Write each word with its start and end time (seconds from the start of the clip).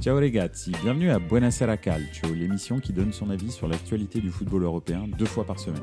Ciao 0.00 0.14
ragazzi, 0.14 0.72
bienvenue 0.82 1.10
à 1.10 1.18
Buonasera 1.18 1.78
Calcio, 1.78 2.32
l'émission 2.34 2.80
qui 2.80 2.92
donne 2.92 3.12
son 3.12 3.30
avis 3.30 3.50
sur 3.50 3.66
l'actualité 3.66 4.20
du 4.20 4.30
football 4.30 4.62
européen 4.64 5.08
deux 5.18 5.24
fois 5.24 5.44
par 5.44 5.58
semaine. 5.58 5.82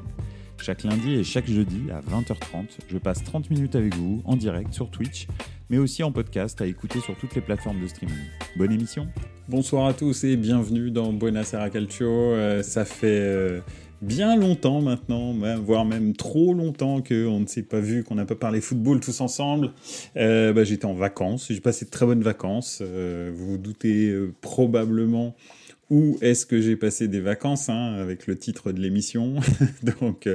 Chaque 0.61 0.83
lundi 0.83 1.15
et 1.15 1.23
chaque 1.23 1.47
jeudi 1.47 1.89
à 1.91 1.99
20h30, 1.99 2.77
je 2.87 2.97
passe 2.99 3.23
30 3.23 3.49
minutes 3.49 3.75
avec 3.75 3.95
vous 3.95 4.21
en 4.25 4.35
direct 4.35 4.71
sur 4.71 4.91
Twitch, 4.91 5.27
mais 5.69 5.79
aussi 5.79 6.03
en 6.03 6.11
podcast 6.11 6.61
à 6.61 6.67
écouter 6.67 6.99
sur 6.99 7.17
toutes 7.17 7.33
les 7.33 7.41
plateformes 7.41 7.81
de 7.81 7.87
streaming. 7.87 8.15
Bonne 8.55 8.71
émission 8.71 9.07
Bonsoir 9.49 9.87
à 9.87 9.93
tous 9.93 10.23
et 10.23 10.37
bienvenue 10.37 10.91
dans 10.91 11.11
Buonasera 11.11 11.69
Calcio. 11.69 12.07
Euh, 12.07 12.61
ça 12.61 12.85
fait 12.85 13.07
euh, 13.07 13.59
bien 14.03 14.35
longtemps 14.35 14.81
maintenant, 14.81 15.33
voire 15.63 15.85
même 15.85 16.13
trop 16.13 16.53
longtemps 16.53 17.01
qu'on 17.01 17.39
ne 17.39 17.47
s'est 17.47 17.63
pas 17.63 17.79
vu, 17.79 18.03
qu'on 18.03 18.15
n'a 18.15 18.25
pas 18.25 18.35
parlé 18.35 18.61
football 18.61 18.99
tous 18.99 19.21
ensemble. 19.21 19.71
Euh, 20.17 20.53
bah, 20.53 20.63
J'étais 20.63 20.85
en 20.85 20.93
vacances, 20.93 21.47
j'ai 21.49 21.61
passé 21.61 21.85
de 21.85 21.89
très 21.89 22.05
bonnes 22.05 22.21
vacances. 22.21 22.79
Euh, 22.81 23.31
vous 23.33 23.51
vous 23.51 23.57
doutez 23.57 24.09
euh, 24.09 24.33
probablement 24.41 25.35
où 25.89 26.17
est-ce 26.21 26.45
que 26.45 26.59
j'ai 26.59 26.75
passé 26.75 27.07
des 27.07 27.19
vacances, 27.19 27.69
hein, 27.69 27.93
avec 27.99 28.25
le 28.27 28.37
titre 28.37 28.71
de 28.71 28.79
l'émission. 28.79 29.35
donc, 30.01 30.27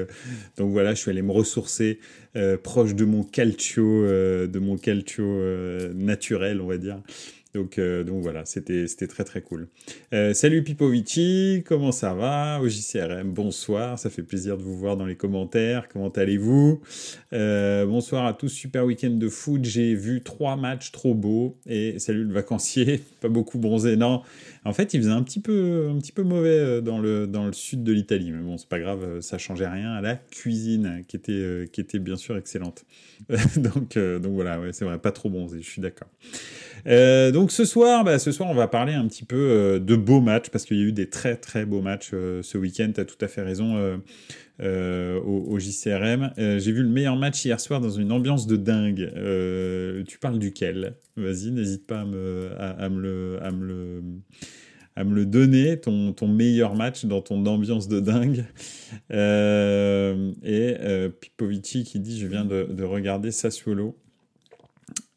donc 0.57 0.71
voilà, 0.71 0.95
je 0.95 1.01
suis 1.01 1.11
allé 1.11 1.23
me 1.23 1.33
ressourcer 1.33 1.99
proche 2.63 2.95
de 2.95 3.05
mon 3.05 3.25
calcio, 3.25 4.07
de 4.07 4.59
mon 4.61 4.77
calcio 4.77 5.25
naturel, 5.95 6.61
on 6.61 6.67
va 6.67 6.77
dire. 6.77 7.01
Donc, 7.55 7.79
euh, 7.79 8.05
donc 8.05 8.23
voilà, 8.23 8.45
c'était 8.45 8.87
très 8.87 9.25
très 9.25 9.41
cool. 9.41 9.69
Euh, 10.13 10.35
salut 10.35 10.63
Pipovici, 10.63 11.65
comment 11.67 11.93
ça 11.93 12.13
va 12.13 12.61
Au 12.61 12.69
JCRM, 12.69 13.33
bonsoir, 13.33 13.99
ça 13.99 14.11
fait 14.11 14.23
plaisir 14.23 14.59
de 14.59 14.63
vous 14.63 14.77
voir 14.77 14.99
dans 14.99 15.07
les 15.07 15.17
commentaires. 15.17 15.89
Comment 15.89 16.11
allez-vous? 16.11 16.83
Euh, 17.33 17.87
Bonsoir 17.87 18.27
à 18.27 18.35
tous, 18.35 18.51
super 18.51 18.85
week-end 18.85 19.11
de 19.11 19.29
foot. 19.31 19.65
J'ai 19.65 19.95
vu 19.95 20.23
trois 20.23 20.57
matchs 20.57 20.93
trop 20.93 21.15
beaux. 21.15 21.57
Et 21.67 21.99
salut 21.99 22.25
le 22.25 22.35
vacancier, 22.35 23.03
pas 23.23 23.29
beaucoup 23.29 23.59
bronzé. 23.59 23.97
Non, 23.97 24.23
en 24.67 24.75
fait, 24.75 24.93
il 24.93 25.01
faisait 25.01 25.13
un 25.13 25.23
petit 25.23 25.41
peu, 25.41 25.89
un 25.91 25.99
petit 25.99 26.13
peu 26.13 26.25
mauvais 26.25 26.83
dans 26.83 26.99
le, 26.99 27.27
dans 27.27 27.47
le 27.47 27.55
sud 27.55 27.83
de 27.83 27.93
l'Italie. 27.93 28.31
Mais 28.31 28.43
bon, 28.43 28.59
c'est 28.59 28.69
pas 28.69 28.79
grave, 28.79 29.21
ça 29.21 29.39
changeait 29.39 29.69
rien 29.69 29.93
à 29.93 30.03
la 30.03 30.17
cuisine 30.17 31.03
qui 31.09 31.17
était, 31.17 31.67
qui 31.73 31.81
était 31.81 31.99
bien 31.99 32.17
sûr 32.17 32.37
excellente. 32.37 32.85
donc, 33.57 33.97
donc 33.99 34.33
voilà, 34.35 34.61
ouais, 34.61 34.75
c'est 34.75 34.85
vrai, 34.85 34.99
pas 34.99 35.13
trop 35.13 35.31
bronzé, 35.31 35.63
je 35.63 35.69
suis 35.69 35.81
d'accord. 35.81 36.09
Euh, 36.89 37.31
donc 37.33 37.53
ce 37.53 37.65
soir, 37.65 38.03
bah, 38.05 38.19
ce 38.19 38.33
soir, 38.33 38.49
on 38.49 38.55
va 38.55 38.67
parler 38.67 38.95
un 38.95 39.07
petit 39.07 39.25
peu 39.25 39.37
euh, 39.37 39.79
de 39.79 39.95
beaux 39.95 40.21
matchs 40.21 40.49
parce 40.49 40.65
qu'il 40.65 40.79
y 40.79 40.81
a 40.81 40.85
eu 40.85 40.93
des 40.93 41.11
très 41.11 41.37
très 41.37 41.67
beaux 41.67 41.83
matchs 41.83 42.11
euh, 42.15 42.43
ce 42.43 42.57
week-end. 42.57 42.91
Tu 42.95 43.01
as 43.01 43.05
tout 43.05 43.23
à 43.23 43.29
fait 43.29 43.43
raison 43.43 44.01
au, 44.61 45.59
JCRM. 45.59 46.33
J'ai 46.37 46.73
vu 46.73 46.83
le 46.83 46.89
meilleur 46.89 47.17
match 47.17 47.45
hier 47.45 47.61
soir 47.61 47.81
dans 47.81 47.91
une 47.91 48.11
ambiance 48.11 48.47
de 48.47 48.57
dingue. 48.57 49.13
tu 50.07 50.19
parles 50.19 50.39
duquel? 50.39 50.95
Vas-y, 51.17 51.51
n'hésite 51.51 51.87
pas 51.87 52.01
à 52.01 52.05
me, 52.05 52.51
à, 52.59 52.89
me 52.89 53.01
le, 53.01 53.39
à 53.43 53.51
me 53.51 53.67
le 53.67 54.03
à 54.97 55.05
me 55.05 55.15
le 55.15 55.27
donner, 55.27 55.79
ton, 55.79 56.13
ton, 56.13 56.27
meilleur 56.27 56.75
match 56.75 57.05
dans 57.05 57.23
ton 57.23 57.47
ambiance 57.47 57.87
de 57.87 58.01
dingue. 58.01 58.45
et 59.11 61.09
Pipovici 61.21 61.85
qui 61.85 62.01
dit, 62.01 62.19
je 62.19 62.27
viens 62.27 62.45
de, 62.45 62.65
de 62.65 62.83
regarder 62.83 63.31
Sassuolo. 63.31 63.97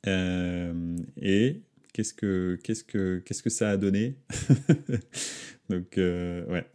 Euh, 0.08 0.71
et 1.22 1.62
qu'est-ce 1.94 2.14
que, 2.14 2.60
qu'est-ce, 2.64 2.84
que, 2.84 3.22
qu'est-ce 3.26 3.44
que 3.44 3.50
ça 3.50 3.70
a 3.70 3.78
donné 3.78 4.16
Donc, 5.70 5.98
euh, 5.98 6.46
ouais. 6.48 6.66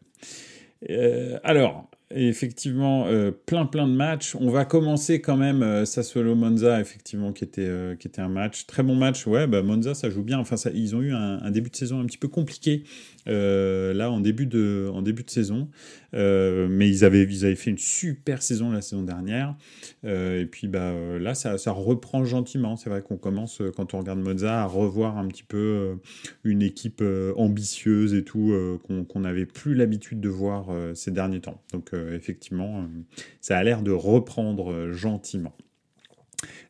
Euh, 0.90 1.38
alors, 1.42 1.90
effectivement, 2.10 3.06
plein 3.46 3.66
plein 3.66 3.88
de 3.88 3.92
matchs. 3.94 4.34
On 4.36 4.50
va 4.50 4.64
commencer 4.64 5.20
quand 5.20 5.36
même 5.36 5.84
Sassuolo 5.84 6.34
Monza, 6.34 6.80
effectivement, 6.80 7.32
qui 7.32 7.44
était 7.44 7.96
qui 7.98 8.06
était 8.06 8.20
un 8.20 8.28
match 8.28 8.66
très 8.66 8.82
bon 8.82 8.94
match. 8.94 9.26
Ouais, 9.26 9.46
bah 9.46 9.62
Monza, 9.62 9.94
ça 9.94 10.10
joue 10.10 10.22
bien. 10.22 10.38
Enfin, 10.38 10.56
ils 10.72 10.94
ont 10.94 11.02
eu 11.02 11.12
un, 11.12 11.42
un, 11.42 11.50
début 11.50 11.70
de 11.70 11.76
saison 11.76 12.00
un 12.00 12.06
petit 12.06 12.18
peu 12.18 12.28
compliqué 12.28 12.84
euh, 13.28 13.92
là 13.92 14.10
en 14.10 14.20
début 14.20 14.46
de, 14.46 14.88
en 14.92 15.02
début 15.02 15.24
de 15.24 15.30
saison. 15.30 15.68
Euh, 16.16 16.66
mais 16.70 16.88
ils 16.88 17.04
avaient, 17.04 17.24
ils 17.24 17.44
avaient 17.44 17.54
fait 17.54 17.70
une 17.70 17.78
super 17.78 18.42
saison 18.42 18.70
la 18.70 18.80
saison 18.80 19.02
dernière. 19.02 19.54
Euh, 20.04 20.40
et 20.40 20.46
puis 20.46 20.66
bah, 20.66 20.94
là, 21.18 21.34
ça, 21.34 21.56
reprend 21.70 22.24
gentiment. 22.24 22.76
C'est 22.76 22.90
vrai 22.90 23.02
qu'on 23.02 23.16
commence, 23.16 23.62
quand 23.76 23.94
on 23.94 23.98
regarde 23.98 24.18
Mozart, 24.18 24.58
à 24.58 24.66
revoir 24.66 25.18
un 25.18 25.28
petit 25.28 25.42
peu 25.42 25.96
une 26.44 26.62
équipe 26.62 27.02
ambitieuse 27.36 28.14
et 28.14 28.24
tout, 28.24 28.54
qu'on 28.88 29.20
n'avait 29.20 29.46
plus 29.46 29.74
l'habitude 29.74 30.20
de 30.20 30.28
voir 30.28 30.68
ces 30.94 31.10
derniers 31.10 31.40
temps. 31.40 31.62
Donc 31.72 31.90
effectivement, 32.12 32.88
ça 33.40 33.58
a 33.58 33.62
l'air 33.62 33.82
de 33.82 33.90
reprendre 33.90 34.90
gentiment. 34.92 35.52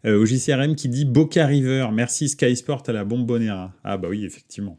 au 0.05 0.25
JCRM 0.25 0.75
qui 0.75 0.89
dit 0.89 1.05
Boca 1.05 1.47
River, 1.47 1.89
merci 1.93 2.29
Sky 2.29 2.57
Sport 2.57 2.83
à 2.87 2.93
la 2.93 3.05
bombonera. 3.05 3.73
Ah 3.85 3.97
bah 3.97 4.09
oui, 4.11 4.25
effectivement 4.25 4.79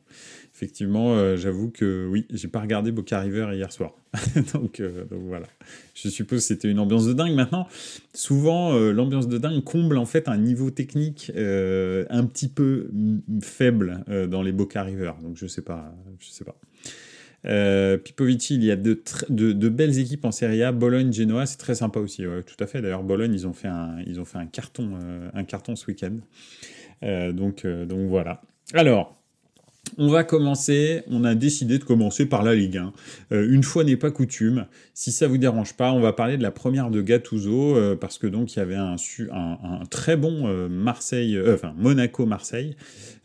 effectivement, 0.57 1.13
euh, 1.13 1.37
j'avoue 1.37 1.69
que 1.69 2.07
oui, 2.07 2.25
j'ai 2.31 2.47
pas 2.47 2.59
regardé 2.59 2.91
Boca 2.91 3.19
River 3.19 3.49
hier 3.53 3.71
soir. 3.71 3.93
donc, 4.53 4.79
euh, 4.79 5.05
donc, 5.05 5.21
voilà. 5.27 5.45
Je 5.93 6.09
suppose 6.09 6.39
que 6.39 6.45
c'était 6.45 6.69
une 6.69 6.79
ambiance 6.79 7.05
de 7.05 7.13
dingue. 7.13 7.35
Maintenant, 7.35 7.67
souvent, 8.15 8.73
euh, 8.73 8.91
l'ambiance 8.91 9.27
de 9.27 9.37
dingue 9.37 9.63
comble 9.63 9.99
en 9.99 10.05
fait 10.05 10.27
un 10.27 10.37
niveau 10.37 10.71
technique 10.71 11.31
un 11.35 12.25
petit 12.25 12.47
peu 12.47 12.89
faible 13.43 14.03
dans 14.29 14.41
les 14.41 14.51
Boca 14.51 14.81
River. 14.81 15.11
Donc 15.21 15.37
je 15.37 15.45
sais 15.45 15.61
pas, 15.61 15.93
je 16.19 16.29
sais 16.29 16.43
pas. 16.43 16.55
Pipovici, 17.97 18.55
il 18.55 18.63
y 18.63 18.71
a 18.71 18.75
de, 18.75 19.69
belles 19.69 19.99
équipes 19.99 20.25
en 20.25 20.31
Serie 20.31 20.63
A. 20.63 20.71
Bologne, 20.71 21.13
Genoa, 21.13 21.45
c'est 21.45 21.57
très 21.57 21.75
sympa 21.75 21.99
aussi. 21.99 22.23
tout 22.23 22.63
à 22.63 22.65
fait. 22.65 22.81
D'ailleurs, 22.81 23.03
Bologne, 23.03 23.33
ils 23.33 23.45
ont 23.45 23.53
fait 23.53 23.67
un, 23.67 23.97
ils 24.07 24.19
ont 24.19 24.25
fait 24.25 24.39
un 24.39 24.47
carton, 24.47 24.97
un 25.33 25.43
carton 25.43 25.75
ce 25.75 25.85
week-end. 25.85 26.17
donc 27.31 27.65
voilà. 28.07 28.41
Alors, 28.73 29.16
on 29.97 30.09
va 30.09 30.23
commencer, 30.23 31.03
on 31.07 31.23
a 31.23 31.35
décidé 31.35 31.77
de 31.77 31.83
commencer 31.83 32.25
par 32.25 32.43
la 32.43 32.55
Ligue 32.55 32.77
1. 32.77 32.93
Euh, 33.31 33.47
une 33.51 33.63
fois 33.63 33.83
n'est 33.83 33.97
pas 33.97 34.11
coutume, 34.11 34.65
si 34.93 35.11
ça 35.11 35.27
vous 35.27 35.37
dérange 35.37 35.73
pas, 35.73 35.91
on 35.91 35.99
va 35.99 36.13
parler 36.13 36.37
de 36.37 36.43
la 36.43 36.51
première 36.51 36.89
de 36.89 37.01
Gattuso, 37.01 37.75
euh, 37.75 37.95
parce 37.95 38.17
que 38.17 38.27
donc 38.27 38.55
il 38.55 38.59
y 38.59 38.61
avait 38.61 38.75
un, 38.75 38.95
très 39.89 40.17
bon 40.17 40.47
euh, 40.47 40.67
Marseille, 40.69 41.39
enfin 41.47 41.73
Monaco-Marseille 41.77 42.75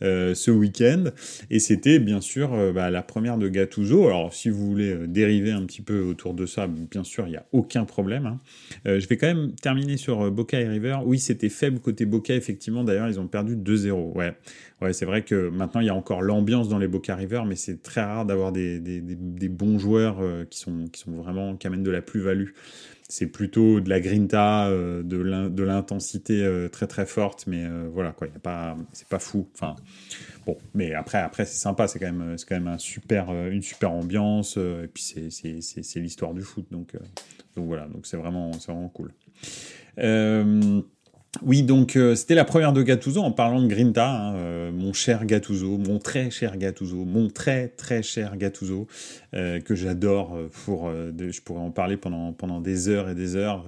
ce 0.00 0.50
week-end, 0.50 1.04
et 1.48 1.60
c'était 1.60 2.00
bien 2.00 2.20
sûr 2.20 2.72
bah, 2.74 2.90
la 2.90 3.02
première 3.02 3.38
de 3.38 3.46
Gattuso. 3.46 4.06
Alors 4.08 4.34
si 4.34 4.50
vous 4.50 4.66
voulez 4.66 5.06
dériver 5.06 5.52
un 5.52 5.64
petit 5.64 5.80
peu 5.80 6.00
autour 6.00 6.34
de 6.34 6.44
ça, 6.44 6.66
bien 6.66 7.04
sûr, 7.04 7.28
il 7.28 7.30
n'y 7.30 7.36
a 7.36 7.46
aucun 7.52 7.84
problème. 7.84 8.26
Hein. 8.26 8.40
je 8.84 9.06
vais 9.06 9.16
quand 9.16 9.28
même 9.28 9.52
terminer 9.52 9.96
sur 9.96 10.28
Boca 10.32 10.60
et 10.60 10.66
River. 10.66 10.98
Oui, 11.04 11.20
c'était 11.20 11.48
faible 11.48 11.78
côté 11.78 12.04
Boca, 12.04 12.34
effectivement, 12.34 12.82
d'ailleurs, 12.82 13.08
ils 13.08 13.20
ont 13.20 13.28
perdu 13.28 13.54
2-0. 13.54 14.16
Ouais. 14.16 14.34
Ouais, 14.82 14.92
c'est 14.92 15.06
vrai 15.06 15.22
que 15.22 15.48
maintenant 15.48 15.80
il 15.80 15.86
y 15.86 15.90
a 15.90 15.94
encore 15.94 16.22
l'ambiance 16.22 16.51
dans 16.60 16.78
les 16.78 16.88
Boca 16.88 17.14
River, 17.14 17.42
mais 17.46 17.56
c'est 17.56 17.82
très 17.82 18.02
rare 18.02 18.24
d'avoir 18.26 18.52
des, 18.52 18.78
des, 18.78 19.00
des, 19.00 19.48
bons 19.48 19.78
joueurs 19.78 20.20
euh, 20.20 20.44
qui, 20.44 20.58
sont, 20.58 20.86
qui 20.92 21.00
sont 21.00 21.12
vraiment 21.12 21.56
qui 21.56 21.66
amènent 21.66 21.82
de 21.82 21.90
la 21.90 22.02
plus-value. 22.02 22.50
C'est 23.08 23.26
plutôt 23.26 23.80
de 23.80 23.90
la 23.90 24.00
grinta, 24.00 24.68
euh, 24.68 25.02
de 25.02 25.62
l'intensité 25.62 26.42
euh, 26.42 26.68
très 26.68 26.86
très 26.86 27.04
forte, 27.04 27.46
mais 27.46 27.64
voilà 27.92 28.12
quoi, 28.12 28.26
y 28.26 28.36
a 28.36 28.38
pas, 28.38 28.76
c'est 28.92 29.08
pas 29.08 29.18
fou. 29.18 29.48
Enfin, 29.54 29.76
bon, 30.46 30.56
mais 30.74 30.94
après 30.94 31.18
après 31.18 31.44
c'est 31.44 31.58
sympa, 31.58 31.88
c'est 31.88 31.98
quand 31.98 32.12
même 32.12 32.38
c'est 32.38 32.48
quand 32.48 32.56
même 32.56 32.68
un 32.68 32.78
super 32.78 33.32
une 33.48 33.62
super 33.62 33.92
ambiance, 33.92 34.56
et 34.56 34.88
puis 34.92 35.02
c'est 35.02 35.60
c'est 35.60 36.00
l'histoire 36.00 36.32
du 36.32 36.42
foot, 36.42 36.66
donc 36.70 36.96
donc 37.56 37.66
voilà, 37.66 37.86
donc 37.86 38.06
c'est 38.06 38.16
vraiment 38.16 38.52
c'est 38.54 38.72
vraiment 38.72 38.88
cool. 38.88 39.12
Oui, 41.40 41.62
donc 41.62 41.96
euh, 41.96 42.14
c'était 42.14 42.34
la 42.34 42.44
première 42.44 42.74
de 42.74 42.82
Gattuso 42.82 43.22
en 43.22 43.32
parlant 43.32 43.62
de 43.62 43.66
Grinta, 43.66 44.06
hein, 44.06 44.34
euh, 44.34 44.70
mon 44.70 44.92
cher 44.92 45.24
Gattuso, 45.24 45.78
mon 45.78 45.98
très 45.98 46.30
cher 46.30 46.58
Gattuso, 46.58 47.06
mon 47.06 47.28
très 47.28 47.68
très 47.68 48.02
cher 48.02 48.36
Gattuso, 48.36 48.86
euh, 49.32 49.58
que 49.58 49.74
j'adore. 49.74 50.38
Pour, 50.66 50.90
je 50.90 51.40
pourrais 51.40 51.62
en 51.62 51.70
parler 51.70 51.96
pendant 51.96 52.34
pendant 52.34 52.60
des 52.60 52.90
heures 52.90 53.08
et 53.08 53.14
des 53.14 53.34
heures 53.34 53.64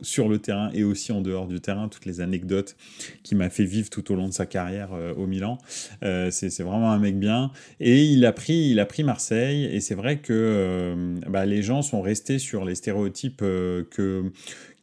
sur 0.00 0.28
le 0.28 0.38
terrain 0.38 0.70
et 0.72 0.84
aussi 0.84 1.12
en 1.12 1.20
dehors 1.20 1.46
du 1.46 1.60
terrain, 1.60 1.88
toutes 1.88 2.06
les 2.06 2.22
anecdotes 2.22 2.76
qu'il 3.22 3.36
m'a 3.36 3.50
fait 3.50 3.64
vivre 3.64 3.90
tout 3.90 4.10
au 4.10 4.16
long 4.16 4.28
de 4.28 4.32
sa 4.32 4.46
carrière 4.46 4.90
au 5.18 5.26
Milan. 5.26 5.58
c'est 6.00 6.62
vraiment 6.62 6.92
un 6.92 6.98
mec 6.98 7.18
bien 7.18 7.50
et 7.78 8.04
il 8.04 8.24
a 8.24 8.32
pris 8.32 8.70
il 8.70 8.80
a 8.80 8.86
pris 8.86 9.04
Marseille 9.04 9.64
et 9.66 9.80
c'est 9.80 9.94
vrai 9.94 10.18
que 10.18 10.94
bah, 11.28 11.44
les 11.44 11.62
gens 11.62 11.82
sont 11.82 12.00
restés 12.00 12.38
sur 12.38 12.64
les 12.64 12.74
stéréotypes 12.74 13.40
que 13.40 14.32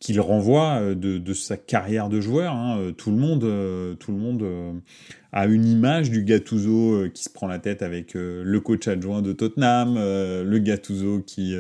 qu'il 0.01 0.19
renvoie 0.19 0.80
euh, 0.81 0.95
de, 0.95 1.33
sa 1.33 1.56
carrière 1.56 2.09
de 2.09 2.19
joueur. 2.19 2.53
Hein. 2.53 2.77
Euh, 2.80 2.92
tout 2.92 3.12
le 3.12 3.18
monde, 3.18 3.45
euh, 3.45 3.94
tout 3.94 4.12
le 4.12 4.18
monde 4.18 4.44
a 5.31 5.45
une 5.45 5.65
image 5.65 6.09
du 6.09 6.24
Gattuso 6.24 7.07
qui 7.13 7.24
se 7.24 7.30
prend 7.30 7.48
la 7.48 7.59
tête 7.59 7.81
avec 7.83 8.15
le 8.15 8.59
coach 8.59 8.89
adjoint 8.89 9.21
de 9.21 9.31
Tottenham, 9.31 9.95
le 9.95 10.57
Gattuso 10.57 11.21
qui 11.25 11.56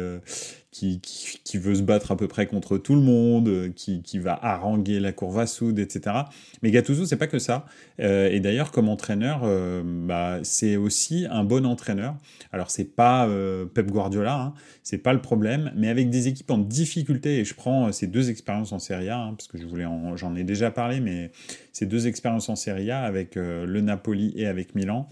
qui, 0.71 1.57
veut 1.57 1.75
se 1.75 1.81
battre 1.81 2.11
à 2.11 2.17
peu 2.17 2.29
près 2.29 2.47
contre 2.47 2.77
tout 2.77 2.95
le 2.95 3.01
monde, 3.01 3.49
euh, 3.49 3.69
qui, 3.75 4.19
va 4.19 4.39
haranguer 4.41 4.99
la 5.01 5.11
courva 5.11 5.45
soude, 5.45 5.79
etc. 5.79 6.15
Mais 6.63 6.71
Gattuso, 6.71 7.05
c'est 7.05 7.17
pas 7.17 7.27
que 7.27 7.39
ça. 7.39 7.65
Euh, 7.99 8.29
et 8.29 8.39
d'ailleurs, 8.39 8.71
comme 8.71 8.87
entraîneur, 8.87 9.41
euh, 9.43 9.81
bah, 9.83 10.39
c'est 10.43 10.77
aussi 10.77 11.27
un 11.29 11.43
bon 11.43 11.65
entraîneur. 11.65 12.15
Alors, 12.53 12.71
c'est 12.71 12.95
pas 12.95 13.27
Pep 13.73 13.91
Guardiola, 13.91 14.39
hein, 14.39 14.53
c'est 14.83 14.97
pas 14.97 15.13
le 15.13 15.21
problème, 15.21 15.71
mais 15.75 15.89
avec 15.89 16.09
des 16.09 16.27
équipes 16.27 16.51
en 16.51 16.57
difficulté, 16.57 17.39
et 17.39 17.45
je 17.45 17.53
prends 17.53 17.91
ces 17.91 18.07
deux 18.07 18.29
expériences 18.29 18.71
en 18.71 18.79
Serie 18.79 19.09
A, 19.09 19.19
hein, 19.19 19.33
parce 19.37 19.47
que 19.47 19.57
je 19.57 19.65
voulais 19.65 19.85
j'en 20.15 20.35
ai 20.35 20.43
déjà 20.43 20.71
parlé, 20.71 20.99
mais 21.01 21.31
ces 21.73 21.85
deux 21.85 22.07
expériences 22.07 22.49
en 22.49 22.55
Serie 22.55 22.91
A 22.91 23.01
avec 23.01 23.35
le 23.35 23.81
Napoli 23.81 24.33
et 24.35 24.47
avec 24.47 24.75
Milan, 24.75 25.09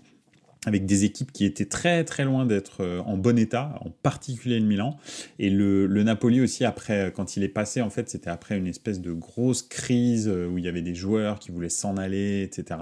avec 0.66 0.86
des 0.86 1.06
équipes 1.06 1.32
qui 1.32 1.46
étaient 1.46 1.66
très 1.66 2.04
très 2.04 2.26
loin 2.26 2.46
d'être 2.46 2.82
euh, 2.82 3.00
en 3.02 3.18
bon 3.18 3.38
état, 3.38 3.80
en 3.82 3.90
particulier 3.90 4.60
le 4.60 4.66
Milan. 4.66 4.98
Et 5.40 5.50
le, 5.50 5.86
le 5.86 6.04
Napoli 6.04 6.42
aussi, 6.42 6.66
après, 6.66 7.14
quand 7.16 7.38
il 7.38 7.44
est 7.44 7.50
passé, 7.50 7.82
en 7.82 7.90
fait, 7.90 8.10
c'était 8.10 8.30
après 8.30 8.58
une 8.58 8.68
espèce 8.68 9.00
de 9.00 9.12
grosse 9.12 9.62
crise 9.62 10.28
où 10.28 10.58
il 10.58 10.66
y 10.66 10.68
avait 10.68 10.82
des 10.82 10.96
joueurs 10.96 11.40
qui 11.40 11.52
voulaient 11.52 11.70
s'en 11.70 11.98
aller, 11.98 12.44
etc. 12.44 12.80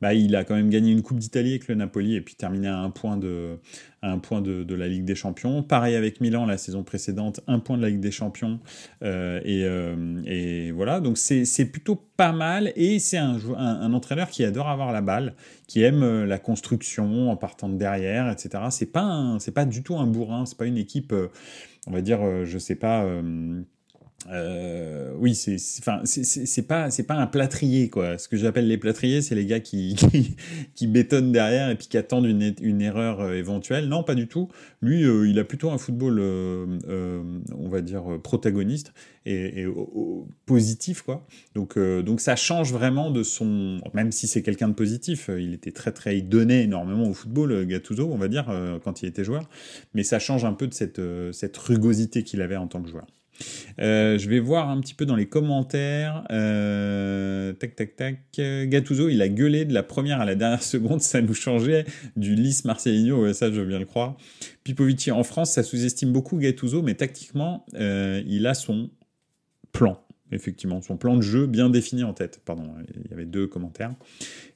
Bah, 0.00 0.14
il 0.14 0.34
a 0.36 0.44
quand 0.44 0.54
même 0.54 0.70
gagné 0.70 0.92
une 0.92 1.02
Coupe 1.02 1.18
d'Italie 1.18 1.50
avec 1.50 1.68
le 1.68 1.74
Napoli 1.74 2.14
et 2.16 2.20
puis 2.20 2.34
terminé 2.34 2.68
à 2.68 2.78
un 2.78 2.90
point 2.90 3.16
de, 3.16 3.58
un 4.02 4.18
point 4.18 4.40
de, 4.40 4.74
la 4.74 4.88
Ligue 4.88 5.04
des 5.04 5.14
Champions. 5.14 5.62
Pareil 5.62 5.94
avec 5.94 6.20
Milan 6.20 6.46
la 6.46 6.58
saison 6.58 6.82
précédente, 6.82 7.40
un 7.46 7.58
point 7.58 7.76
de 7.76 7.82
la 7.82 7.88
Ligue 7.88 8.00
des 8.00 8.10
Champions. 8.10 8.60
Euh, 9.02 9.40
euh, 9.44 10.22
et, 10.26 10.72
voilà, 10.72 11.00
donc 11.00 11.18
c'est 11.18 11.66
plutôt 11.66 11.96
pas 12.16 12.32
mal. 12.32 12.72
Et 12.76 12.98
c'est 12.98 13.18
un, 13.18 13.38
un, 13.56 13.92
entraîneur 13.92 14.28
qui 14.28 14.44
adore 14.44 14.68
avoir 14.68 14.92
la 14.92 15.00
balle, 15.00 15.34
qui 15.66 15.82
aime 15.82 16.02
euh, 16.02 16.26
la 16.26 16.38
construction 16.38 17.30
en 17.30 17.36
partant 17.36 17.68
de 17.68 17.76
derrière, 17.76 18.30
etc. 18.30 18.64
C'est 18.70 18.92
pas, 18.92 19.38
pas 19.54 19.64
du 19.64 19.82
tout 19.82 19.96
un 19.96 20.06
bourrin, 20.06 20.46
c'est 20.46 20.58
pas 20.58 20.66
une 20.66 20.78
équipe, 20.78 21.14
on 21.86 21.92
va 21.92 22.00
dire, 22.00 22.44
je 22.44 22.58
sais 22.58 22.74
pas 22.74 23.06
oui, 25.18 25.34
c'est 25.34 25.56
enfin 25.80 26.00
c'est 26.04 26.66
pas 26.66 26.90
c'est 26.90 27.02
pas 27.02 27.14
un 27.14 27.26
plâtrier 27.26 27.90
quoi. 27.90 28.18
Ce 28.18 28.28
que 28.28 28.36
j'appelle 28.36 28.66
les 28.66 28.78
plâtriers, 28.78 29.22
c'est 29.22 29.34
les 29.34 29.46
gars 29.46 29.60
qui, 29.68 29.96
qui, 30.74 30.86
bétonnent 30.86 31.32
derrière 31.32 31.70
et 31.70 31.76
puis 31.76 31.88
qui 31.88 31.98
attendent 31.98 32.26
une, 32.26 32.54
une 32.60 32.80
erreur 32.80 33.20
euh, 33.20 33.34
éventuelle. 33.34 33.88
Non, 33.88 34.02
pas 34.02 34.14
du 34.14 34.26
tout. 34.26 34.48
Lui, 34.80 35.04
euh, 35.04 35.28
il 35.28 35.38
a 35.38 35.44
plutôt 35.44 35.70
un 35.70 35.78
football, 35.78 36.20
on 36.20 37.68
va 37.68 37.80
dire 37.80 38.04
protagoniste 38.22 38.92
et, 39.26 39.66
positif 40.46 41.02
quoi. 41.02 41.26
Donc 41.54 41.78
donc 41.78 42.20
ça 42.20 42.36
change 42.36 42.72
vraiment 42.72 43.10
de 43.10 43.22
son. 43.22 43.80
Même 43.92 44.12
si 44.12 44.26
c'est 44.26 44.42
quelqu'un 44.42 44.68
de 44.68 44.74
positif, 44.74 45.30
il 45.38 45.54
était 45.54 45.72
très 45.72 45.92
très 45.92 46.18
il 46.18 46.28
donnait 46.28 46.64
énormément 46.64 47.08
au 47.08 47.14
football, 47.14 47.66
Gattuso, 47.66 48.10
on 48.10 48.18
va 48.18 48.28
dire 48.28 48.46
quand 48.84 49.02
il 49.02 49.08
était 49.08 49.24
joueur. 49.24 49.48
Mais 49.94 50.02
ça 50.02 50.18
change 50.18 50.44
un 50.44 50.54
peu 50.54 50.66
de 50.66 50.74
cette 50.74 51.00
cette 51.32 51.56
rugosité 51.56 52.22
qu'il 52.22 52.42
avait 52.42 52.56
en 52.56 52.68
tant 52.68 52.82
que 52.82 52.88
joueur. 52.88 53.06
Euh, 53.80 54.18
je 54.18 54.28
vais 54.28 54.38
voir 54.38 54.68
un 54.68 54.80
petit 54.80 54.94
peu 54.94 55.06
dans 55.06 55.16
les 55.16 55.26
commentaires. 55.26 56.24
Euh, 56.30 57.52
tac, 57.52 57.74
tac, 57.76 57.96
tac. 57.96 58.18
Gattuso, 58.36 59.08
il 59.08 59.22
a 59.22 59.28
gueulé 59.28 59.64
de 59.64 59.74
la 59.74 59.82
première 59.82 60.20
à 60.20 60.24
la 60.24 60.34
dernière 60.34 60.62
seconde. 60.62 61.00
Ça 61.00 61.20
nous 61.20 61.34
changeait 61.34 61.84
du 62.16 62.34
lisse 62.34 62.64
Marcelinho. 62.64 63.32
ça, 63.32 63.50
je 63.50 63.60
veux 63.60 63.66
bien 63.66 63.78
le 63.78 63.86
croire. 63.86 64.16
Pipovici, 64.64 65.10
en 65.10 65.24
France, 65.24 65.52
ça 65.52 65.62
sous-estime 65.62 66.12
beaucoup 66.12 66.38
Gattuso, 66.38 66.82
mais 66.82 66.94
tactiquement, 66.94 67.66
euh, 67.74 68.22
il 68.26 68.46
a 68.46 68.54
son 68.54 68.90
plan. 69.72 70.00
Effectivement, 70.32 70.80
son 70.80 70.96
plan 70.96 71.16
de 71.16 71.22
jeu 71.22 71.46
bien 71.46 71.68
défini 71.68 72.02
en 72.02 72.12
tête. 72.12 72.40
Pardon, 72.44 72.64
il 72.96 73.10
y 73.10 73.14
avait 73.14 73.26
deux 73.26 73.46
commentaires. 73.46 73.94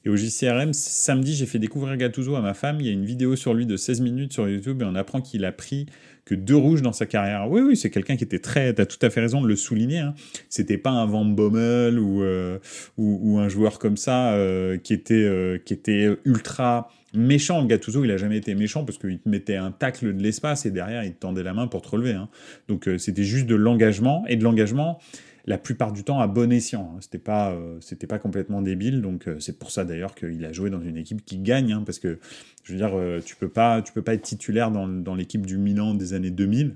Et 0.03 0.09
au 0.09 0.15
JCRM, 0.15 0.73
samedi, 0.73 1.35
j'ai 1.35 1.45
fait 1.45 1.59
découvrir 1.59 1.95
Gattuso 1.95 2.35
à 2.35 2.41
ma 2.41 2.53
femme. 2.53 2.81
Il 2.81 2.87
y 2.87 2.89
a 2.89 2.91
une 2.91 3.05
vidéo 3.05 3.35
sur 3.35 3.53
lui 3.53 3.65
de 3.65 3.77
16 3.77 4.01
minutes 4.01 4.33
sur 4.33 4.49
YouTube 4.49 4.81
et 4.81 4.85
on 4.85 4.95
apprend 4.95 5.21
qu'il 5.21 5.45
a 5.45 5.51
pris 5.51 5.85
que 6.29 6.35
deux 6.35 6.55
rouges 6.55 6.83
dans 6.83 6.93
sa 6.93 7.07
carrière. 7.07 7.49
Oui, 7.49 7.61
oui, 7.61 7.75
c'est 7.75 7.89
quelqu'un 7.89 8.15
qui 8.15 8.23
était 8.23 8.37
très. 8.37 8.75
Tu 8.75 8.81
as 8.81 8.85
tout 8.85 9.03
à 9.03 9.09
fait 9.09 9.19
raison 9.19 9.41
de 9.41 9.47
le 9.47 9.55
souligner. 9.55 9.97
Hein. 9.97 10.13
C'était 10.47 10.77
pas 10.77 10.91
un 10.91 11.07
Van 11.07 11.25
Bommel 11.25 11.97
ou, 11.97 12.21
euh, 12.21 12.59
ou, 12.97 13.39
un 13.39 13.49
joueur 13.49 13.79
comme 13.79 13.97
ça 13.97 14.33
euh, 14.33 14.77
qui, 14.77 14.93
était, 14.93 15.15
euh, 15.15 15.57
qui 15.57 15.73
était 15.73 16.07
ultra 16.25 16.91
méchant. 17.15 17.65
Gattuso, 17.65 18.05
il 18.05 18.11
a 18.11 18.17
jamais 18.17 18.37
été 18.37 18.53
méchant 18.53 18.85
parce 18.85 18.99
qu'il 18.99 19.17
te 19.17 19.27
mettait 19.27 19.55
un 19.55 19.71
tacle 19.71 20.15
de 20.15 20.21
l'espace 20.21 20.67
et 20.67 20.71
derrière, 20.71 21.03
il 21.03 21.13
te 21.13 21.19
tendait 21.19 21.41
la 21.41 21.55
main 21.55 21.65
pour 21.65 21.81
te 21.81 21.89
relever. 21.89 22.13
Hein. 22.13 22.29
Donc, 22.67 22.87
c'était 22.99 23.23
juste 23.23 23.47
de 23.47 23.55
l'engagement. 23.55 24.23
Et 24.27 24.35
de 24.35 24.43
l'engagement, 24.43 24.99
la 25.45 25.57
plupart 25.57 25.91
du 25.91 26.03
temps 26.03 26.19
à 26.19 26.27
bon 26.27 26.51
escient. 26.51 26.93
Hein. 26.95 26.99
C'était 27.01 27.17
pas, 27.17 27.51
euh, 27.51 27.77
c'était 27.81 28.07
pas 28.07 28.19
complètement 28.19 28.61
débile, 28.61 29.01
donc 29.01 29.27
euh, 29.27 29.39
c'est 29.39 29.57
pour 29.57 29.71
ça 29.71 29.85
d'ailleurs 29.85 30.15
qu'il 30.15 30.43
a 30.45 30.51
joué 30.51 30.69
dans 30.69 30.81
une 30.81 30.97
équipe 30.97 31.23
qui 31.25 31.37
gagne, 31.37 31.73
hein, 31.73 31.83
parce 31.85 31.99
que 31.99 32.19
je 32.63 32.73
veux 32.73 32.77
dire, 32.77 32.91
euh, 32.93 33.19
tu 33.23 33.35
peux 33.35 33.49
pas, 33.49 33.81
tu 33.81 33.93
peux 33.93 34.01
pas 34.01 34.13
être 34.13 34.21
titulaire 34.21 34.71
dans, 34.71 34.87
dans 34.87 35.15
l'équipe 35.15 35.45
du 35.45 35.57
Milan 35.57 35.93
des 35.93 36.13
années 36.13 36.31
2000 36.31 36.75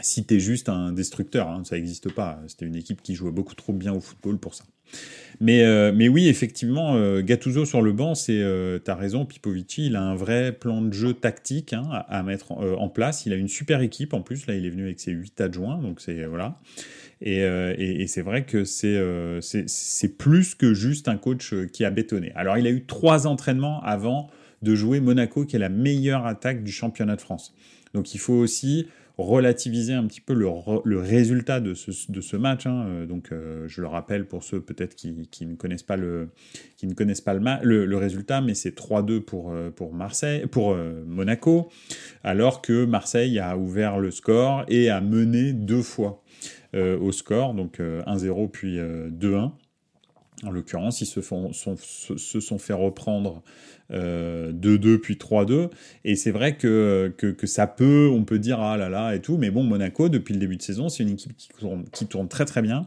si 0.00 0.26
tu 0.26 0.34
es 0.34 0.40
juste 0.40 0.68
un 0.68 0.92
destructeur, 0.92 1.48
hein, 1.48 1.62
ça 1.64 1.76
n'existe 1.76 2.12
pas. 2.12 2.38
C'était 2.48 2.66
une 2.66 2.76
équipe 2.76 3.00
qui 3.00 3.14
jouait 3.14 3.30
beaucoup 3.30 3.54
trop 3.54 3.72
bien 3.72 3.94
au 3.94 4.00
football 4.00 4.36
pour 4.36 4.54
ça. 4.54 4.64
Mais, 5.40 5.64
mais 5.90 6.08
oui, 6.08 6.28
effectivement, 6.28 7.00
Gattuso 7.20 7.64
sur 7.64 7.80
le 7.80 7.92
banc, 7.92 8.14
c'est, 8.14 8.44
tu 8.84 8.90
as 8.90 8.94
raison, 8.94 9.24
Pipovici, 9.24 9.86
il 9.86 9.96
a 9.96 10.02
un 10.02 10.14
vrai 10.14 10.52
plan 10.52 10.82
de 10.82 10.92
jeu 10.92 11.14
tactique 11.14 11.74
à, 11.74 12.22
mettre 12.22 12.52
en, 12.52 12.62
en, 12.74 12.88
place. 12.90 13.24
Il 13.24 13.32
a 13.32 13.36
une 13.36 13.48
super 13.48 13.80
équipe 13.80 14.12
en 14.12 14.20
plus, 14.20 14.46
là 14.46 14.54
il 14.54 14.66
est 14.66 14.70
venu 14.70 14.82
avec 14.82 15.00
ses 15.00 15.12
8 15.12 15.40
adjoints, 15.40 15.78
donc 15.78 16.02
c'est 16.02 16.26
voilà. 16.26 16.58
Euh, 17.24 17.74
et, 17.78 18.06
c'est 18.06 18.22
vrai 18.22 18.44
que 18.44 18.64
euh, 18.84 19.40
c'est 19.40 20.18
plus 20.18 20.54
que 20.54 20.74
juste 20.74 21.08
un 21.08 21.16
coach 21.16 21.52
euh, 21.52 21.66
qui 21.66 21.84
a 21.84 21.90
bétonné. 21.90 22.32
Alors, 22.34 22.58
il 22.58 22.66
a 22.66 22.70
eu 22.70 22.84
trois 22.84 23.26
entraînements 23.26 23.80
avant 23.82 24.28
de 24.62 24.74
jouer 24.74 25.00
Monaco, 25.00 25.44
qui 25.44 25.56
est 25.56 25.60
la 25.60 25.68
meilleure 25.68 26.26
attaque 26.26 26.62
du 26.62 26.72
championnat 26.72 27.16
de 27.16 27.20
France. 27.20 27.54
Donc, 27.94 28.14
il 28.14 28.18
faut 28.18 28.34
aussi 28.34 28.88
relativiser 29.16 29.94
un 29.94 30.06
petit 30.06 30.20
peu 30.20 30.34
le, 30.34 30.98
résultat 30.98 31.60
de 31.60 31.72
ce, 31.72 32.36
match. 32.36 32.66
Hein. 32.66 33.06
Donc, 33.08 33.30
je 33.30 33.80
le 33.80 33.86
rappelle 33.86 34.26
pour 34.26 34.42
ceux 34.42 34.60
peut-être 34.60 34.94
qui, 34.94 35.14
ne 35.46 35.54
connaissent 35.54 35.82
pas 35.82 35.96
le, 35.96 36.28
résultat, 37.96 38.42
mais 38.42 38.54
c'est 38.54 38.76
3-2 38.76 39.20
pour, 39.20 39.54
pour, 39.74 39.94
Marseille, 39.94 40.46
pour 40.46 40.76
Monaco, 41.06 41.70
alors 42.24 42.60
que 42.60 42.84
Marseille 42.84 43.38
a 43.38 43.56
ouvert 43.56 43.98
le 43.98 44.10
score 44.10 44.66
et 44.68 44.90
a 44.90 45.00
mené 45.00 45.54
deux 45.54 45.82
fois. 45.82 46.22
Euh, 46.76 46.98
au 46.98 47.10
score, 47.10 47.54
donc 47.54 47.78
1-0 47.78 47.80
euh, 47.80 48.46
puis 48.52 48.76
2-1. 48.76 48.80
Euh, 48.80 49.46
en 50.42 50.50
l'occurrence, 50.50 51.00
ils 51.00 51.06
se, 51.06 51.20
font, 51.20 51.50
se 51.54 52.40
sont 52.40 52.58
fait 52.58 52.74
reprendre 52.74 53.42
2-2 53.90 54.98
puis 54.98 55.14
3-2. 55.14 55.70
Et 56.04 56.16
c'est 56.16 56.32
vrai 56.32 56.58
que, 56.58 57.14
que, 57.16 57.46
ça 57.46 57.66
peut, 57.66 58.10
on 58.12 58.24
peut 58.24 58.38
dire 58.38 58.60
ah 58.60 58.76
là 58.76 58.90
là 58.90 59.14
et 59.14 59.20
tout, 59.20 59.38
mais 59.38 59.50
bon, 59.50 59.62
Monaco, 59.62 60.10
depuis 60.10 60.34
le 60.34 60.40
début 60.40 60.58
de 60.58 60.62
saison, 60.62 60.90
c'est 60.90 61.04
une 61.04 61.10
équipe 61.10 61.34
qui 61.38 61.48
tourne, 61.48 61.84
qui 61.90 62.06
tourne 62.06 62.28
très 62.28 62.44
très 62.44 62.60
bien. 62.60 62.86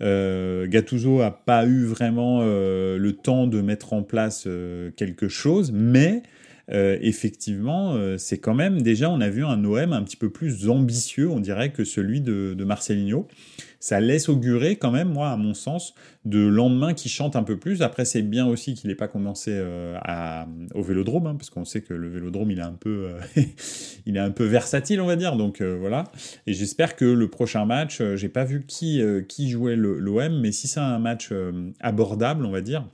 Euh, 0.00 0.66
Gattuso 0.66 1.20
a 1.20 1.30
pas 1.30 1.64
eu 1.66 1.84
vraiment 1.84 2.42
le 2.42 3.12
temps 3.12 3.46
de 3.46 3.60
mettre 3.60 3.92
en 3.92 4.02
place 4.02 4.48
quelque 4.96 5.28
chose, 5.28 5.70
mais 5.72 6.24
euh, 6.72 6.98
effectivement, 7.00 7.94
euh, 7.94 8.16
c'est 8.16 8.38
quand 8.38 8.54
même 8.54 8.82
déjà, 8.82 9.10
on 9.10 9.20
a 9.20 9.28
vu 9.28 9.44
un 9.44 9.64
OM 9.64 9.92
un 9.92 10.02
petit 10.02 10.16
peu 10.16 10.30
plus 10.30 10.68
ambitieux, 10.68 11.28
on 11.28 11.40
dirait, 11.40 11.72
que 11.72 11.84
celui 11.84 12.20
de, 12.20 12.54
de 12.56 12.64
Marcelinho. 12.64 13.26
Ça 13.82 13.98
laisse 13.98 14.28
augurer 14.28 14.76
quand 14.76 14.90
même, 14.90 15.08
moi, 15.08 15.30
à 15.30 15.38
mon 15.38 15.54
sens, 15.54 15.94
de 16.26 16.38
lendemain 16.38 16.92
qui 16.92 17.08
chante 17.08 17.34
un 17.34 17.42
peu 17.42 17.56
plus. 17.56 17.80
Après, 17.80 18.04
c'est 18.04 18.20
bien 18.20 18.46
aussi 18.46 18.74
qu'il 18.74 18.88
n'ait 18.88 18.94
pas 18.94 19.08
commencé 19.08 19.52
euh, 19.54 19.96
au 20.74 20.82
Vélodrome, 20.82 21.26
hein, 21.26 21.34
parce 21.34 21.48
qu'on 21.48 21.64
sait 21.64 21.80
que 21.80 21.94
le 21.94 22.08
Vélodrome, 22.08 22.50
il 22.50 22.58
est 22.58 22.62
un 22.62 22.76
peu, 22.78 23.08
il 24.06 24.16
est 24.16 24.20
un 24.20 24.32
peu 24.32 24.44
versatile, 24.44 25.00
on 25.00 25.06
va 25.06 25.16
dire. 25.16 25.36
Donc 25.36 25.62
voilà. 25.62 26.04
Et 26.46 26.52
j'espère 26.52 26.94
que 26.94 27.06
le 27.06 27.28
prochain 27.28 27.64
match, 27.64 28.02
j'ai 28.16 28.28
pas 28.28 28.44
vu 28.44 28.64
qui 28.66 29.02
qui 29.28 29.48
jouait 29.48 29.76
l'OM, 29.76 30.40
mais 30.40 30.52
si 30.52 30.68
c'est 30.68 30.80
un 30.80 30.98
match 30.98 31.30
abordable, 31.80 32.44
on 32.44 32.50
va 32.50 32.60
dire, 32.60 32.86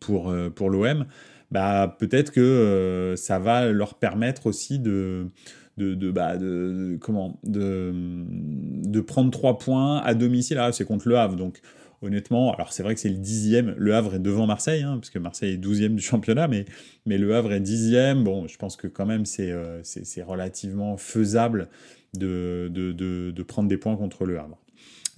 pour 0.00 0.34
pour 0.54 0.70
l'OM 0.70 1.04
bah, 1.50 1.96
peut-être 1.98 2.32
que 2.32 2.40
euh, 2.40 3.16
ça 3.16 3.38
va 3.38 3.66
leur 3.72 3.94
permettre 3.94 4.46
aussi 4.46 4.78
de, 4.78 5.28
de, 5.76 5.94
de, 5.94 6.10
bah, 6.10 6.36
de, 6.36 6.98
comment, 7.00 7.40
de, 7.44 7.92
de 7.94 9.00
prendre 9.00 9.30
trois 9.30 9.58
points 9.58 9.98
à 9.98 10.14
domicile. 10.14 10.58
Ah, 10.58 10.72
c'est 10.72 10.84
contre 10.84 11.08
le 11.08 11.18
Havre, 11.18 11.36
donc 11.36 11.60
honnêtement, 12.02 12.52
alors 12.52 12.72
c'est 12.72 12.82
vrai 12.82 12.94
que 12.94 13.00
c'est 13.00 13.08
le 13.08 13.16
dixième, 13.16 13.74
le 13.76 13.94
Havre 13.94 14.16
est 14.16 14.20
devant 14.20 14.46
Marseille, 14.46 14.82
hein, 14.82 14.96
parce 14.98 15.10
que 15.10 15.18
Marseille 15.18 15.54
est 15.54 15.58
douzième 15.58 15.96
du 15.96 16.02
championnat, 16.02 16.48
mais, 16.48 16.64
mais 17.06 17.18
le 17.18 17.34
Havre 17.34 17.52
est 17.52 17.60
dixième. 17.60 18.24
Bon, 18.24 18.46
je 18.46 18.56
pense 18.56 18.76
que 18.76 18.86
quand 18.86 19.06
même 19.06 19.24
c'est 19.24 19.50
euh, 19.50 19.82
relativement 20.26 20.96
faisable 20.96 21.68
de, 22.14 22.70
de, 22.72 22.92
de, 22.92 23.32
de, 23.32 23.42
prendre 23.42 23.68
des 23.68 23.76
points 23.76 23.96
contre 23.96 24.24
le 24.26 24.38
Havre. 24.38 24.58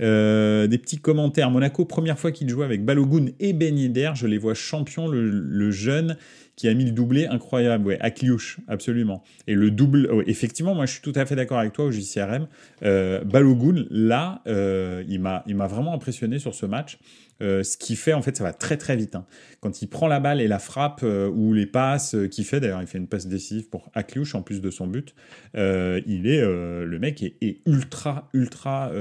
Euh, 0.00 0.66
des 0.66 0.78
petits 0.78 0.98
commentaires. 0.98 1.50
Monaco, 1.50 1.84
première 1.84 2.18
fois 2.18 2.32
qu'il 2.32 2.48
joue 2.48 2.62
avec 2.62 2.84
Balogun 2.84 3.26
et 3.38 3.52
Ben 3.52 3.76
je 4.14 4.26
les 4.26 4.38
vois 4.38 4.54
champion, 4.54 5.08
le, 5.08 5.70
jeune 5.70 6.16
qui 6.56 6.68
a 6.68 6.74
mis 6.74 6.84
le 6.84 6.90
doublé, 6.90 7.26
incroyable, 7.26 7.86
ouais, 7.86 7.98
à 8.00 8.10
Cliouche, 8.10 8.58
absolument. 8.68 9.22
Et 9.46 9.54
le 9.54 9.70
double, 9.70 10.24
effectivement, 10.26 10.74
moi 10.74 10.86
je 10.86 10.92
suis 10.92 11.02
tout 11.02 11.12
à 11.14 11.24
fait 11.24 11.36
d'accord 11.36 11.58
avec 11.58 11.72
toi 11.72 11.86
au 11.86 11.90
JCRM. 11.90 12.48
Euh, 12.82 13.24
Balogun, 13.24 13.86
là, 13.90 14.42
euh, 14.46 15.04
il 15.08 15.20
m'a 15.20 15.66
vraiment 15.66 15.94
impressionné 15.94 16.38
sur 16.38 16.54
ce 16.54 16.66
match. 16.66 16.98
Ce 17.40 17.78
qui 17.78 17.96
fait, 17.96 18.12
en 18.12 18.20
fait, 18.20 18.36
ça 18.36 18.44
va 18.44 18.52
très 18.52 18.76
très 18.76 18.96
vite. 18.96 19.14
Hein. 19.14 19.24
Quand 19.60 19.80
il 19.80 19.88
prend 19.88 20.08
la 20.08 20.20
balle 20.20 20.42
et 20.42 20.48
la 20.48 20.58
frappe 20.58 21.02
ou 21.02 21.54
les 21.54 21.64
passes 21.64 22.14
qu'il 22.30 22.44
fait, 22.44 22.60
d'ailleurs, 22.60 22.82
il 22.82 22.86
fait 22.86 22.98
une 22.98 23.06
passe 23.06 23.26
décisive 23.26 23.70
pour 23.70 23.90
Akliouche 23.94 24.34
en 24.34 24.42
plus 24.42 24.60
de 24.60 24.70
son 24.70 24.86
but, 24.86 25.14
il 25.54 26.26
est, 26.26 26.42
le 26.42 26.98
mec 26.98 27.22
est 27.22 27.60
ultra, 27.66 28.28
ultra 28.34 28.92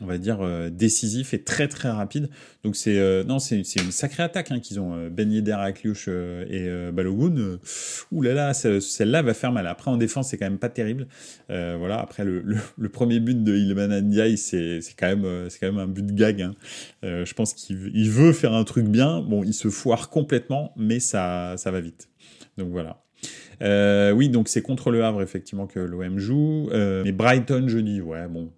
on 0.00 0.06
va 0.06 0.18
dire 0.18 0.40
euh, 0.40 0.70
décisif 0.70 1.34
et 1.34 1.42
très 1.42 1.66
très 1.66 1.90
rapide. 1.90 2.30
Donc 2.62 2.76
c'est 2.76 2.98
euh, 2.98 3.24
non 3.24 3.38
c'est 3.38 3.58
une 3.58 3.90
sacrée 3.90 4.22
attaque 4.22 4.52
hein, 4.52 4.60
qu'ils 4.60 4.78
ont 4.78 4.94
euh, 4.94 5.10
Ben 5.10 5.30
Yedder, 5.30 5.56
Akliouche 5.58 6.08
et 6.08 6.68
Balogun. 6.92 7.58
Ouh 8.12 8.22
là 8.22 8.34
là, 8.34 8.54
celle-là 8.54 9.22
va 9.22 9.34
faire 9.34 9.50
mal. 9.52 9.66
Après 9.66 9.90
en 9.90 9.96
défense 9.96 10.28
c'est 10.28 10.38
quand 10.38 10.46
même 10.46 10.58
pas 10.58 10.68
terrible. 10.68 11.08
voilà. 11.48 11.98
Après 12.00 12.24
le, 12.24 12.42
le, 12.76 12.88
premier 12.88 13.18
but 13.20 13.42
de 13.42 13.56
Ilman 13.56 14.00
Ndiaye 14.00 14.38
c'est 14.38 14.80
c'est 14.80 14.94
quand 14.94 15.08
même 15.08 15.48
c'est 15.48 15.58
quand 15.58 15.72
même 15.72 15.78
un 15.78 15.88
but 15.88 16.06
de 16.06 16.12
gag. 16.12 16.42
Hein. 16.42 16.54
je 17.02 17.34
pense 17.34 17.54
qu'il 17.54 18.10
veut 18.10 18.32
faire 18.32 18.54
un 18.54 18.64
truc 18.64 18.86
bien. 18.86 19.20
Bon 19.20 19.42
il 19.42 19.54
se 19.54 19.68
foire 19.68 20.08
complètement, 20.08 20.72
mais 20.76 21.00
ça 21.00 21.54
ça 21.56 21.70
va 21.70 21.80
vite. 21.80 22.08
Donc 22.58 22.70
voilà. 22.70 23.02
oui, 24.14 24.28
donc 24.28 24.48
c'est 24.48 24.62
contre 24.62 24.90
le 24.90 25.02
Havre 25.04 25.22
effectivement 25.22 25.66
que 25.66 25.80
l'OM 25.80 26.18
joue. 26.18 26.70
mais 26.72 27.12
Brighton 27.12 27.66
jeudi, 27.66 28.00
ouais, 28.00 28.28
bon. 28.28 28.52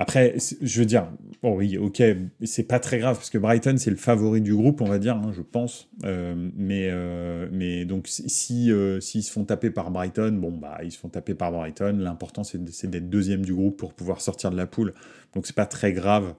Après, 0.00 0.36
je 0.62 0.78
veux 0.78 0.86
dire, 0.86 1.08
bon 1.42 1.56
oui, 1.56 1.76
ok, 1.76 2.00
c'est 2.44 2.62
pas 2.62 2.78
très 2.78 2.98
grave 2.98 3.16
parce 3.16 3.30
que 3.30 3.38
Brighton 3.38 3.74
c'est 3.78 3.90
le 3.90 3.96
favori 3.96 4.40
du 4.40 4.54
groupe, 4.54 4.80
on 4.80 4.86
va 4.86 5.00
dire, 5.00 5.16
hein, 5.16 5.32
je 5.34 5.42
pense. 5.42 5.88
Euh, 6.04 6.36
mais, 6.56 6.88
euh, 6.92 7.48
mais 7.50 7.84
donc 7.84 8.04
si 8.06 8.70
euh, 8.70 9.00
s'ils 9.00 9.24
se 9.24 9.32
font 9.32 9.44
taper 9.44 9.70
par 9.70 9.90
Brighton, 9.90 10.38
bon 10.40 10.52
bah 10.52 10.78
ils 10.84 10.92
se 10.92 10.98
font 10.98 11.08
taper 11.08 11.34
par 11.34 11.50
Brighton. 11.50 11.96
L'important 11.98 12.44
c'est 12.44 12.62
d'être 12.88 13.10
deuxième 13.10 13.44
du 13.44 13.52
groupe 13.52 13.76
pour 13.76 13.92
pouvoir 13.92 14.20
sortir 14.20 14.52
de 14.52 14.56
la 14.56 14.68
poule. 14.68 14.94
Donc 15.34 15.48
c'est 15.48 15.56
pas 15.56 15.66
très 15.66 15.92
grave. 15.92 16.34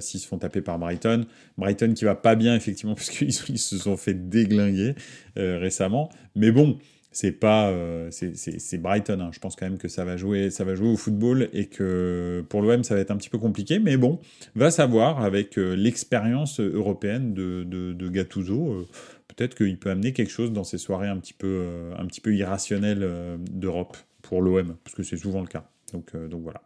s'ils 0.00 0.20
se 0.20 0.28
font 0.28 0.36
taper 0.36 0.60
par 0.60 0.78
Brighton. 0.78 1.24
Brighton 1.56 1.94
qui 1.94 2.04
va 2.04 2.14
pas 2.14 2.34
bien, 2.34 2.54
effectivement, 2.54 2.94
parce 2.96 3.08
qu'ils 3.08 3.32
se 3.32 3.78
sont 3.78 3.96
fait 3.96 4.28
déglinguer 4.28 4.96
récemment. 5.36 6.10
Mais 6.36 6.52
bon, 6.52 6.76
c'est 7.12 7.32
pas 7.32 7.68
euh, 7.68 8.10
c'est 8.10 8.78
Brighton 8.78 9.20
hein. 9.20 9.30
je 9.32 9.38
pense 9.38 9.54
quand 9.54 9.66
même 9.66 9.78
que 9.78 9.88
ça 9.88 10.04
va 10.04 10.16
jouer 10.16 10.50
ça 10.50 10.64
va 10.64 10.74
jouer 10.74 10.88
au 10.88 10.96
football 10.96 11.48
et 11.52 11.66
que 11.66 12.44
pour 12.48 12.62
l'OM 12.62 12.82
ça 12.82 12.94
va 12.94 13.00
être 13.00 13.10
un 13.10 13.16
petit 13.16 13.28
peu 13.28 13.38
compliqué. 13.38 13.78
Mais 13.78 13.96
bon 13.96 14.18
va 14.54 14.70
savoir 14.70 15.22
avec 15.22 15.58
euh, 15.58 15.74
l'expérience 15.76 16.58
européenne 16.58 17.34
de, 17.34 17.64
de, 17.64 18.08
Gattuso 18.08 18.72
euh, 18.72 18.88
peut-être 19.28 19.54
qu'il 19.54 19.78
peut 19.78 19.90
amener 19.90 20.12
quelque 20.12 20.30
chose 20.30 20.52
dans 20.52 20.64
ces 20.64 20.78
soirées 20.78 21.08
un 21.08 21.18
petit 21.18 21.34
peu 21.34 21.90
un 21.96 22.06
petit 22.06 22.20
peu 22.20 22.34
irrationnelles 22.34 23.06
d'Europe 23.50 23.96
pour 24.22 24.42
l'OM 24.42 24.76
parce 24.82 24.94
que 24.96 25.02
c'est 25.02 25.16
souvent 25.16 25.40
le 25.40 25.46
cas. 25.46 25.68
Donc 25.92 26.16
donc 26.28 26.42
voilà 26.42 26.62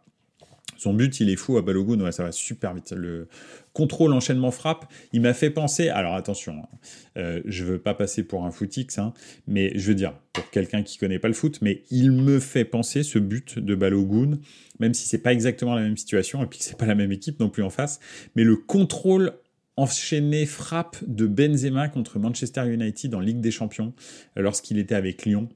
son 0.77 0.93
but, 0.93 1.19
il 1.19 1.29
est 1.29 1.35
fou 1.35 1.57
à 1.57 1.61
Balogun, 1.61 1.99
ouais, 2.01 2.11
ça 2.11 2.23
va 2.23 2.31
super 2.31 2.73
vite. 2.73 2.91
Le 2.91 3.27
contrôle, 3.73 4.13
enchaînement, 4.13 4.51
frappe, 4.51 4.91
il 5.13 5.21
m'a 5.21 5.33
fait 5.33 5.49
penser. 5.49 5.89
Alors 5.89 6.15
attention, 6.15 6.53
hein, 6.63 6.77
euh, 7.17 7.41
je 7.45 7.63
veux 7.63 7.79
pas 7.79 7.93
passer 7.93 8.23
pour 8.23 8.45
un 8.45 8.51
footix, 8.51 8.97
hein, 8.97 9.13
mais 9.47 9.71
je 9.75 9.87
veux 9.87 9.95
dire, 9.95 10.13
pour 10.33 10.49
quelqu'un 10.49 10.83
qui 10.83 10.97
connaît 10.97 11.19
pas 11.19 11.27
le 11.27 11.33
foot, 11.33 11.59
mais 11.61 11.83
il 11.91 12.11
me 12.11 12.39
fait 12.39 12.65
penser 12.65 13.03
ce 13.03 13.19
but 13.19 13.59
de 13.59 13.75
Balogun, 13.75 14.39
même 14.79 14.93
si 14.93 15.07
c'est 15.07 15.21
pas 15.21 15.33
exactement 15.33 15.75
la 15.75 15.81
même 15.81 15.97
situation 15.97 16.43
et 16.43 16.47
puis 16.47 16.59
que 16.59 16.65
c'est 16.65 16.77
pas 16.77 16.85
la 16.85 16.95
même 16.95 17.11
équipe 17.11 17.39
non 17.39 17.49
plus 17.49 17.63
en 17.63 17.69
face, 17.69 17.99
mais 18.35 18.43
le 18.43 18.55
contrôle 18.55 19.33
enchaîné 19.77 20.47
frappe 20.47 20.97
de 21.05 21.27
Benzema 21.27 21.87
contre 21.87 22.17
Manchester 22.17 22.67
United 22.67 23.13
en 23.13 23.19
Ligue 23.19 23.39
des 23.39 23.51
Champions 23.51 23.93
euh, 24.37 24.41
lorsqu'il 24.41 24.79
était 24.79 24.95
avec 24.95 25.23
Lyon. 25.23 25.47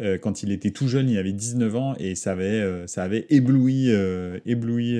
Euh, 0.00 0.18
quand 0.18 0.42
il 0.42 0.52
était 0.52 0.70
tout 0.70 0.88
jeune, 0.88 1.08
il 1.08 1.16
avait 1.16 1.32
19 1.32 1.76
ans 1.76 1.94
et 1.98 2.14
ça 2.16 2.32
avait, 2.32 2.44
euh, 2.44 2.86
ça 2.88 3.04
avait 3.04 3.26
ébloui, 3.30 3.90
ébloui 4.46 4.98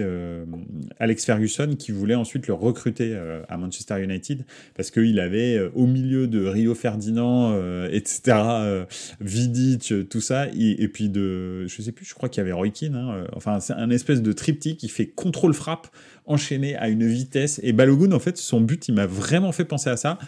Alex 1.01 1.25
Ferguson 1.25 1.75
qui 1.77 1.91
voulait 1.91 2.15
ensuite 2.15 2.47
le 2.47 2.55
recruter 2.55 3.17
à 3.49 3.57
Manchester 3.57 4.03
United 4.03 4.45
parce 4.77 4.91
qu'il 4.91 5.19
avait 5.19 5.61
au 5.75 5.87
milieu 5.87 6.29
de 6.29 6.47
Rio 6.47 6.75
Ferdinand, 6.75 7.59
etc., 7.89 8.77
Vidic, 9.21 10.09
tout 10.09 10.21
ça, 10.21 10.47
et, 10.57 10.89
puis 10.89 11.09
de, 11.09 11.67
je 11.67 11.83
sais 11.83 11.93
plus, 11.93 12.05
je 12.05 12.15
crois 12.15 12.29
qu'il 12.29 12.41
y 12.41 12.43
avait 12.43 12.53
Roy 12.53 12.69
hein, 12.93 13.25
enfin 13.35 13.61
c'est 13.61 13.73
un 13.73 13.91
espèce 13.91 14.23
de 14.23 14.33
triptyque 14.33 14.79
qui 14.79 14.89
fait 14.89 15.07
contrôle-frappe 15.07 15.89
enchaîné 16.29 16.77
à 16.77 16.89
une 16.89 17.07
vitesse. 17.07 17.61
Et 17.63 17.73
Balogun, 17.73 18.13
en 18.13 18.19
fait, 18.19 18.37
son 18.37 18.61
but, 18.61 18.89
il 18.89 18.95
m'a 18.95 19.07
vraiment 19.07 19.53
fait 19.53 19.65
penser 19.65 19.91
à 19.91 19.97
ça. 19.97 20.19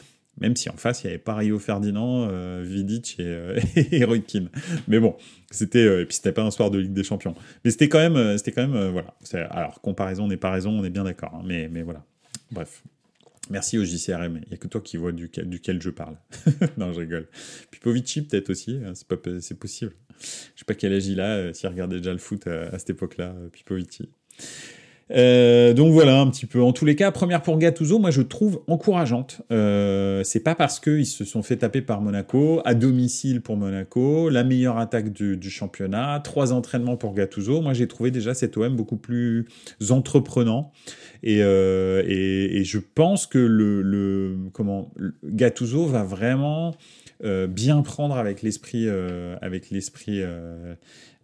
Même 0.41 0.57
si 0.57 0.71
en 0.71 0.77
face, 0.77 1.03
il 1.03 1.09
y 1.09 1.11
avait 1.11 1.19
pas 1.19 1.35
Rio 1.35 1.59
Ferdinand, 1.59 2.29
euh, 2.31 2.65
Vidic 2.67 3.17
et, 3.19 3.25
euh, 3.25 3.61
Mais 4.89 4.99
bon, 4.99 5.17
c'était 5.51 5.85
euh, 5.85 6.03
et 6.03 6.07
puis 6.07 6.17
c'était 6.17 6.33
pas 6.33 6.43
un 6.43 6.51
soir 6.51 6.71
de 6.71 6.79
Ligue 6.79 6.95
des 6.95 7.05
Champions. 7.05 7.35
Mais 7.65 7.71
c'était 7.71 7.89
quand 7.89 7.99
même, 7.99 8.17
euh, 8.17 8.39
c'était 8.39 8.53
quand 8.53 8.67
même, 8.67 8.91
voilà. 8.91 9.15
Alors 9.51 9.81
comparaison 9.83 10.29
n'est 10.29 10.39
pas 10.39 10.51
raison, 10.51 10.71
on 10.71 10.85
est 10.85 10.91
bien 10.91 11.05
d'accord. 11.05 11.35
Hein. 11.35 11.43
mais 11.45 11.69
mais 11.69 11.83
voilà. 11.83 12.05
Bref. 12.51 12.83
Merci 13.51 13.79
au 13.79 13.85
JCRM. 13.85 14.41
Il 14.45 14.49
n'y 14.49 14.55
a 14.55 14.57
que 14.57 14.69
toi 14.69 14.81
qui 14.81 14.97
vois 14.97 15.11
duquel, 15.11 15.49
duquel 15.49 15.83
je 15.83 15.91
parle. 15.91 16.17
non, 16.79 16.93
je 16.93 17.01
rigole. 17.01 17.27
Pipovici, 17.73 18.23
peut-être 18.23 18.51
aussi. 18.51 18.79
Hein, 18.85 18.93
c'est, 18.95 19.09
possible. 19.59 19.93
Je 20.21 20.61
sais 20.61 20.65
pas 20.65 20.75
quel 20.75 20.93
âge 20.93 21.09
il 21.09 21.21
a, 21.21 21.53
s'il 21.53 21.69
regardait 21.69 21.97
déjà 21.97 22.13
le 22.13 22.19
foot 22.19 22.47
à, 22.47 22.69
à 22.69 22.79
cette 22.79 22.91
époque-là, 22.91 23.35
Pipovici. 23.53 24.09
Euh, 25.13 25.73
donc 25.73 25.93
voilà 25.93 26.21
un 26.21 26.29
petit 26.31 26.47
peu. 26.47 26.63
En 26.63 26.73
tous 26.73 26.85
les 26.85 26.95
cas, 26.95 27.11
première 27.11 27.43
pour 27.43 27.59
Gattuso, 27.59 27.99
moi 27.99 28.11
je 28.11 28.23
trouve 28.23 28.63
encourageante. 28.69 29.43
Euh, 29.51 30.23
c'est 30.25 30.41
pas 30.41 30.55
parce 30.55 30.79
qu'ils 30.79 31.07
se 31.07 31.25
sont 31.25 31.43
fait 31.43 31.57
taper 31.57 31.83
par 31.83 32.01
Monaco, 32.01 32.61
à 32.65 32.75
domicile 32.75 33.41
pour 33.41 33.57
Monaco, 33.57 34.29
la 34.29 34.45
meilleure 34.45 34.79
attaque 34.79 35.13
du, 35.13 35.51
championnat, 35.51 36.21
trois 36.23 36.53
entraînements 36.53 36.97
pour 36.97 37.15
Gattuso. 37.15 37.61
Moi 37.61 37.73
j'ai 37.73 37.89
trouvé 37.89 38.11
déjà 38.11 38.35
cet 38.35 38.57
OM 38.57 38.77
beaucoup 38.77 38.97
plus 38.97 39.47
entreprenant. 39.91 40.73
Et, 41.23 41.43
euh, 41.43 42.03
et, 42.07 42.65
je 42.65 42.79
pense 42.79 43.27
que 43.27 43.39
le, 43.39 43.83
le 43.83 44.37
comment 44.53 44.93
Gattuso 45.25 45.87
va 45.87 46.05
vraiment 46.05 46.75
euh, 47.25 47.47
bien 47.47 47.83
prendre 47.83 48.17
avec 48.17 48.43
l'esprit 48.43 48.89
avec 49.41 49.71
l'esprit 49.71 50.23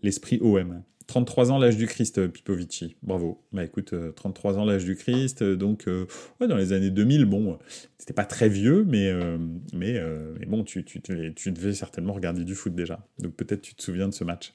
l'esprit 0.02 0.38
OM. 0.43 0.83
33 1.07 1.53
ans, 1.53 1.59
l'âge 1.59 1.77
du 1.77 1.87
Christ, 1.87 2.19
euh, 2.19 2.29
Pipovici. 2.29 2.97
Bravo. 3.03 3.41
Bah 3.53 3.65
écoute, 3.65 3.95
33 4.15 4.55
euh, 4.55 4.57
ans, 4.59 4.65
l'âge 4.65 4.85
du 4.85 4.97
Christ. 4.97 5.43
Euh, 5.43 5.57
donc, 5.57 5.89
dans 6.41 6.57
les 6.57 6.73
années 6.73 6.91
2000, 6.91 7.25
bon, 7.27 7.59
c'était 7.99 8.13
pas 8.13 8.25
très 8.25 8.49
vieux, 8.49 8.85
mais, 8.85 9.13
mais, 9.73 10.01
bon, 10.47 10.65
tu, 10.65 10.85
tu, 10.85 11.01
tu, 11.01 11.53
devais 11.53 11.73
certainement 11.73 12.13
regarder 12.13 12.45
du 12.45 12.55
foot 12.55 12.75
déjà. 12.75 13.07
Donc, 13.19 13.35
peut-être 13.35 13.63
tu 13.63 13.75
te 13.75 13.83
souviens 13.83 14.09
de 14.09 14.15
ce 14.15 14.25
match. 14.25 14.55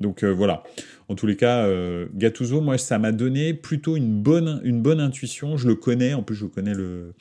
Donc 0.00 0.24
voilà. 0.24 0.62
En 1.08 1.14
tous 1.14 1.26
les 1.26 1.36
cas, 1.36 1.68
Gattuso, 2.14 2.60
moi, 2.60 2.78
ça 2.78 2.98
m'a 2.98 3.12
donné 3.12 3.54
plutôt 3.54 3.96
une 3.96 4.20
bonne, 4.20 4.60
une 4.64 4.82
bonne 4.82 5.00
intuition. 5.00 5.56
Je 5.56 5.68
le 5.68 5.74
connais. 5.74 6.14
En 6.14 6.22
plus, 6.22 6.34
je 6.34 6.46
connais 6.46 6.74
le, 6.74 7.14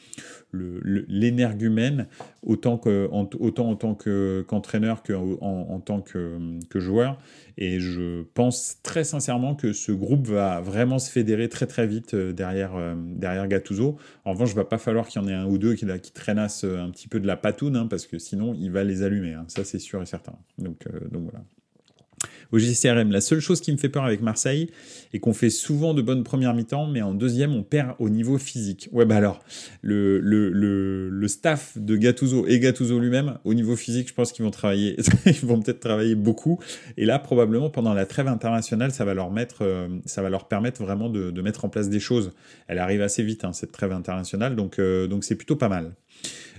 l'énergumène 0.55 2.07
autant, 2.43 2.77
que, 2.77 3.09
en, 3.11 3.29
autant 3.39 3.69
en 3.69 3.75
tant 3.75 3.95
qu'entraîneur 3.95 5.03
qu'en 5.03 5.37
en, 5.41 5.79
tant 5.79 6.01
que, 6.01 6.59
joueur. 6.75 7.17
Et 7.57 7.79
je 7.79 8.23
pense 8.33 8.81
très 8.83 9.03
sincèrement 9.03 9.55
que 9.55 9.73
ce 9.73 9.91
groupe 9.91 10.27
va 10.27 10.59
vraiment 10.59 10.99
se 10.99 11.09
fédérer 11.09 11.47
très 11.47 11.67
très 11.67 11.87
vite 11.87 12.13
euh, 12.13 12.33
derrière, 12.33 12.75
euh, 12.75 12.95
derrière 12.97 13.47
Gattuso. 13.47 13.97
En 14.25 14.33
revanche, 14.33 14.51
il 14.51 14.55
va 14.55 14.65
pas 14.65 14.77
falloir 14.77 15.07
qu'il 15.07 15.21
y 15.21 15.25
en 15.25 15.27
ait 15.27 15.33
un 15.33 15.45
ou 15.45 15.57
deux 15.57 15.75
qui, 15.75 15.85
qui 16.01 16.11
traînassent 16.11 16.65
un 16.65 16.89
petit 16.89 17.07
peu 17.07 17.19
de 17.19 17.27
la 17.27 17.37
patoune, 17.37 17.77
hein, 17.77 17.87
parce 17.87 18.07
que 18.07 18.19
sinon, 18.19 18.53
il 18.53 18.71
va 18.71 18.83
les 18.83 19.03
allumer. 19.03 19.33
Hein. 19.33 19.45
Ça, 19.47 19.63
c'est 19.63 19.79
sûr 19.79 20.01
et 20.01 20.05
certain. 20.05 20.35
Euh, 20.61 20.99
donc 21.09 21.23
voilà 21.23 21.43
au 22.51 22.59
JCRM. 22.59 23.11
La 23.11 23.21
seule 23.21 23.39
chose 23.39 23.61
qui 23.61 23.71
me 23.71 23.77
fait 23.77 23.89
peur 23.89 24.03
avec 24.03 24.21
Marseille 24.21 24.69
est 25.13 25.19
qu'on 25.19 25.33
fait 25.33 25.49
souvent 25.49 25.93
de 25.93 26.01
bonnes 26.01 26.23
premières 26.23 26.53
mi-temps, 26.53 26.87
mais 26.87 27.01
en 27.01 27.13
deuxième, 27.13 27.53
on 27.53 27.63
perd 27.63 27.95
au 27.99 28.09
niveau 28.09 28.37
physique. 28.37 28.89
Ouais, 28.91 29.05
bah 29.05 29.15
alors, 29.15 29.43
le, 29.81 30.19
le, 30.19 30.49
le, 31.09 31.27
staff 31.27 31.77
de 31.77 31.95
Gattuso 31.95 32.45
et 32.47 32.59
Gattuso 32.59 32.99
lui-même, 32.99 33.37
au 33.43 33.53
niveau 33.53 33.75
physique, 33.75 34.07
je 34.07 34.13
pense 34.13 34.31
qu'ils 34.31 34.45
vont 34.45 34.51
travailler, 34.51 34.95
ils 35.25 35.45
vont 35.45 35.59
peut-être 35.61 35.79
travailler 35.79 36.15
beaucoup. 36.15 36.59
Et 36.97 37.05
là, 37.05 37.19
probablement, 37.19 37.69
pendant 37.69 37.93
la 37.93 38.05
trêve 38.05 38.27
internationale, 38.27 38.91
ça 38.91 39.05
va 39.05 39.13
leur 39.13 39.31
mettre, 39.31 39.63
euh, 39.63 39.87
ça 40.05 40.21
va 40.21 40.29
leur 40.29 40.47
permettre 40.47 40.83
vraiment 40.83 41.09
de, 41.09 41.31
de, 41.31 41.41
mettre 41.41 41.65
en 41.65 41.69
place 41.69 41.89
des 41.89 41.99
choses. 41.99 42.31
Elle 42.67 42.79
arrive 42.79 43.01
assez 43.01 43.23
vite, 43.23 43.43
hein, 43.43 43.53
cette 43.53 43.71
trêve 43.71 43.91
internationale, 43.91 44.55
donc 44.55 44.79
euh, 44.79 45.07
donc 45.07 45.23
c'est 45.23 45.35
plutôt 45.35 45.55
pas 45.55 45.69
mal. 45.69 45.93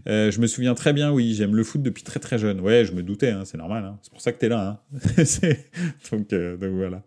Euh, 0.09 0.31
je 0.31 0.41
me 0.41 0.47
souviens 0.47 0.75
très 0.75 0.93
bien, 0.93 1.11
oui, 1.11 1.35
j'aime 1.35 1.57
le 1.57 1.65
foot 1.65 1.83
depuis 1.83 2.03
très 2.03 2.21
très 2.21 2.39
jeune. 2.39 2.61
Ouais, 2.61 2.85
je 2.85 2.93
me 2.93 3.03
doutais, 3.03 3.31
hein, 3.31 3.43
c'est 3.45 3.59
normal. 3.59 3.85
Hein. 3.85 3.99
C'est 4.03 4.13
pour 4.13 4.21
ça 4.21 4.33
que 4.33 4.39
t'es 4.39 4.49
là. 4.49 4.81
Hein. 4.95 5.25
donc, 6.13 6.33
euh, 6.33 6.57
donc 6.57 6.71
voilà, 6.71 7.03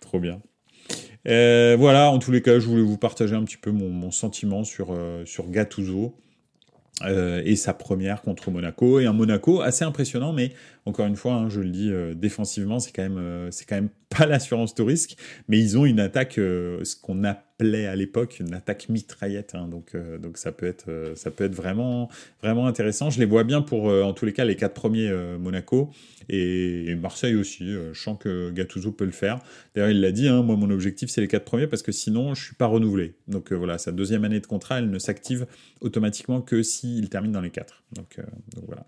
trop 0.00 0.20
bien. 0.20 0.40
Euh, 1.26 1.76
voilà, 1.78 2.10
en 2.10 2.18
tous 2.18 2.30
les 2.30 2.42
cas, 2.42 2.58
je 2.58 2.66
voulais 2.66 2.82
vous 2.82 2.98
partager 2.98 3.34
un 3.34 3.44
petit 3.44 3.56
peu 3.56 3.70
mon, 3.70 4.10
sentiment 4.10 4.64
sur, 4.64 4.96
sur 5.24 5.50
Gattuso. 5.50 6.14
Et 7.04 7.56
sa 7.56 7.74
première 7.74 8.22
contre 8.22 8.50
Monaco 8.50 9.00
et 9.00 9.04
un 9.04 9.12
Monaco 9.12 9.60
assez 9.60 9.84
impressionnant 9.84 10.32
mais 10.32 10.52
encore 10.86 11.04
une 11.04 11.16
fois 11.16 11.44
je 11.50 11.60
le 11.60 11.68
dis 11.68 11.92
défensivement 12.14 12.80
c'est 12.80 12.90
quand 12.90 13.06
c'est 13.50 13.66
quand 13.66 13.74
même 13.74 13.90
pas 14.16 14.26
l'assurance 14.26 14.74
de 14.74 14.82
risque 14.82 15.16
mais 15.48 15.58
ils 15.58 15.78
ont 15.78 15.86
une 15.86 16.00
attaque 16.00 16.34
ce 16.34 16.96
qu'on 17.00 17.24
appelait 17.24 17.86
à 17.86 17.96
l'époque 17.96 18.40
une 18.40 18.54
attaque 18.54 18.88
mitraillette 18.88 19.54
hein, 19.54 19.68
donc 19.68 19.96
donc 20.20 20.38
ça 20.38 20.52
peut 20.52 20.66
être 20.66 21.12
ça 21.14 21.30
peut 21.30 21.44
être 21.44 21.54
vraiment 21.54 22.08
vraiment 22.42 22.66
intéressant 22.66 23.10
je 23.10 23.18
les 23.18 23.26
vois 23.26 23.44
bien 23.44 23.62
pour 23.62 23.84
en 23.84 24.12
tous 24.12 24.26
les 24.26 24.32
cas 24.32 24.44
les 24.44 24.56
quatre 24.56 24.74
premiers 24.74 25.10
Monaco 25.38 25.90
et, 26.28 26.94
Marseille 26.96 27.34
aussi 27.34 27.66
je 27.70 27.98
sens 27.98 28.18
que 28.18 28.50
Gattuso 28.50 28.92
peut 28.92 29.04
le 29.04 29.10
faire 29.10 29.40
d'ailleurs 29.74 29.90
il 29.90 30.00
l'a 30.00 30.12
dit 30.12 30.28
hein, 30.28 30.42
moi 30.42 30.56
mon 30.56 30.70
objectif 30.70 31.08
c'est 31.10 31.20
les 31.20 31.28
quatre 31.28 31.44
premiers 31.44 31.66
parce 31.66 31.82
que 31.82 31.92
sinon 31.92 32.34
je 32.34 32.44
suis 32.44 32.54
pas 32.54 32.66
renouvelé 32.66 33.14
donc 33.28 33.52
voilà 33.52 33.78
sa 33.78 33.92
deuxième 33.92 34.24
année 34.24 34.40
de 34.40 34.46
contrat 34.46 34.78
elle 34.78 34.90
ne 34.90 34.98
s'active 34.98 35.46
automatiquement 35.80 36.42
que 36.42 36.62
si 36.62 36.98
il 36.98 37.08
termine 37.08 37.32
dans 37.32 37.40
les 37.40 37.50
4. 37.50 37.82
Donc, 37.92 38.18
euh, 38.18 38.22
donc 38.54 38.64
voilà. 38.66 38.86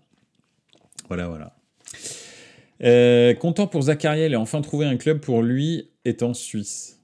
Voilà, 1.07 1.27
voilà. 1.27 1.55
Euh, 2.83 3.33
content 3.33 3.67
pour 3.67 3.83
Zachariel 3.83 4.33
et 4.33 4.35
enfin 4.35 4.61
trouver 4.61 4.85
un 4.85 4.97
club 4.97 5.19
pour 5.19 5.41
lui 5.41 5.89
en 6.21 6.33
Suisse. 6.33 6.99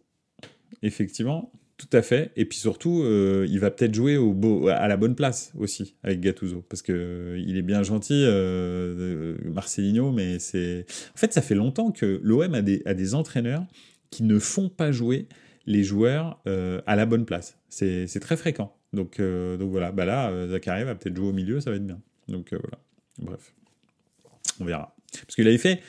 Effectivement, 0.82 1.52
tout 1.78 1.90
à 1.94 2.02
fait. 2.02 2.32
Et 2.36 2.46
puis 2.46 2.58
surtout, 2.58 3.04
euh, 3.04 3.46
il 3.50 3.60
va 3.60 3.70
peut-être 3.70 3.94
jouer 3.94 4.18
au 4.18 4.34
beau, 4.34 4.68
à 4.68 4.88
la 4.88 4.98
bonne 4.98 5.16
place 5.16 5.52
aussi 5.58 5.96
avec 6.02 6.22
Gattuso, 6.22 6.64
parce 6.68 6.82
que 6.82 7.36
il 7.38 7.58
est 7.58 7.62
bien 7.62 7.84
gentil, 7.84 8.26
Marcelinho, 9.46 10.12
mais 10.12 10.40
c'est. 10.40 10.86
En 11.14 11.18
fait, 11.18 11.34
ça 11.34 11.42
fait 11.42 11.56
longtemps 11.56 11.92
que 11.92 12.20
l'OM 12.24 12.54
a 12.54 12.62
des, 12.62 13.16
entraîneurs 13.16 13.66
qui 14.10 14.24
ne 14.24 14.40
font 14.40 14.70
pas 14.70 14.92
jouer 14.92 15.28
les 15.68 15.84
joueurs 15.84 16.42
à 16.46 16.96
la 16.96 17.06
bonne 17.06 17.26
place. 17.26 17.60
C'est 17.70 18.20
très 18.22 18.38
fréquent. 18.38 18.76
Donc, 18.96 19.20
euh, 19.20 19.58
voilà, 19.60 19.92
bah 19.92 20.06
là, 20.06 20.30
euh, 20.30 20.48
Zachary 20.48 20.86
va 20.86 20.96
peut-être 20.96 21.16
jouer 21.16 21.28
au 21.28 21.34
milieu, 21.34 21.60
ça 21.60 21.70
va 21.70 21.76
être 21.76 21.86
bien. 21.86 22.00
Donc 22.28 22.54
euh, 22.54 22.60
voilà. 22.62 22.80
Bref, 23.20 23.54
on 24.60 24.66
verra. 24.66 24.95
Parce 25.12 25.36
qu'il 25.36 25.48
avait 25.48 25.58
fait 25.58 25.82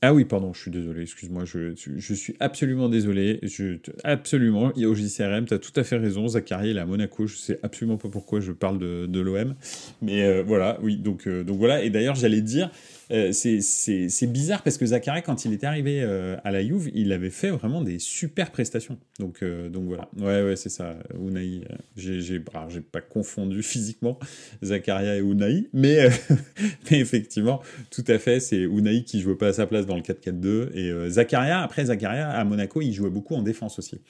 ah 0.00 0.14
oui, 0.14 0.24
pardon, 0.24 0.52
je 0.52 0.60
suis 0.60 0.70
désolé, 0.70 1.02
excuse-moi, 1.02 1.44
je, 1.44 1.74
je, 1.74 2.14
suis 2.14 2.36
absolument 2.38 2.88
désolé. 2.88 3.40
Je, 3.42 3.78
absolument, 4.04 4.70
au 4.76 4.94
JCRM, 4.94 5.46
tu 5.46 5.54
as 5.54 5.58
tout 5.58 5.72
à 5.74 5.82
fait 5.82 5.96
raison. 5.96 6.28
Zachary, 6.28 6.70
il 6.70 6.76
est 6.76 6.80
à 6.80 6.86
Monaco, 6.86 7.26
je 7.26 7.34
sais 7.34 7.58
absolument 7.64 7.96
pas 7.96 8.08
pourquoi 8.08 8.38
je 8.38 8.52
parle 8.52 8.78
de, 8.78 9.06
de 9.06 9.20
l'OM. 9.20 9.56
Mais 10.00 10.22
euh, 10.22 10.44
voilà, 10.46 10.78
oui, 10.82 10.98
donc, 10.98 11.26
euh, 11.26 11.42
donc 11.42 11.58
voilà. 11.58 11.82
Et 11.82 11.90
d'ailleurs, 11.90 12.14
j'allais 12.14 12.42
dire, 12.42 12.70
euh, 13.10 13.32
c'est 13.32 14.26
bizarre 14.26 14.62
parce 14.62 14.78
que 14.78 14.86
Zachary, 14.86 15.22
quand 15.22 15.44
il 15.44 15.52
était 15.52 15.66
arrivé 15.66 16.00
euh, 16.02 16.36
à 16.44 16.52
la 16.52 16.62
Juve, 16.62 16.92
il 16.94 17.10
avait 17.10 17.30
fait 17.30 17.50
vraiment 17.50 17.82
des 17.82 17.98
super 17.98 18.52
prestations. 18.52 18.98
Donc, 19.18 19.42
donc 19.42 19.86
voilà. 19.86 20.08
Ouais, 20.16 20.44
ouais, 20.44 20.54
c'est 20.54 20.68
ça. 20.68 20.96
Unai, 21.20 21.62
j'ai 21.96 22.38
pas 22.38 23.00
confondu 23.00 23.64
physiquement 23.64 24.16
Zakaria 24.62 25.16
et 25.16 25.20
Unai, 25.20 25.68
mais, 25.72 26.08
mais 26.90 27.00
effectivement, 27.00 27.60
tout 27.90 28.04
à 28.06 28.18
fait, 28.20 28.38
c'est 28.38 28.60
Unai 28.60 29.02
qui 29.02 29.20
jouait 29.20 29.34
pas 29.34 29.48
à 29.48 29.52
sa 29.52 29.66
place 29.66 29.86
dans 29.88 29.96
le 29.96 30.02
4-4-2. 30.02 30.70
Et 30.74 31.10
Zakaria, 31.10 31.60
après 31.62 31.86
Zakaria, 31.86 32.30
à 32.30 32.44
Monaco, 32.44 32.80
il 32.80 32.92
jouait 32.92 33.10
beaucoup 33.10 33.34
en 33.34 33.42
défense 33.42 33.78
aussi. 33.78 34.00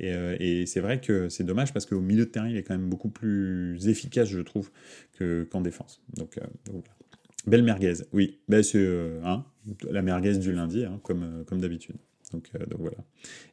Et, 0.00 0.12
et 0.40 0.66
c'est 0.66 0.80
vrai 0.80 1.00
que 1.00 1.28
c'est 1.28 1.44
dommage 1.44 1.72
parce 1.72 1.86
qu'au 1.86 2.00
milieu 2.00 2.26
de 2.26 2.30
terrain, 2.30 2.48
il 2.48 2.56
est 2.56 2.62
quand 2.62 2.74
même 2.74 2.88
beaucoup 2.88 3.08
plus 3.08 3.88
efficace, 3.88 4.28
je 4.28 4.40
trouve, 4.40 4.70
qu'en 5.18 5.60
défense. 5.60 6.02
Donc, 6.16 6.38
donc 6.66 6.84
voilà. 6.84 6.98
Belle 7.48 7.62
merguez, 7.62 7.94
oui. 8.12 8.38
Ben, 8.48 8.62
c'est 8.62 8.78
euh, 8.78 9.20
hein, 9.24 9.44
la 9.90 10.02
merguez 10.02 10.36
du 10.36 10.52
lundi, 10.52 10.84
hein, 10.84 11.00
comme, 11.02 11.22
euh, 11.22 11.44
comme 11.44 11.60
d'habitude. 11.60 11.96
Donc, 12.32 12.48
euh, 12.54 12.66
donc, 12.66 12.80
voilà. 12.80 12.98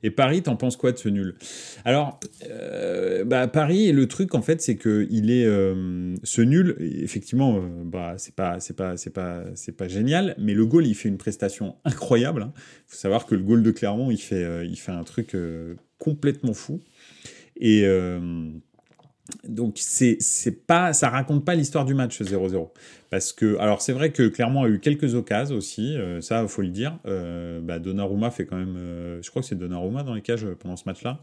Et 0.04 0.12
Paris, 0.12 0.44
t'en 0.44 0.56
penses 0.56 0.76
quoi 0.78 0.92
de 0.92 0.98
ce 0.98 1.10
nul? 1.10 1.36
Alors, 1.84 2.20
bah, 3.26 3.48
Paris, 3.48 3.92
le 3.92 4.08
truc 4.08 4.36
en 4.36 4.42
fait, 4.42 4.62
c'est 4.62 4.76
que 4.76 5.08
il 5.10 5.32
est 5.32 5.46
ce 6.24 6.42
nul. 6.42 6.76
Effectivement, 6.80 7.62
bah 7.86 8.16
c'est 8.18 8.36
pas 8.36 8.60
c'est 8.60 8.76
pas 8.76 8.98
c'est 8.98 9.12
pas 9.12 9.44
c'est 9.56 9.72
pas 9.72 9.88
génial, 9.88 10.36
mais 10.38 10.54
le 10.54 10.66
goal, 10.66 10.86
il 10.86 10.96
fait 10.96 11.10
une 11.10 11.18
prestation 11.18 11.76
incroyable. 11.86 12.42
Il 12.42 12.50
hein. 12.50 12.54
faut 12.88 12.98
savoir 12.98 13.26
que 13.26 13.36
le 13.36 13.42
goal 13.42 13.64
de 13.64 13.72
Clermont, 13.72 14.12
il 14.12 14.22
fait 14.22 14.66
il 14.68 14.78
fait 14.78 14.92
un 14.92 15.04
truc 15.04 15.36
complètement 15.98 16.54
fou. 16.54 16.82
Et 17.58 17.86
donc 19.48 19.78
c'est 19.80 20.68
pas 20.68 20.94
ça 20.94 21.10
raconte 21.10 21.46
pas 21.46 21.56
l'histoire 21.56 21.86
du 21.86 21.94
match 21.96 22.22
0-0 22.22 22.70
parce 23.10 23.34
que, 23.34 23.58
alors 23.60 23.82
c'est 23.82 23.94
vrai 23.94 24.12
que 24.12 24.28
Clermont 24.28 24.64
a 24.64 24.68
eu 24.68 24.80
quelques 24.80 25.16
occasions 25.16 25.56
aussi, 25.56 25.96
euh, 25.96 26.22
ça 26.22 26.48
faut 26.48 26.62
le 26.62 26.70
dire. 26.70 26.98
Euh, 27.06 27.60
bah, 27.62 27.80
Donnarumma 27.80 28.32
fait 28.32 28.46
quand 28.46 28.58
même, 28.58 28.76
euh, 28.78 29.22
je 29.22 29.30
crois 29.30 29.42
que 29.42 29.48
c'est 29.48 29.58
Donnarumma 29.58 30.04
dans 30.04 30.14
les 30.14 30.22
cages 30.22 30.46
pendant 30.60 30.76
ce 30.76 30.84
match-là. 30.86 31.20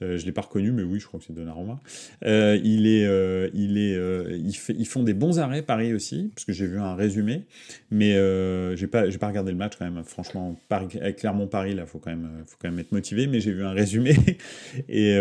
je 0.00 0.24
l'ai 0.24 0.32
pas 0.32 0.42
reconnu, 0.42 0.72
mais 0.72 0.82
oui, 0.82 1.00
je 1.00 1.06
crois 1.06 1.20
que 1.20 1.26
c'est 1.26 1.32
Donnarumma. 1.32 1.80
il 2.22 2.86
est, 2.86 3.50
il 3.54 3.78
est, 3.78 4.40
ils 4.40 4.86
font 4.86 5.02
des 5.02 5.14
bons 5.14 5.38
arrêts 5.38 5.62
Paris 5.62 5.92
aussi, 5.92 6.30
parce 6.34 6.44
que 6.44 6.52
j'ai 6.52 6.66
vu 6.66 6.78
un 6.78 6.94
résumé, 6.94 7.44
mais 7.90 8.14
j'ai 8.76 8.86
pas, 8.86 9.10
j'ai 9.10 9.18
pas 9.18 9.28
regardé 9.28 9.50
le 9.50 9.58
match 9.58 9.74
quand 9.78 9.90
même. 9.90 10.02
Franchement, 10.04 10.58
Paris, 10.68 10.88
avec 11.00 11.16
Clermont 11.16 11.46
Paris 11.46 11.74
là, 11.74 11.86
faut 11.86 11.98
quand 11.98 12.10
même, 12.10 12.28
faut 12.46 12.56
quand 12.60 12.70
même 12.70 12.78
être 12.78 12.92
motivé. 12.92 13.26
Mais 13.26 13.40
j'ai 13.40 13.52
vu 13.52 13.64
un 13.64 13.72
résumé 13.72 14.16
et, 14.88 15.16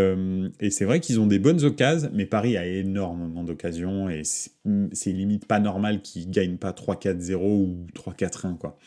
et 0.59 0.69
c'est 0.69 0.85
vrai 0.85 0.99
qu'ils 0.99 1.19
ont 1.19 1.27
des 1.27 1.39
bonnes 1.39 1.63
occasions, 1.63 2.09
mais 2.13 2.25
Paris 2.25 2.57
a 2.57 2.65
énormément 2.65 3.43
d'occasions 3.43 4.09
et 4.09 4.23
c'est 4.23 5.11
limite 5.11 5.45
pas 5.45 5.59
normal 5.59 6.01
qu'ils 6.11 6.29
gagnent 6.29 6.57
pas 6.57 6.71
3-4-0 6.71 7.35
ou 7.35 7.87
3-4-1 7.95 8.57
quoi. 8.57 8.77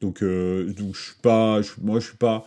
Donc, 0.00 0.22
euh, 0.22 0.72
donc 0.72 0.94
je 0.94 1.02
suis 1.02 1.20
pas, 1.20 1.60
moi 1.82 2.00
je 2.00 2.06
suis 2.06 2.16
pas, 2.16 2.46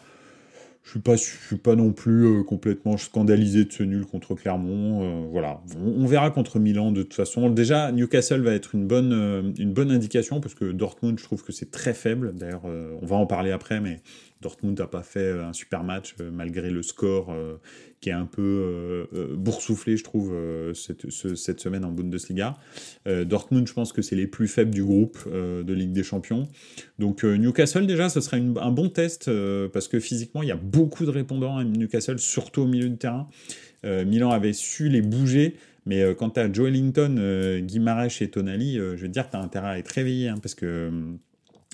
je 0.84 0.92
suis 0.92 1.00
pas, 1.00 1.18
suis 1.18 1.58
pas 1.58 1.76
non 1.76 1.92
plus 1.92 2.26
euh, 2.26 2.44
complètement 2.44 2.98
scandalisé 2.98 3.66
de 3.66 3.72
ce 3.72 3.84
nul 3.84 4.06
contre 4.06 4.36
Clermont. 4.36 5.04
Euh, 5.04 5.28
voilà, 5.32 5.62
on, 5.78 6.06
verra 6.06 6.32
contre 6.32 6.60
Milan 6.60 6.92
de 6.92 7.04
toute 7.04 7.14
façon. 7.14 7.50
Déjà, 7.50 7.92
Newcastle 7.92 8.42
va 8.42 8.54
être 8.54 8.76
une 8.76 8.88
bonne, 8.88 9.54
une 9.58 9.74
bonne 9.74 9.92
indication 9.92 10.40
parce 10.40 10.56
que 10.56 10.72
Dortmund, 10.72 11.20
je 11.20 11.24
trouve 11.24 11.44
que 11.44 11.52
c'est 11.52 11.72
très 11.72 11.94
faible. 11.94 12.34
D'ailleurs, 12.36 12.64
on 12.66 13.06
va 13.06 13.16
en 13.18 13.26
parler 13.26 13.52
après, 13.52 13.82
mais 13.82 14.02
Dortmund 14.42 14.80
n'a 14.80 14.88
pas 14.88 15.04
fait 15.04 15.32
un 15.32 15.54
super 15.54 15.84
match 15.84 16.16
malgré 16.20 16.70
le 16.70 16.82
score 16.82 17.34
qui 18.02 18.10
est 18.10 18.14
un 18.14 18.26
peu 18.26 18.42
euh, 18.42 19.06
euh, 19.14 19.36
boursouflé, 19.36 19.96
je 19.96 20.04
trouve, 20.04 20.34
euh, 20.34 20.74
cette, 20.74 21.60
semaine 21.60 21.86
en 21.86 21.92
Bundesliga. 21.92 22.58
Dortmund, 23.06 23.68
je 23.68 23.74
pense 23.74 23.94
que 23.94 24.02
c'est 24.02 24.16
les 24.16 24.26
plus 24.26 24.48
faibles 24.48 24.74
du 24.74 24.84
groupe 24.84 25.28
de 25.30 25.74
Ligue 25.74 25.92
des 25.92 26.04
Champions. 26.04 26.48
Donc 26.98 27.24
Newcastle, 27.24 27.86
déjà, 27.86 28.10
ce 28.10 28.22
serait 28.22 28.38
un 28.38 28.72
bon 28.72 28.90
test, 28.90 29.30
parce 29.72 29.88
que 29.88 30.00
physiquement, 30.00 30.42
il 30.42 30.50
y 30.50 30.52
a 30.52 30.56
beaucoup 30.56 31.06
de 31.06 31.12
répondants 31.12 31.58
à 31.58 31.64
Newcastle, 31.64 32.18
surtout 32.18 32.62
au 32.62 32.68
milieu 32.68 32.90
de 32.90 32.96
terrain. 32.96 33.28
Milan 33.84 34.32
avait 34.32 34.54
su 34.54 34.90
les 34.90 35.02
bouger. 35.02 35.56
Mais 35.86 36.16
quand 36.16 36.32
tu 36.32 36.40
as 36.40 36.52
Joe 36.52 36.70
Ellington, 36.70 37.60
Guimarães 37.62 38.22
et 38.22 38.30
Tonali, 38.30 38.76
je 38.76 38.96
veux 38.96 39.08
dire, 39.08 39.30
tu 39.30 39.38
as 39.38 39.42
intérêt 39.42 39.68
à 39.68 39.78
être 39.78 39.90
réveillé, 39.90 40.30
hein, 40.30 40.38
parce 40.42 40.56
que 40.56 40.90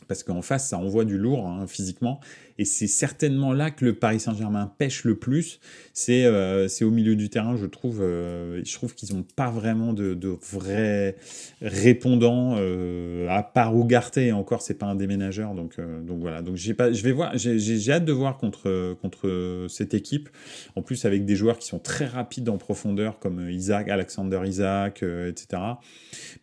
parce 0.08 0.24
qu'en 0.24 0.42
face, 0.42 0.70
ça 0.70 0.78
envoie 0.78 1.06
du 1.06 1.18
lourd 1.18 1.48
hein, 1.48 1.68
physiquement. 1.68 2.20
Et 2.60 2.66
c'est 2.66 2.88
certainement 2.88 3.54
là 3.54 3.70
que 3.70 3.86
le 3.86 3.94
Paris 3.94 4.20
Saint-Germain 4.20 4.72
pêche 4.78 5.04
le 5.04 5.16
plus. 5.16 5.60
C'est 5.94 6.26
euh, 6.26 6.68
au 6.82 6.90
milieu 6.90 7.16
du 7.16 7.30
terrain, 7.30 7.56
je 7.56 7.66
trouve. 7.66 8.02
Euh, 8.02 8.62
je 8.64 8.74
trouve 8.74 8.96
qu'ils 8.96 9.16
n'ont 9.16 9.26
pas 9.36 9.50
vraiment 9.50 9.94
de, 9.94 10.14
de 10.14 10.36
vrais 10.52 11.16
répondants, 11.62 12.56
euh, 12.58 13.28
à 13.30 13.44
part 13.44 13.76
Ugarte. 13.76 14.18
Et 14.18 14.32
encore, 14.32 14.62
c'est 14.62 14.76
pas 14.76 14.88
un 14.88 14.96
déménageur. 14.96 15.54
Donc, 15.54 15.76
euh, 15.78 16.02
donc 16.02 16.20
voilà. 16.20 16.42
Donc 16.42 16.56
j'ai 16.56 16.74
pas, 16.74 16.92
je 16.92 17.04
vais 17.04 17.12
voir. 17.12 17.38
J'ai 17.38 17.92
hâte 17.92 18.06
de 18.06 18.12
voir 18.12 18.38
contre, 18.38 18.96
contre 19.02 19.68
cette 19.70 19.94
équipe. 19.94 20.30
En 20.76 20.82
plus, 20.82 21.06
avec 21.06 21.26
des 21.26 21.36
joueurs 21.36 21.60
qui 21.60 21.68
sont 21.68 21.80
très 21.80 22.06
rapides 22.06 22.50
en 22.50 22.58
profondeur, 22.58 23.20
comme 23.20 23.50
Isaac, 23.50 23.90
Alexander 23.90 24.42
Isaac, 24.46 25.04
etc. 25.04 25.62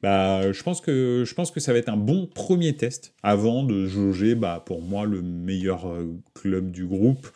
Bah, 0.03 0.53
je 0.53 0.62
pense 0.62 0.81
que 0.81 1.24
je 1.27 1.35
pense 1.35 1.50
que 1.50 1.61
ça 1.61 1.72
va 1.72 1.79
être 1.79 1.88
un 1.88 1.96
bon 1.96 2.27
premier 2.27 2.77
test 2.77 3.14
avant 3.22 3.64
de 3.64 3.87
jauger, 3.87 4.35
bah, 4.35 4.62
pour 4.64 4.83
moi, 4.83 5.07
le 5.07 5.22
meilleur 5.22 5.87
club 6.35 6.71
du 6.71 6.87
groupe. 6.87 7.29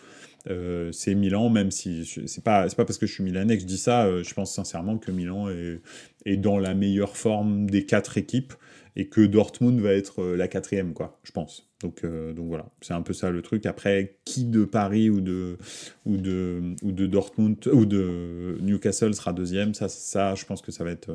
Euh, 0.49 0.93
c'est 0.93 1.15
Milan, 1.15 1.51
même 1.51 1.71
si 1.71 2.05
c'est 2.05 2.43
pas, 2.43 2.67
pas 2.69 2.85
parce 2.85 2.99
que 2.99 3.07
je 3.07 3.13
suis 3.13 3.25
milanais 3.25 3.57
que 3.57 3.63
je 3.63 3.67
dis 3.67 3.79
ça, 3.79 4.07
euh, 4.07 4.23
je 4.23 4.33
pense 4.35 4.55
sincèrement 4.55 4.99
que 4.99 5.11
Milan 5.11 5.51
est, 5.51 5.81
est, 6.25 6.37
dans 6.37 6.59
la 6.59 6.75
meilleure 6.75 7.17
forme 7.17 7.69
des 7.69 7.85
quatre 7.85 8.17
équipes 8.17 8.55
et 8.97 9.09
que 9.09 9.21
Dortmund 9.21 9.81
va 9.81 9.93
être 9.93 10.23
euh, 10.23 10.37
la 10.37 10.49
quatrième, 10.49 10.95
quoi, 10.95 11.19
je 11.23 11.33
pense. 11.33 11.69
Donc, 11.81 12.05
donc 12.05 12.49
voilà, 12.49 12.67
c'est 12.81 12.95
un 12.95 13.03
peu 13.03 13.13
ça 13.13 13.31
le 13.31 13.41
truc. 13.41 13.65
Après, 13.65 14.17
qui 14.25 14.45
de 14.45 14.65
Paris 14.65 15.11
ou 15.11 15.21
de, 15.21 15.57
Dortmund 16.05 17.57
ou 17.73 17.87
de 17.87 18.59
Newcastle 18.61 19.15
sera 19.15 19.33
deuxième, 19.33 19.75
ça, 19.75 19.89
ça 19.89 20.35
je 20.35 20.45
pense 20.45 20.61
que 20.61 20.73
ça 20.73 20.83
va 20.83 20.91
être, 20.91 21.13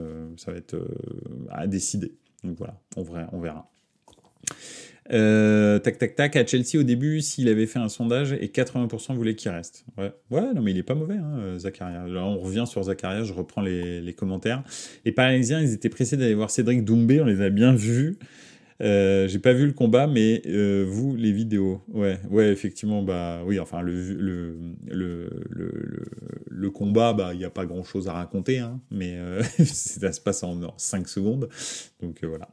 à 1.50 1.68
décider. 1.68 2.14
Donc 2.46 2.56
voilà. 2.58 2.80
On 2.96 3.42
verra. 3.42 3.70
Euh, 5.12 5.80
tac, 5.80 5.98
tac, 5.98 6.16
tac. 6.16 6.36
À 6.36 6.46
Chelsea, 6.46 6.80
au 6.80 6.84
début, 6.84 7.22
s'il 7.22 7.50
avait 7.50 7.66
fait 7.66 7.80
un 7.80 7.90
sondage 7.90 8.34
et 8.34 8.48
80% 8.48 9.16
voulaient 9.16 9.36
qu'il 9.36 9.52
reste. 9.52 9.86
Ouais. 9.98 10.12
ouais, 10.32 10.54
non, 10.54 10.62
mais 10.62 10.72
il 10.72 10.78
est 10.78 10.84
pas 10.84 10.96
mauvais, 10.96 11.18
hein, 11.18 11.58
Zakaria. 11.58 12.08
Là, 12.08 12.24
on 12.26 12.40
revient 12.40 12.66
sur 12.66 12.84
Zakaria, 12.84 13.24
je 13.24 13.34
reprends 13.34 13.62
les, 13.62 14.02
les, 14.02 14.14
commentaires. 14.14 14.64
Les 15.06 15.12
Parisiens, 15.12 15.62
ils 15.62 15.74
étaient 15.74 15.90
pressés 15.90 16.18
d'aller 16.18 16.36
voir 16.36 16.50
Cédric 16.50 16.84
Doumbé, 16.86 17.22
on 17.22 17.26
les 17.26 17.42
a 17.42 17.50
bien 17.50 17.74
vus. 17.74 18.18
Euh, 18.82 19.28
j'ai 19.28 19.40
pas 19.40 19.54
vu 19.54 19.66
le 19.66 19.74
combat, 19.74 20.08
mais 20.08 20.42
euh, 20.46 20.86
vous, 20.88 21.16
les 21.16 21.32
vidéos. 21.32 21.82
Ouais, 21.90 22.20
ouais, 22.30 22.50
effectivement, 22.50 23.02
bah 23.04 23.42
oui, 23.46 23.60
enfin, 23.60 23.82
le, 23.82 24.14
le, 24.14 24.58
le, 24.88 25.30
le, 25.50 26.06
le 26.48 26.72
combat, 26.72 27.14
bah 27.14 27.34
il 27.34 27.40
n'y 27.40 27.46
a 27.46 27.50
pas 27.50 27.66
grand 27.66 27.84
chose 27.84 28.08
à 28.08 28.14
raconter, 28.14 28.60
hein, 28.60 28.80
mais 28.92 29.16
euh, 29.18 29.44
ça 29.64 30.12
se 30.12 30.22
passe 30.22 30.44
en, 30.44 30.62
en 30.64 30.74
5 30.78 31.08
secondes. 31.08 31.50
Donc 32.02 32.24
voilà. 32.24 32.50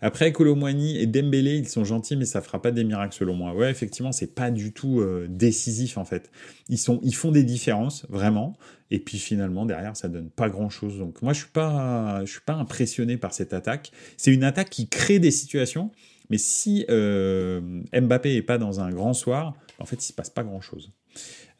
Après, 0.00 0.32
Colomwani 0.32 0.98
et 0.98 1.06
Dembélé, 1.06 1.56
ils 1.56 1.68
sont 1.68 1.84
gentils, 1.84 2.16
mais 2.16 2.24
ça 2.24 2.40
fera 2.40 2.60
pas 2.62 2.70
des 2.70 2.84
miracles 2.84 3.14
selon 3.14 3.34
moi. 3.34 3.54
Ouais, 3.54 3.70
effectivement, 3.70 4.12
c'est 4.12 4.34
pas 4.34 4.50
du 4.50 4.72
tout 4.72 5.00
euh, 5.00 5.26
décisif 5.28 5.98
en 5.98 6.04
fait. 6.04 6.30
Ils 6.68 6.78
sont, 6.78 7.00
ils 7.02 7.14
font 7.14 7.30
des 7.30 7.44
différences 7.44 8.06
vraiment, 8.08 8.56
et 8.90 8.98
puis 8.98 9.18
finalement 9.18 9.66
derrière, 9.66 9.96
ça 9.96 10.08
donne 10.08 10.30
pas 10.30 10.48
grand 10.48 10.70
chose. 10.70 10.98
Donc 10.98 11.22
moi, 11.22 11.32
je 11.32 11.40
suis 11.40 11.50
pas, 11.52 12.24
je 12.24 12.30
suis 12.30 12.40
pas 12.40 12.54
impressionné 12.54 13.16
par 13.16 13.32
cette 13.32 13.52
attaque. 13.52 13.92
C'est 14.16 14.32
une 14.32 14.44
attaque 14.44 14.70
qui 14.70 14.88
crée 14.88 15.18
des 15.18 15.30
situations, 15.30 15.90
mais 16.30 16.38
si 16.38 16.86
euh, 16.88 17.60
Mbappé 17.92 18.36
est 18.36 18.42
pas 18.42 18.58
dans 18.58 18.80
un 18.80 18.90
grand 18.90 19.14
soir, 19.14 19.54
en 19.78 19.84
fait, 19.84 19.96
il 19.96 20.06
se 20.06 20.12
passe 20.12 20.30
pas 20.30 20.44
grand 20.44 20.60
chose. 20.60 20.92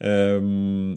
Euh, 0.03 0.93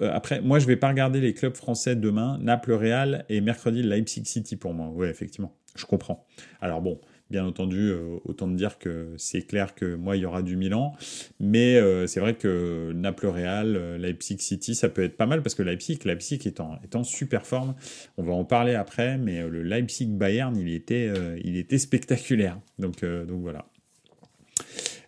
après, 0.00 0.40
moi, 0.40 0.58
je 0.58 0.66
vais 0.66 0.76
pas 0.76 0.88
regarder 0.88 1.20
les 1.20 1.34
clubs 1.34 1.54
français 1.54 1.94
demain. 1.94 2.38
Naples, 2.40 2.72
Real 2.72 3.24
et 3.28 3.40
mercredi 3.40 3.82
Leipzig 3.82 4.24
City 4.24 4.56
pour 4.56 4.74
moi. 4.74 4.88
Ouais, 4.88 5.10
effectivement 5.10 5.54
je 5.78 5.86
comprends. 5.86 6.26
Alors 6.60 6.82
bon, 6.82 7.00
bien 7.30 7.44
entendu, 7.44 7.90
euh, 7.90 8.18
autant 8.24 8.48
de 8.48 8.56
dire 8.56 8.78
que 8.78 9.14
c'est 9.16 9.42
clair 9.42 9.74
que 9.74 9.94
moi, 9.94 10.16
il 10.16 10.22
y 10.22 10.26
aura 10.26 10.42
du 10.42 10.56
Milan, 10.56 10.94
mais 11.40 11.76
euh, 11.76 12.06
c'est 12.06 12.20
vrai 12.20 12.34
que 12.34 12.92
Naples-Real, 12.94 13.76
euh, 13.76 13.98
Leipzig 13.98 14.38
City, 14.38 14.74
ça 14.74 14.88
peut 14.88 15.02
être 15.02 15.16
pas 15.16 15.26
mal 15.26 15.42
parce 15.42 15.54
que 15.54 15.62
Leipzig, 15.62 16.00
Leipzig 16.04 16.40
est 16.46 16.60
en, 16.60 16.78
est 16.82 16.96
en 16.96 17.04
super 17.04 17.46
forme. 17.46 17.74
On 18.16 18.22
va 18.22 18.32
en 18.32 18.44
parler 18.44 18.74
après, 18.74 19.18
mais 19.18 19.46
le 19.46 19.62
Leipzig-Bayern, 19.62 20.56
il 20.56 20.72
était, 20.72 21.12
il 21.44 21.56
était 21.56 21.78
spectaculaire. 21.78 22.58
Donc, 22.78 23.04
donc 23.04 23.40
voilà. 23.40 23.66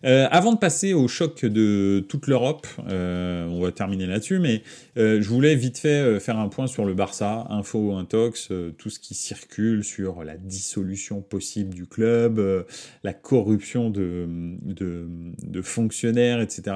Euh, 0.03 0.27
avant 0.31 0.53
de 0.53 0.57
passer 0.57 0.93
au 0.93 1.07
choc 1.07 1.45
de 1.45 2.05
toute 2.07 2.27
l'Europe, 2.27 2.67
euh, 2.89 3.47
on 3.47 3.61
va 3.61 3.71
terminer 3.71 4.07
là-dessus, 4.07 4.39
mais 4.39 4.63
euh, 4.97 5.21
je 5.21 5.29
voulais 5.29 5.55
vite 5.55 5.77
fait 5.77 6.19
faire 6.19 6.39
un 6.39 6.49
point 6.49 6.67
sur 6.67 6.85
le 6.85 6.93
Barça, 6.93 7.45
info, 7.49 7.93
intox, 7.93 8.51
tout 8.77 8.89
ce 8.89 8.99
qui 8.99 9.13
circule 9.13 9.83
sur 9.83 10.23
la 10.23 10.37
dissolution 10.37 11.21
possible 11.21 11.73
du 11.73 11.85
club, 11.85 12.65
la 13.03 13.13
corruption 13.13 13.89
de, 13.89 14.27
de, 14.61 15.07
de, 15.43 15.61
fonctionnaires, 15.61 16.41
etc. 16.41 16.75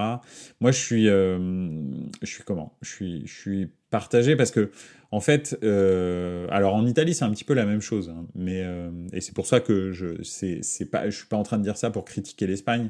Moi, 0.59 0.71
je 0.71 0.79
suis, 0.79 1.05
je 1.05 2.25
suis 2.25 2.43
comment? 2.43 2.77
Je 2.81 2.89
suis, 2.89 3.27
je 3.27 3.33
suis 3.33 3.69
partagé 3.95 4.36
parce 4.36 4.51
que 4.51 4.71
en 5.12 5.21
fait, 5.21 5.58
euh, 5.63 6.47
alors 6.49 6.75
en 6.75 6.86
Italie 6.86 7.13
c'est 7.13 7.23
un 7.23 7.31
petit 7.31 7.45
peu 7.45 7.53
la 7.53 7.65
même 7.65 7.79
chose, 7.79 8.10
hein, 8.10 8.25
mais 8.36 8.62
euh, 8.62 8.89
et 9.13 9.21
c'est 9.21 9.34
pour 9.34 9.47
ça 9.47 9.62
que 9.62 9.93
je 9.93 10.21
c'est 10.21 10.91
pas 10.91 11.10
je 11.10 11.15
suis 11.15 11.27
pas 11.27 11.38
en 11.38 11.43
train 11.43 11.58
de 11.58 11.63
dire 11.63 11.77
ça 11.77 11.91
pour 11.91 12.03
critiquer 12.03 12.45
l'Espagne, 12.45 12.89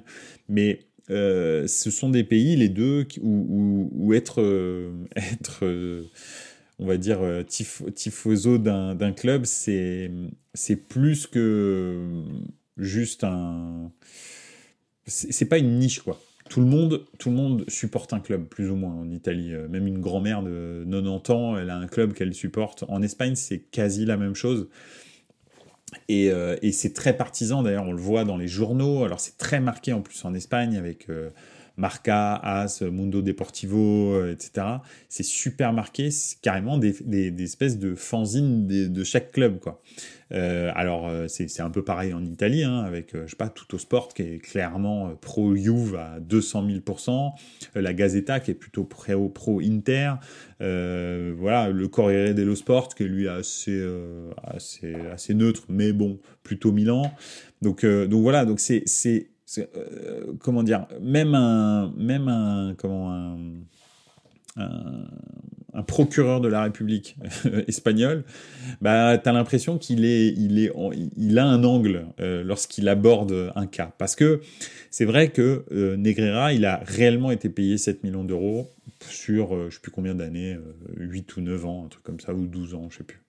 mais 0.49 0.79
euh, 1.11 1.67
ce 1.67 1.91
sont 1.91 2.09
des 2.09 2.23
pays 2.23 2.55
les 2.55 2.69
deux 2.69 3.05
où, 3.21 3.91
où, 3.93 4.13
être 4.15 4.41
être 5.15 5.63
on 6.79 6.87
va 6.87 6.97
dire 6.97 7.19
tifoso 7.45 8.57
d'un 8.57 9.13
club 9.13 9.45
c'est 9.45 10.09
c'est 10.55 10.77
plus 10.77 11.27
que 11.27 12.23
juste 12.77 13.23
un 13.23 13.91
c'est 15.05 15.45
pas 15.45 15.59
une 15.59 15.77
niche 15.77 15.99
quoi 15.99 16.19
tout 16.49 16.59
le 16.59 16.67
monde, 16.67 17.65
supporte 17.67 18.13
un 18.13 18.19
club, 18.19 18.45
plus 18.45 18.69
ou 18.69 18.75
moins, 18.75 18.93
en 18.93 19.09
Italie. 19.09 19.53
Euh, 19.53 19.67
même 19.67 19.87
une 19.87 19.99
grand-mère 19.99 20.43
de 20.43 20.85
90 20.89 21.31
ans, 21.31 21.57
elle 21.57 21.69
a 21.69 21.77
un 21.77 21.87
club 21.87 22.13
qu'elle 22.13 22.33
supporte. 22.33 22.83
En 22.87 23.01
Espagne, 23.01 23.35
c'est 23.35 23.59
quasi 23.59 24.05
la 24.05 24.17
même 24.17 24.35
chose. 24.35 24.67
Et, 26.07 26.29
euh, 26.29 26.55
c'est 26.71 26.93
très 26.93 27.17
partisan, 27.17 27.63
d'ailleurs, 27.63 27.87
on 27.87 27.93
le 27.93 28.01
voit 28.01 28.25
dans 28.25 28.37
les 28.37 28.47
journaux. 28.47 29.03
Alors, 29.03 29.19
c'est 29.19 29.37
très 29.37 29.59
marqué 29.59 29.93
en 29.93 30.01
plus 30.01 30.23
en 30.23 30.33
Espagne 30.33 30.77
avec 30.77 31.09
euh, 31.09 31.29
Marca, 31.77 32.35
As, 32.35 32.81
Mundo 32.81 33.21
Deportivo, 33.21 34.25
etc. 34.27 34.67
C'est 35.09 35.23
super 35.23 35.73
marqué, 35.73 36.09
carrément 36.41 36.77
des, 36.77 37.43
espèces 37.43 37.79
de 37.79 37.95
fanzines 37.95 38.67
de 38.67 39.03
chaque 39.03 39.31
club. 39.31 39.59
Euh, 40.31 40.71
alors, 40.75 41.07
euh, 41.07 41.27
c'est 41.27 41.61
un 41.61 41.69
peu 41.69 41.83
pareil 41.83 42.13
en 42.13 42.23
Italie, 42.23 42.63
hein, 42.63 42.79
avec, 42.79 43.15
euh, 43.15 43.23
je 43.25 43.31
sais 43.31 43.35
pas, 43.35 43.53
Sport 43.77 44.13
qui 44.13 44.21
est 44.21 44.37
clairement 44.39 45.15
pro-Juve 45.19 45.95
à 45.95 46.19
200 46.19 46.67
000%, 46.67 47.33
la 47.75 47.93
Gazeta 47.93 48.39
qui 48.39 48.51
est 48.51 48.55
plutôt 48.55 48.85
pro-Inter, 48.85 50.13
voilà, 50.59 51.69
le 51.69 51.87
Corriere 51.89 52.33
dello 52.33 52.55
Sport 52.55 52.95
qui 52.95 53.03
est 53.03 53.07
lui 53.07 53.27
assez, 53.27 53.83
assez 55.11 55.33
neutre, 55.33 55.63
mais 55.67 55.91
bon, 55.91 56.19
plutôt 56.43 56.71
Milan. 56.71 57.11
Donc, 57.61 57.85
donc 57.85 58.21
voilà, 58.21 58.45
donc 58.45 58.59
c'est, 58.59 59.27
comment 60.39 60.63
dire, 60.63 60.87
même 61.01 61.35
un, 61.35 61.93
même 61.97 62.27
un, 62.27 62.75
comment 62.77 63.11
un, 64.57 64.67
un 65.75 65.83
procureur 65.83 66.39
de 66.41 66.47
la 66.47 66.63
République 66.63 67.17
espagnole, 67.67 68.23
bah, 68.81 69.17
tu 69.17 69.29
as 69.29 69.33
l'impression 69.33 69.77
qu'il 69.77 70.05
est, 70.05 70.29
il 70.29 70.57
est, 70.59 70.71
il 71.17 71.37
a 71.37 71.45
un 71.45 71.63
angle 71.63 72.07
euh, 72.19 72.43
lorsqu'il 72.43 72.87
aborde 72.87 73.51
un 73.55 73.67
cas. 73.67 73.93
Parce 73.97 74.15
que 74.15 74.41
c'est 74.89 75.05
vrai 75.05 75.29
que 75.29 75.65
euh, 75.71 75.97
Negreira, 75.97 76.53
il 76.53 76.65
a 76.65 76.81
réellement 76.85 77.31
été 77.31 77.49
payé 77.49 77.77
7 77.77 78.03
millions 78.03 78.23
d'euros 78.23 78.69
sur, 79.09 79.55
euh, 79.55 79.67
je 79.69 79.75
sais 79.75 79.81
plus 79.81 79.91
combien 79.91 80.15
d'années, 80.15 80.57
8 80.95 81.35
ou 81.37 81.41
9 81.41 81.65
ans, 81.65 81.85
un 81.85 81.89
truc 81.89 82.03
comme 82.03 82.19
ça, 82.19 82.33
ou 82.33 82.47
12 82.47 82.73
ans, 82.73 82.87
je 82.89 82.97
sais 82.99 83.03
plus. 83.03 83.19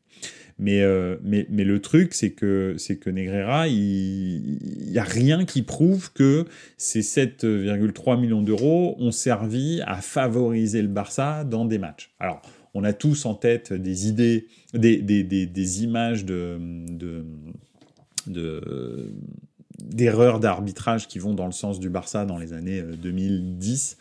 Mais, 0.58 0.80
euh, 0.80 1.16
mais, 1.22 1.46
mais 1.50 1.64
le 1.64 1.80
truc, 1.80 2.14
c'est 2.14 2.30
que, 2.30 2.76
que 2.94 3.10
Negreira, 3.10 3.68
il 3.68 4.58
n'y 4.90 4.98
a 4.98 5.04
rien 5.04 5.44
qui 5.44 5.62
prouve 5.62 6.12
que 6.12 6.46
ces 6.78 7.00
7,3 7.00 8.18
millions 8.18 8.40
d'euros 8.40 8.96
ont 8.98 9.10
servi 9.10 9.82
à 9.86 9.96
favoriser 9.96 10.80
le 10.80 10.88
Barça 10.88 11.44
dans 11.44 11.66
des 11.66 11.78
matchs. 11.78 12.10
Alors, 12.20 12.40
on 12.72 12.84
a 12.84 12.94
tous 12.94 13.26
en 13.26 13.34
tête 13.34 13.72
des 13.72 14.08
idées, 14.08 14.46
des, 14.72 15.82
images 15.82 16.24
de, 16.24 16.58
de, 16.60 17.24
de 18.26 19.12
d'erreurs 19.78 20.40
d'arbitrage 20.40 21.06
qui 21.06 21.18
vont 21.18 21.34
dans 21.34 21.46
le 21.46 21.52
sens 21.52 21.78
du 21.78 21.90
Barça 21.90 22.24
dans 22.24 22.38
les 22.38 22.52
années 22.52 22.82
2010 22.82 23.98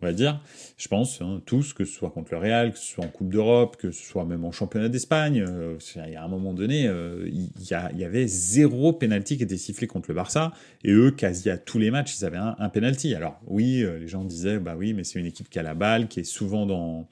on 0.00 0.06
va 0.06 0.12
dire, 0.12 0.40
je 0.76 0.88
pense, 0.88 1.20
hein, 1.20 1.40
tous, 1.44 1.72
que 1.72 1.84
ce 1.84 1.92
soit 1.92 2.10
contre 2.10 2.32
le 2.32 2.38
Real, 2.38 2.72
que 2.72 2.78
ce 2.78 2.86
soit 2.86 3.04
en 3.04 3.08
Coupe 3.08 3.30
d'Europe, 3.30 3.76
que 3.76 3.90
ce 3.90 4.02
soit 4.02 4.24
même 4.24 4.44
en 4.44 4.52
championnat 4.52 4.88
d'Espagne, 4.88 5.44
euh, 5.46 5.76
il 5.96 6.12
y 6.12 6.16
a 6.16 6.22
un 6.22 6.28
moment 6.28 6.52
donné, 6.52 6.86
euh, 6.86 7.28
il, 7.28 7.50
y 7.66 8.04
avait 8.04 8.26
zéro 8.26 8.92
penalty 8.92 9.36
qui 9.36 9.42
était 9.42 9.56
sifflé 9.56 9.86
contre 9.86 10.10
le 10.10 10.14
Barça, 10.14 10.52
et 10.84 10.92
eux, 10.92 11.10
quasi 11.10 11.50
à 11.50 11.58
tous 11.58 11.78
les 11.78 11.90
matchs, 11.90 12.16
ils 12.18 12.24
avaient 12.24 12.36
un, 12.36 12.54
un 12.58 12.68
penalty. 12.68 13.14
Alors 13.14 13.40
oui, 13.46 13.82
euh, 13.82 13.98
les 13.98 14.08
gens 14.08 14.24
disaient, 14.24 14.58
bah 14.58 14.76
oui, 14.78 14.92
mais 14.92 15.04
c'est 15.04 15.18
une 15.18 15.26
équipe 15.26 15.48
qui 15.48 15.58
a 15.58 15.62
la 15.62 15.74
balle, 15.74 16.08
qui 16.08 16.20
est 16.20 16.24
souvent 16.24 16.66
dans 16.66 17.08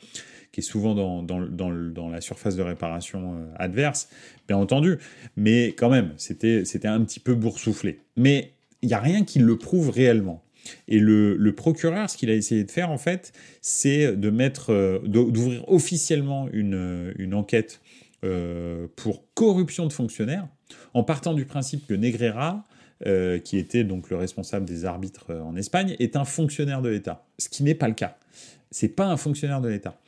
qui 0.52 0.60
est 0.60 0.62
souvent 0.62 0.94
dans, 0.94 1.22
dans, 1.22 1.42
dans, 1.42 2.08
la 2.08 2.22
surface 2.22 2.56
de 2.56 2.62
réparation 2.62 3.46
adverse, 3.56 4.08
bien 4.48 4.56
entendu, 4.56 4.96
mais 5.36 5.74
quand 5.76 5.90
même, 5.90 6.14
c'était 6.16 6.86
un 6.86 7.04
petit 7.04 7.20
peu 7.20 7.34
boursouflé. 7.34 8.00
Mais 8.16 8.52
il 8.80 8.88
n'y 8.88 8.94
a 8.94 9.00
rien 9.00 9.24
qui 9.24 9.38
le 9.38 9.58
prouve 9.58 9.90
réellement. 9.90 10.42
Et 10.88 10.98
le, 10.98 11.52
procureur, 11.52 12.08
ce 12.10 12.16
qu'il 12.16 12.30
a 12.30 12.34
essayé 12.34 12.64
de 12.64 12.70
faire, 12.70 12.90
en 12.90 12.98
fait, 12.98 13.32
c'est 13.60 14.06
euh, 14.06 14.98
d'ouvrir 15.04 15.68
officiellement 15.68 16.48
une, 16.52 17.34
enquête 17.34 17.80
euh, 18.24 18.86
pour 18.96 19.24
corruption 19.34 19.86
de 19.86 19.92
fonctionnaires, 19.92 20.48
en 20.94 21.02
partant 21.02 21.34
du 21.34 21.44
principe 21.44 21.86
que 21.86 21.94
Negreira, 21.94 22.64
euh, 23.06 23.38
qui 23.38 23.58
était 23.58 23.84
donc 23.84 24.08
le 24.10 24.16
responsable 24.16 24.64
des 24.64 24.84
arbitres 24.84 25.32
en 25.32 25.56
Espagne, 25.56 25.96
est 25.98 26.16
un 26.16 26.24
fonctionnaire 26.24 26.82
de 26.82 26.88
l'État. 26.88 27.26
Ce 27.38 27.48
qui 27.48 27.62
n'est 27.62 27.74
pas 27.74 27.88
le 27.88 27.94
cas. 27.94 28.16
C'est 28.70 28.88
pas 28.88 29.06
un 29.06 29.16
fonctionnaire 29.16 29.60
de 29.60 29.68
l'État. 29.68 29.98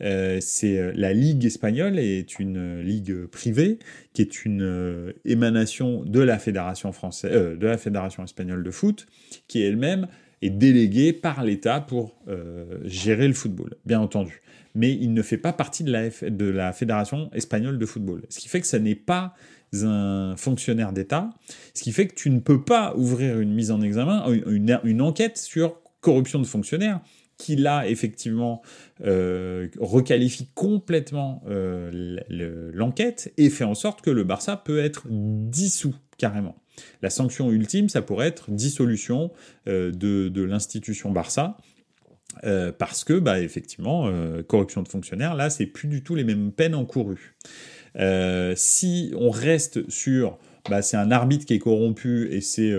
C'est 0.00 0.92
la 0.94 1.12
Ligue 1.12 1.44
espagnole 1.44 1.98
est 1.98 2.38
une 2.38 2.80
ligue 2.80 3.26
privée 3.26 3.78
qui 4.12 4.22
est 4.22 4.44
une 4.44 5.12
émanation 5.24 6.02
de 6.04 6.20
la 6.20 6.38
fédération 6.38 6.92
française, 6.92 7.58
de 7.58 7.66
la 7.66 7.78
fédération 7.78 8.24
espagnole 8.24 8.62
de 8.62 8.70
foot, 8.70 9.06
qui 9.48 9.62
elle-même 9.62 10.06
est 10.42 10.50
déléguée 10.50 11.12
par 11.12 11.44
l'État 11.44 11.80
pour 11.80 12.14
euh, 12.28 12.78
gérer 12.84 13.26
le 13.28 13.34
football, 13.34 13.74
bien 13.84 14.00
entendu. 14.00 14.42
Mais 14.74 14.92
il 14.92 15.14
ne 15.14 15.22
fait 15.22 15.38
pas 15.38 15.52
partie 15.52 15.84
de 15.84 15.90
la, 15.90 16.10
de 16.10 16.44
la 16.44 16.72
Fédération 16.72 17.30
espagnole 17.32 17.78
de 17.78 17.86
football. 17.86 18.22
Ce 18.28 18.38
qui 18.38 18.48
fait 18.48 18.60
que 18.60 18.66
ça 18.66 18.78
n'est 18.78 18.94
pas 18.94 19.34
un 19.72 20.34
fonctionnaire 20.36 20.92
d'État, 20.92 21.30
ce 21.74 21.82
qui 21.82 21.92
fait 21.92 22.06
que 22.06 22.14
tu 22.14 22.30
ne 22.30 22.40
peux 22.40 22.62
pas 22.62 22.94
ouvrir 22.96 23.40
une 23.40 23.54
mise 23.54 23.70
en 23.70 23.80
examen, 23.80 24.26
une, 24.46 24.78
une 24.84 25.02
enquête 25.02 25.38
sur 25.38 25.80
corruption 26.00 26.38
de 26.38 26.46
fonctionnaires, 26.46 27.00
qui 27.38 27.56
là, 27.56 27.86
effectivement, 27.86 28.62
euh, 29.04 29.68
requalifie 29.78 30.48
complètement 30.54 31.42
euh, 31.48 32.20
l'enquête 32.72 33.32
et 33.36 33.50
fait 33.50 33.64
en 33.64 33.74
sorte 33.74 34.00
que 34.00 34.10
le 34.10 34.24
Barça 34.24 34.56
peut 34.56 34.78
être 34.78 35.06
dissous 35.08 35.94
carrément. 36.18 36.56
La 37.02 37.10
sanction 37.10 37.50
ultime, 37.50 37.88
ça 37.88 38.02
pourrait 38.02 38.28
être 38.28 38.50
dissolution 38.50 39.32
euh, 39.68 39.90
de, 39.92 40.42
l'institution 40.42 41.10
Barça. 41.10 41.56
Euh, 42.44 42.70
parce 42.70 43.02
que, 43.04 43.18
bah, 43.18 43.40
effectivement, 43.40 44.10
corruption 44.46 44.82
de 44.82 44.88
fonctionnaires, 44.88 45.34
là, 45.34 45.48
c'est 45.48 45.66
plus 45.66 45.88
du 45.88 46.02
tout 46.02 46.14
les 46.14 46.24
mêmes 46.24 46.52
peines 46.52 46.74
encourues. 46.74 47.34
si 48.56 49.12
on 49.16 49.30
reste 49.30 49.88
sur 49.90 50.38
bah, 50.68 50.82
c'est 50.82 50.96
un 50.96 51.10
arbitre 51.10 51.44
qui 51.46 51.54
est 51.54 51.58
corrompu 51.58 52.28
et 52.30 52.40
c'est, 52.40 52.74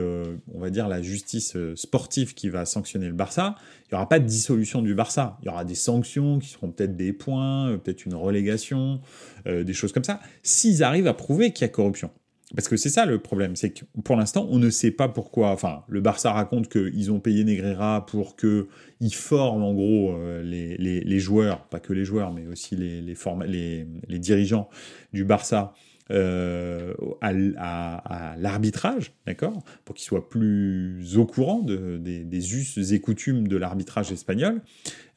on 0.53 0.59
va 0.59 0.69
dire, 0.69 0.87
la 0.87 1.01
justice 1.01 1.57
sportive 1.75 2.33
qui 2.33 2.49
va 2.49 2.65
sanctionner 2.65 3.07
le 3.07 3.13
Barça, 3.13 3.55
il 3.85 3.93
n'y 3.93 3.95
aura 3.95 4.09
pas 4.09 4.19
de 4.19 4.25
dissolution 4.25 4.81
du 4.81 4.93
Barça. 4.93 5.37
Il 5.41 5.45
y 5.45 5.49
aura 5.49 5.65
des 5.65 5.75
sanctions 5.75 6.39
qui 6.39 6.49
seront 6.49 6.71
peut-être 6.71 6.95
des 6.95 7.13
points, 7.13 7.77
peut-être 7.83 8.05
une 8.05 8.15
relégation, 8.15 9.01
des 9.45 9.73
choses 9.73 9.91
comme 9.91 10.03
ça, 10.03 10.19
s'ils 10.43 10.83
arrivent 10.83 11.07
à 11.07 11.13
prouver 11.13 11.51
qu'il 11.53 11.63
y 11.63 11.65
a 11.65 11.69
corruption. 11.69 12.11
Parce 12.55 12.69
que 12.69 12.77
c'est 12.77 12.89
ça 12.89 13.05
le 13.05 13.19
problème, 13.19 13.57
c'est 13.57 13.71
que 13.71 13.83
pour 14.05 14.15
l'instant, 14.15 14.47
on 14.49 14.57
ne 14.57 14.69
sait 14.69 14.91
pas 14.91 15.09
pourquoi. 15.09 15.51
Enfin, 15.51 15.83
le 15.89 15.99
Barça 15.99 16.31
raconte 16.31 16.69
qu'ils 16.69 17.11
ont 17.11 17.19
payé 17.19 17.43
Negreira 17.43 18.05
pour 18.05 18.37
qu'il 18.37 19.13
forme 19.13 19.63
en 19.63 19.73
gros 19.73 20.15
euh, 20.15 20.41
les, 20.43 20.77
les, 20.77 21.01
les, 21.01 21.19
joueurs, 21.19 21.65
pas 21.67 21.81
que 21.81 21.91
les 21.91 22.05
joueurs, 22.05 22.31
mais 22.31 22.47
aussi 22.47 22.77
les, 22.77 23.01
les, 23.01 23.87
les 24.07 24.19
dirigeants 24.19 24.69
du 25.11 25.25
Barça 25.25 25.73
euh, 26.11 26.93
à, 27.21 28.35
l'arbitrage, 28.37 29.13
d'accord, 29.25 29.63
pour 29.85 29.95
qu'ils 29.95 30.05
soient 30.05 30.29
plus 30.29 31.17
au 31.17 31.25
courant 31.25 31.59
de, 31.59 31.97
des, 31.97 32.55
us 32.55 32.77
et 32.91 33.01
coutumes 33.01 33.47
de 33.47 33.57
l'arbitrage 33.57 34.11
espagnol, 34.11 34.61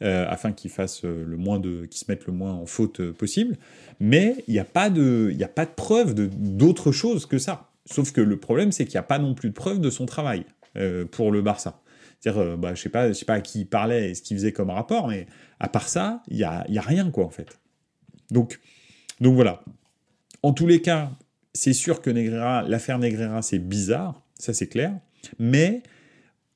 euh, 0.03 0.27
afin 0.29 0.53
qu'ils 0.53 0.71
fassent 0.71 1.05
le 1.05 1.37
moins 1.37 1.59
de, 1.59 1.87
qu'ils 1.87 2.01
se 2.01 2.11
mettent 2.11 2.27
le 2.27 2.33
moins 2.33 2.53
en 2.53 2.67
faute 2.67 3.13
possible. 3.13 3.57
Mais 4.01 4.45
il 4.49 4.55
n'y 4.55 4.61
a 4.61 4.65
pas 4.65 4.91
de, 4.91 5.31
il 5.33 5.45
a 5.45 5.49
pas 5.49 5.67
de 5.67 5.71
preuve 5.71 6.15
d'autre 6.15 6.93
chose 6.93 7.27
que 7.27 7.39
ça. 7.39 7.71
Sauf 7.87 8.13
que 8.13 8.21
le 8.21 8.39
problème, 8.39 8.73
c'est 8.73 8.85
qu'il 8.85 8.95
n'y 8.95 9.01
a 9.01 9.05
pas 9.05 9.19
non 9.19 9.35
plus 9.35 9.49
de 9.49 9.55
preuve 9.55 9.81
de 9.81 9.91
son 9.91 10.07
travail 10.07 10.45
euh, 10.77 11.05
pour 11.05 11.33
le 11.33 11.43
Barça. 11.43 11.83
C'est-à-dire, 12.21 12.43
euh, 12.43 12.57
bah, 12.57 12.75
je 12.75 12.83
sais 12.83 12.89
pas, 12.89 13.09
je 13.09 13.13
sais 13.15 13.25
pas 13.25 13.35
à 13.35 13.41
qui 13.41 13.61
il 13.61 13.67
parlait 13.67 14.11
et 14.11 14.15
ce 14.15 14.23
qu'il 14.23 14.37
faisait 14.37 14.53
comme 14.53 14.71
rapport, 14.71 15.09
mais 15.09 15.27
à 15.59 15.69
part 15.69 15.89
ça, 15.89 16.23
il 16.29 16.37
y 16.37 16.45
a, 16.45 16.65
y 16.69 16.79
a 16.79 16.83
rien 16.83 17.11
quoi 17.11 17.25
en 17.25 17.31
fait. 17.31 17.59
Donc, 18.31 18.61
donc 19.21 19.35
voilà. 19.35 19.63
En 20.43 20.53
tous 20.53 20.67
les 20.67 20.81
cas, 20.81 21.11
c'est 21.53 21.73
sûr 21.73 22.01
que 22.01 22.11
l'affaire 22.11 22.99
Negreira, 22.99 23.43
c'est 23.43 23.59
bizarre, 23.59 24.23
ça 24.39 24.55
c'est 24.55 24.69
clair. 24.69 24.95
Mais 25.39 25.83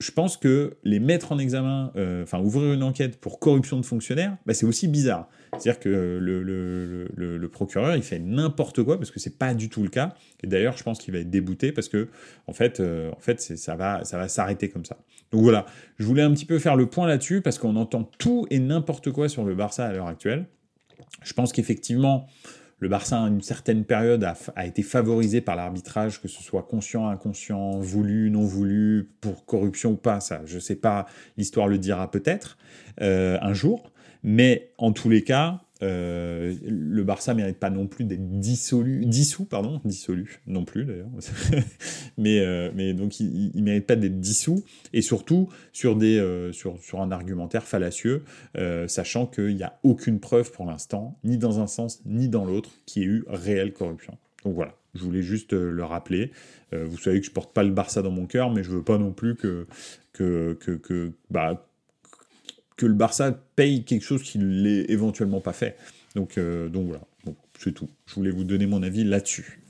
je 0.01 0.11
pense 0.11 0.37
que 0.37 0.77
les 0.83 1.01
mettre 1.01 1.33
en 1.33 1.39
examen, 1.39 1.93
euh, 1.97 2.25
enfin 2.25 2.41
ouvrir 2.41 2.73
une 2.73 2.83
enquête 2.83 3.21
pour 3.21 3.39
corruption 3.39 3.79
de 3.79 3.85
fonctionnaires, 3.85 4.37
bah, 4.47 4.55
c'est 4.55 4.67
aussi 4.67 4.89
bizarre. 4.89 5.29
C'est-à-dire 5.53 5.79
que 5.79 6.19
le, 6.21 7.49
procureur, 7.49 7.95
il 7.95 8.03
fait 8.03 8.19
n'importe 8.19 8.83
quoi 8.83 8.99
parce 8.99 9.11
que 9.11 9.21
c'est 9.21 9.39
pas 9.39 9.55
du 9.55 9.69
tout 9.69 9.83
le 9.83 9.89
cas. 9.89 10.15
Et 10.43 10.47
d'ailleurs, 10.49 10.77
je 10.77 10.83
pense 10.83 10.99
qu'il 10.99 11.15
va 11.15 11.21
être 11.21 11.31
débouté 11.31 11.71
parce 11.71 11.89
que, 11.89 12.09
en 12.49 12.53
fait, 12.53 12.81
euh, 12.81 13.11
en 13.13 13.21
fait 13.21 13.41
ça 13.41 13.77
va, 13.77 14.05
ça 14.05 14.19
va 14.19 14.29
s'arrêter 14.29 14.69
comme 14.69 14.85
ça. 14.85 14.99
Donc 15.31 15.43
voilà, 15.43 15.67
je 15.99 16.07
voulais 16.07 16.23
un 16.23 16.33
petit 16.33 16.47
peu 16.47 16.59
faire 16.59 16.77
le 16.77 16.87
point 16.87 17.07
là-dessus 17.07 17.41
parce 17.41 17.59
qu'on 17.59 17.77
entend 17.77 18.05
tout 18.19 18.47
et 18.51 18.59
n'importe 18.59 19.13
quoi 19.13 19.29
sur 19.29 19.45
le 19.45 19.55
Barça 19.55 19.87
à 19.87 19.93
l'heure 19.93 20.09
actuelle. 20.09 20.47
Je 21.23 21.33
pense 21.33 21.53
qu'effectivement, 21.53 22.27
le 22.85 22.91
Barça, 22.91 23.25
à 23.25 23.29
une 23.29 23.41
certaine 23.41 23.87
période, 23.87 24.31
a, 24.57 24.67
été 24.67 24.83
favorisé 24.83 25.41
par 25.41 25.57
l'arbitrage, 25.57 26.21
que 26.21 26.29
ce 26.29 26.43
soit 26.43 26.65
conscient, 26.65 27.09
inconscient, 27.09 27.81
voulu, 27.81 28.31
non 28.31 28.45
voulu, 28.45 29.09
pour 29.23 29.47
corruption 29.47 29.93
ou 29.93 29.97
pas, 29.97 30.21
ça, 30.21 30.43
je 30.45 30.59
sais 30.59 30.75
pas, 30.77 31.07
l'histoire 31.39 31.67
le 31.67 31.79
dira 31.79 32.11
peut-être 32.11 32.59
euh, 33.01 33.39
un 33.41 33.55
jour. 33.55 33.91
Mais 34.23 34.75
en 34.77 34.93
tous 34.93 35.09
les 35.09 35.23
cas, 35.23 35.63
euh, 35.83 36.55
le 36.63 37.03
Barça 37.03 37.35
mérite 37.35 37.59
pas 37.59 37.71
non 37.71 37.89
plus 37.89 38.05
d'être 38.05 38.39
dissolu, 38.39 39.05
dissous, 39.07 39.45
pardon, 39.45 39.81
dissolu 39.85 40.41
non 40.47 40.65
plus 40.65 40.85
d'ailleurs, 40.85 41.11
mais, 42.19 42.41
euh, 42.41 42.71
mais 42.75 42.95
donc 42.95 43.19
il, 43.19 43.51
il 43.55 43.63
mérite 43.65 43.87
pas 43.87 43.97
d'être 43.97 44.21
dissous 44.21 44.65
et 44.93 45.03
surtout 45.03 45.49
sur 45.73 45.99
euh, 46.01 46.53
un 46.95 47.11
argumentaire 47.11 47.65
fallacieux, 47.65 48.23
sachant 48.87 49.27
qu'il 49.27 49.57
n'y 49.57 49.65
a 49.65 49.79
aucune 49.83 50.21
preuve 50.21 50.53
pour 50.53 50.65
l'instant, 50.67 51.19
ni 51.25 51.39
dans 51.39 51.61
un 51.61 51.67
sens 51.67 52.01
ni 52.07 52.29
dans 52.29 52.45
l'autre, 52.45 52.71
qui 52.87 53.03
ait 53.03 53.07
eu 53.07 53.25
réelle 53.27 53.73
corruption. 53.73 54.17
Donc 54.45 54.55
voilà, 54.55 54.75
je 54.95 55.03
voulais 55.03 55.23
juste 55.23 55.53
le 55.53 55.85
rappeler. 55.85 56.31
vous 56.73 56.99
savez 56.99 57.21
que 57.21 57.27
je 57.27 57.33
porte 57.33 57.53
pas 57.53 57.65
le 57.65 57.73
Barça 57.73 58.03
dans 58.03 58.11
mon 58.11 58.27
cœur, 58.27 58.51
mais 58.51 58.63
je 58.63 58.71
veux 58.71 58.83
pas 58.83 58.99
non 58.99 59.13
plus 59.13 59.35
que 59.35 59.67
que 60.13 60.57
que, 60.61 60.73
que 60.73 61.13
bah, 61.31 61.67
que 62.77 62.87
le 62.87 62.95
Barça 62.95 63.33
paye 63.57 63.85
quelque 63.85 64.03
chose 64.03 64.23
qu'il 64.23 64.63
l'ait 64.63 64.91
éventuellement 64.91 65.41
pas 65.41 65.53
fait. 65.53 65.77
Donc, 66.15 66.39
euh, 66.39 66.69
donc 66.69 66.87
voilà, 66.87 67.03
c'est 67.59 67.73
tout. 67.73 67.89
Je 68.07 68.15
voulais 68.15 68.31
vous 68.31 68.45
donner 68.45 68.67
mon 68.67 68.83
avis 68.83 69.05
là-dessus. 69.05 69.64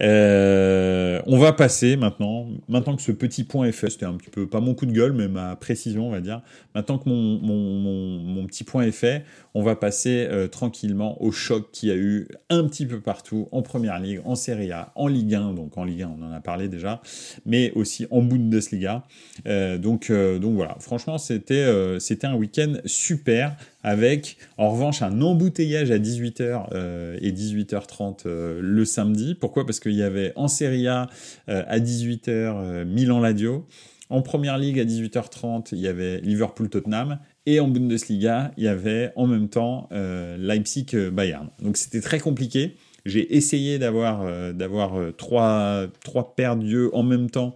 Euh, 0.00 1.20
on 1.26 1.38
va 1.38 1.52
passer 1.52 1.96
maintenant, 1.96 2.46
maintenant 2.68 2.96
que 2.96 3.02
ce 3.02 3.12
petit 3.12 3.44
point 3.44 3.66
est 3.66 3.72
fait, 3.72 3.90
c'était 3.90 4.06
un 4.06 4.14
petit 4.14 4.30
peu, 4.30 4.46
pas 4.46 4.60
mon 4.60 4.74
coup 4.74 4.86
de 4.86 4.92
gueule, 4.92 5.12
mais 5.12 5.28
ma 5.28 5.56
précision, 5.56 6.08
on 6.08 6.10
va 6.10 6.20
dire. 6.20 6.42
Maintenant 6.74 6.98
que 6.98 7.08
mon, 7.08 7.38
mon, 7.38 8.18
mon, 8.18 8.46
petit 8.46 8.64
point 8.64 8.82
est 8.82 8.92
fait, 8.92 9.24
on 9.54 9.62
va 9.62 9.76
passer 9.76 10.26
euh, 10.30 10.48
tranquillement 10.48 11.22
au 11.22 11.32
choc 11.32 11.70
qu'il 11.72 11.88
y 11.88 11.92
a 11.92 11.96
eu 11.96 12.28
un 12.50 12.64
petit 12.64 12.86
peu 12.86 13.00
partout, 13.00 13.48
en 13.52 13.62
Première 13.62 13.98
Ligue, 13.98 14.20
en 14.24 14.34
Serie 14.34 14.72
A, 14.72 14.92
en 14.94 15.08
Ligue 15.08 15.34
1, 15.34 15.54
donc 15.54 15.76
en 15.78 15.84
Ligue 15.84 16.02
1, 16.02 16.16
on 16.20 16.26
en 16.26 16.32
a 16.32 16.40
parlé 16.40 16.68
déjà, 16.68 17.00
mais 17.46 17.72
aussi 17.72 18.06
en 18.10 18.22
Bundesliga. 18.22 19.04
Euh, 19.46 19.78
donc, 19.78 20.12
donc 20.12 20.54
voilà, 20.54 20.76
franchement, 20.80 21.18
c'était 21.18 21.66
c'était 21.98 22.26
un 22.26 22.34
week-end 22.34 22.74
super 22.84 23.56
avec 23.86 24.36
en 24.58 24.70
revanche 24.70 25.00
un 25.00 25.22
embouteillage 25.22 25.92
à 25.92 25.98
18h 25.98 26.70
euh, 26.72 27.16
et 27.22 27.30
18h30 27.30 28.22
euh, 28.26 28.58
le 28.60 28.84
samedi. 28.84 29.36
Pourquoi? 29.36 29.64
Parce 29.64 29.78
qu'il 29.86 29.98
y 29.98 30.02
avait 30.02 30.32
en 30.36 30.48
Serie 30.48 30.88
A 30.88 31.08
euh, 31.48 31.62
à 31.66 31.78
18h 31.78 32.84
Milan-Ladio. 32.84 33.66
En 34.08 34.22
Première 34.22 34.58
Ligue 34.58 34.80
à 34.80 34.84
18h30, 34.84 35.68
il 35.72 35.78
y 35.78 35.88
avait 35.88 36.20
Liverpool-Tottenham. 36.20 37.18
Et 37.46 37.60
en 37.60 37.68
Bundesliga, 37.68 38.52
il 38.56 38.64
y 38.64 38.68
avait 38.68 39.12
en 39.16 39.26
même 39.26 39.48
temps 39.48 39.88
Leipzig-Bayern. 39.90 41.48
Donc 41.62 41.76
c'était 41.76 42.00
très 42.00 42.18
compliqué. 42.18 42.76
J'ai 43.04 43.36
essayé 43.36 43.78
d'avoir 43.78 44.52
d'avoir 44.52 44.94
trois, 45.16 45.86
trois 46.04 46.34
paires 46.34 46.56
d'yeux 46.56 46.90
en 46.92 47.04
même 47.04 47.30
temps 47.30 47.54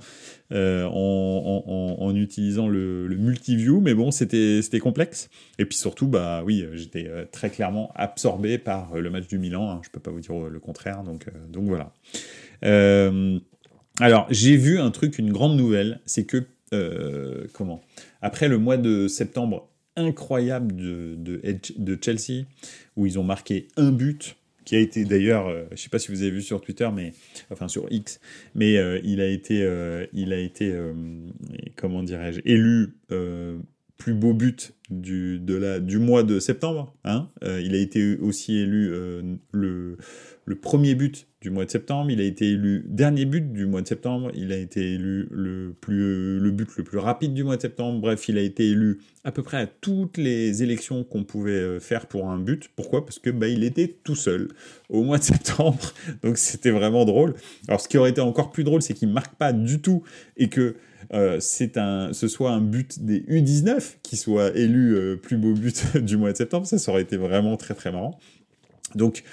euh, 0.53 0.85
en, 0.85 2.15
utilisant 2.17 2.69
le, 2.69 3.09
multiview, 3.09 3.81
mais 3.81 3.95
bon, 3.95 4.11
c'était 4.11 4.81
complexe. 4.81 5.31
Et 5.59 5.65
puis 5.65 5.79
surtout, 5.79 6.09
bah 6.09 6.43
oui, 6.45 6.67
j'étais 6.75 7.07
euh, 7.07 7.25
très 7.31 7.51
clairement 7.51 7.93
absorbé 7.95 8.59
par 8.59 8.95
euh, 8.95 9.01
le 9.01 9.11
match 9.11 9.29
du 9.29 9.39
Milan. 9.39 9.71
Hein, 9.71 9.81
je 9.85 9.91
peux 9.91 10.01
pas 10.01 10.11
vous 10.11 10.21
dire 10.21 10.35
le 10.35 10.61
contraire, 10.61 11.03
donc 11.05 11.27
donc 11.49 11.67
voilà. 11.67 11.93
alors 14.01 14.27
j'ai 14.31 14.57
vu 14.57 14.81
un 14.81 14.91
truc, 14.91 15.19
une 15.19 15.33
grande 15.33 15.57
nouvelle, 15.57 16.01
c'est 16.05 16.25
que 16.25 16.45
comment? 17.53 17.81
Après 18.23 18.49
le 18.49 18.59
mois 18.59 18.77
de 18.77 19.09
septembre 19.09 19.69
incroyable 19.97 20.75
de, 20.75 21.17
de 21.17 21.99
Chelsea, 22.01 22.45
où 22.97 23.07
ils 23.07 23.19
ont 23.19 23.25
marqué 23.25 23.69
un 23.77 23.93
but 23.93 24.37
qui 24.71 24.77
a 24.77 24.79
été 24.79 25.05
d'ailleurs, 25.05 25.49
euh, 25.49 25.65
je 25.71 25.73
ne 25.73 25.77
sais 25.79 25.89
pas 25.89 25.99
si 25.99 26.13
vous 26.13 26.23
avez 26.23 26.31
vu 26.31 26.43
sur 26.43 26.61
Twitter, 26.61 26.89
mais 26.95 27.13
enfin 27.51 27.67
sur 27.67 27.91
X, 27.91 28.21
mais 28.55 28.77
euh, 28.77 29.01
il 29.03 29.21
a 29.21 29.27
été, 29.27 29.65
euh, 29.65 30.07
il 30.13 30.33
a 30.33 30.39
été, 30.39 30.73
comment 31.75 32.05
dirais-je, 32.05 32.41
élu 32.45 32.95
plus 34.01 34.15
beau 34.15 34.33
but 34.33 34.73
du, 34.89 35.39
du 35.39 35.99
mois 35.99 36.25
de 36.25 36.41
septembre. 36.41 36.97
Hein 37.05 37.29
il 37.43 37.75
a 37.75 37.79
été 37.79 38.17
aussi 38.19 38.57
élu 38.57 38.91
le, 39.53 39.97
le 40.51 40.57
premier 40.57 40.97
but 40.97 41.29
du 41.41 41.49
mois 41.49 41.65
de 41.65 41.71
septembre, 41.71 42.11
il 42.11 42.21
a 42.21 42.25
été 42.25 42.51
élu 42.51 42.85
dernier 42.87 43.25
but 43.25 43.53
du 43.53 43.65
mois 43.65 43.81
de 43.81 43.87
septembre, 43.87 44.31
il 44.35 44.53
a 44.53 44.57
été 44.57 44.95
élu 44.95 45.29
le, 45.31 45.75
plus, 45.81 46.39
le 46.39 46.51
but 46.51 46.69
le 46.77 46.85
plus 46.85 46.99
rapide 46.99 47.33
du 47.33 47.45
mois 47.45 47.57
de 47.57 47.63
septembre, 47.63 48.01
bref, 48.01 48.29
il 48.29 48.37
a 48.37 48.43
été 48.43 48.69
élu 48.69 48.99
à 49.25 49.33
peu 49.33 49.43
près 49.43 49.59
à 49.59 49.67
toutes 49.67 50.19
les 50.19 50.63
élections 50.63 51.05
qu'on 51.05 51.25
pouvait 51.25 51.53
euh, 51.53 51.81
faire 51.81 52.07
pour 52.07 52.29
un 52.29 52.39
but. 52.39 52.69
Pourquoi? 52.75 53.07
Parce 53.07 53.19
que 53.19 53.31
bah, 53.31 53.49
il 53.49 53.65
était 53.65 53.97
tout 54.03 54.17
seul 54.17 54.49
au 54.89 55.03
mois 55.03 55.19
de 55.19 55.23
septembre, 55.23 55.79
donc 56.23 56.37
c'était 56.37 56.73
vraiment 56.73 57.05
drôle. 57.05 57.35
Alors 57.69 57.81
ce 57.81 57.89
qui 57.89 57.97
aurait 57.97 58.11
été 58.11 58.21
encore 58.21 58.51
plus 58.51 58.65
drôle, 58.65 58.83
c'est 58.83 58.95
qu'il 58.95 59.09
marque 59.09 59.37
pas 59.37 59.53
du 59.53 59.81
tout 59.81 60.03
et 60.37 60.49
que 60.49 60.75
euh, 61.13 61.39
c'est 61.41 61.77
un, 61.77 62.13
ce 62.13 62.29
soit 62.29 62.51
un 62.51 62.61
but 62.61 63.05
des 63.05 63.21
U19 63.21 63.97
qui 64.03 64.17
soit 64.17 64.57
élu 64.57 64.95
euh, 64.95 65.17
plus 65.17 65.37
beau 65.37 65.55
but 65.55 65.97
du 66.05 66.17
mois 66.17 66.33
de 66.33 66.37
septembre, 66.37 66.67
ça, 66.67 66.79
ça 66.79 66.93
aurait 66.93 67.03
été 67.03 67.17
vraiment 67.17 67.57
très 67.57 67.75
très 67.75 67.91
marrant. 67.91 68.19
Donc 68.95 69.25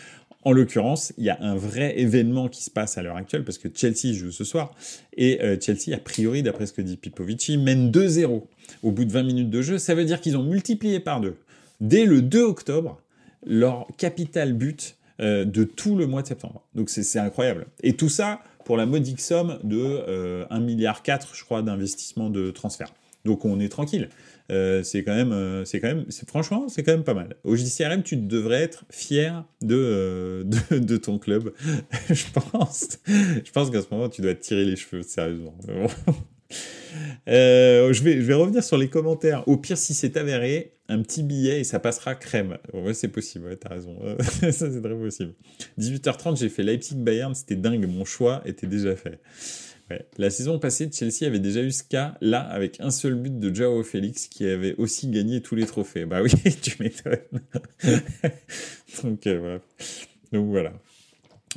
en 0.44 0.54
l'occurrence, 0.54 1.14
il 1.18 1.26
y 1.26 1.30
a 1.30 1.38
un 1.42 1.56
vrai 1.56 2.00
événement 2.00 2.48
qui 2.48 2.64
se 2.64 2.70
passe 2.70 2.98
à 2.98 3.02
l'heure 3.02 3.18
actuelle 3.18 3.44
parce 3.44 3.58
que 3.58 3.68
Chelsea 3.74 4.14
joue 4.14 4.32
ce 4.32 4.44
soir 4.44 4.74
et 5.16 5.42
euh, 5.42 5.58
Chelsea, 5.60 5.94
a 5.94 5.98
priori, 5.98 6.42
d'après 6.42 6.66
ce 6.66 6.74
que 6.74 6.82
dit 6.82 6.98
Pipovici, 6.98 7.58
mène 7.58 7.92
2-0 7.92 8.44
au 8.84 8.92
bout 8.92 9.06
de 9.06 9.12
20 9.12 9.24
minutes 9.24 9.50
de 9.50 9.62
jeu. 9.62 9.78
Ça 9.78 9.94
veut 9.94 10.06
dire 10.06 10.22
qu'ils 10.22 10.38
ont 10.38 10.44
multiplié 10.44 11.00
par 11.00 11.22
deux 11.22 11.36
dès 11.82 12.06
le 12.06 12.22
2 12.22 12.42
octobre 12.42 13.02
leur 13.46 13.88
capital 13.98 14.54
but 14.54 14.96
de 15.20 15.64
tout 15.64 15.96
le 15.96 16.06
mois 16.06 16.22
de 16.22 16.28
septembre. 16.28 16.64
Donc 16.76 16.90
c'est 16.92 17.18
incroyable. 17.18 17.66
Et 17.82 17.94
tout 17.94 18.10
ça 18.10 18.42
pour 18.68 18.76
la 18.76 18.86
modique 18.86 19.22
somme 19.22 19.60
de 19.64 19.80
euh, 19.80 20.46
1,4 20.52 20.60
milliard, 20.60 21.02
je 21.34 21.44
crois, 21.46 21.62
d'investissement 21.62 22.30
de 22.30 22.52
transfert. 22.52 22.94
Donc 23.24 23.46
on 23.46 23.62
est 23.62 23.70
tranquille. 23.70 24.10
Euh, 24.52 24.84
c'est 24.84 25.06
quand 25.06 25.16
même, 25.16 25.32
euh, 25.32 25.64
c'est 25.64 25.80
quand 25.80 25.88
même, 25.88 26.06
franchement, 26.28 26.68
c'est 26.68 26.84
quand 26.84 26.92
même 26.92 27.06
pas 27.06 27.14
mal. 27.14 27.38
Au 27.46 27.56
JCRM, 27.56 28.04
tu 28.04 28.18
devrais 28.18 28.62
être 28.62 28.84
fier 28.90 29.46
de, 29.62 29.78
euh, 29.78 30.44
de, 30.72 30.98
ton 30.98 31.18
club. 31.18 31.54
je 32.10 32.26
pense, 32.34 33.00
je 33.08 33.52
pense 33.54 33.70
qu'à 33.70 33.82
ce 33.82 33.88
moment, 33.90 34.10
tu 34.10 34.22
dois 34.22 34.36
te 34.36 34.42
tirer 34.42 34.66
les 34.66 34.76
cheveux, 34.76 35.02
sérieusement. 35.02 35.56
Je, 37.28 38.04
vais, 38.04 38.22
je 38.22 38.26
vais 38.26 38.34
revenir 38.34 38.64
sur 38.64 38.78
les 38.78 38.90
commentaires. 38.90 39.48
Au 39.48 39.58
pire, 39.58 39.78
si 39.78 39.94
c'est 39.94 40.18
avéré, 40.18 40.74
un 40.90 41.02
petit 41.02 41.24
billet 41.24 41.60
et 41.60 41.64
ça 41.64 41.80
passera 41.80 42.16
crème. 42.16 42.58
Ouais, 42.74 42.94
c'est 42.94 43.10
possible, 43.10 43.46
ouais, 43.46 43.58
t'as 43.58 43.70
raison. 43.70 43.98
ça, 44.20 44.52
c'est 44.52 44.82
très 44.82 44.96
possible. 44.96 45.34
18h30, 45.80 46.38
j'ai 46.38 46.50
fait 46.50 46.64
Leipzig-Bayern, 46.64 47.36
c'était 47.36 47.56
dingue. 47.56 47.88
Mon 47.88 48.06
choix 48.06 48.42
était 48.46 48.68
déjà 48.68 48.96
fait. 48.96 49.20
La 50.18 50.30
saison 50.30 50.60
passée, 50.60 50.90
Chelsea 50.92 51.26
avait 51.26 51.40
déjà 51.40 51.62
eu 51.62 51.72
ce 51.72 51.84
cas-là 51.84 52.42
avec 52.42 52.82
un 52.82 52.92
seul 52.92 53.16
but 53.16 53.40
de 53.40 53.56
Joao 53.56 53.84
Félix 53.84 54.28
qui 54.28 54.46
avait 54.46 54.76
aussi 54.76 55.08
gagné 55.08 55.42
tous 55.42 55.56
les 55.56 55.66
trophées. 55.66 56.06
Bah 56.06 56.22
oui, 56.22 56.32
tu 56.62 56.76
m'étonnes. 56.82 57.18
donc, 59.04 59.28
euh, 59.28 59.60
donc 60.34 60.50
voilà. 60.50 60.74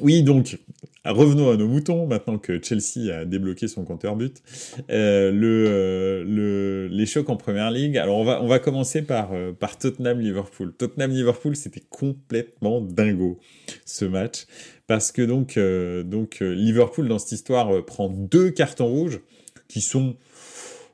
Oui, 0.00 0.22
donc, 0.22 0.58
revenons 1.04 1.50
à 1.50 1.56
nos 1.56 1.66
moutons, 1.66 2.06
maintenant 2.06 2.38
que 2.38 2.62
Chelsea 2.62 3.14
a 3.14 3.24
débloqué 3.24 3.68
son 3.68 3.84
compteur 3.84 4.16
but. 4.16 4.42
Euh, 4.90 5.32
euh, 5.32 6.24
le, 6.24 6.88
les 6.88 7.06
chocs 7.06 7.28
en 7.28 7.36
première 7.36 7.70
ligue. 7.70 7.98
Alors, 7.98 8.18
on 8.18 8.24
va, 8.24 8.42
on 8.42 8.46
va 8.46 8.58
commencer 8.60 9.02
par, 9.02 9.30
par 9.58 9.76
Tottenham-Liverpool. 9.78 10.72
Tottenham-Liverpool, 10.78 11.56
c'était 11.56 11.82
complètement 11.90 12.80
dingo, 12.80 13.40
ce 13.84 14.04
match 14.04 14.46
parce 14.90 15.12
que 15.12 15.22
donc, 15.22 15.56
euh, 15.56 16.02
donc 16.02 16.38
euh, 16.42 16.52
Liverpool 16.52 17.06
dans 17.06 17.20
cette 17.20 17.30
histoire 17.30 17.72
euh, 17.72 17.80
prend 17.80 18.08
deux 18.08 18.50
cartons 18.50 18.88
rouges 18.88 19.20
qui 19.68 19.82
sont, 19.82 20.16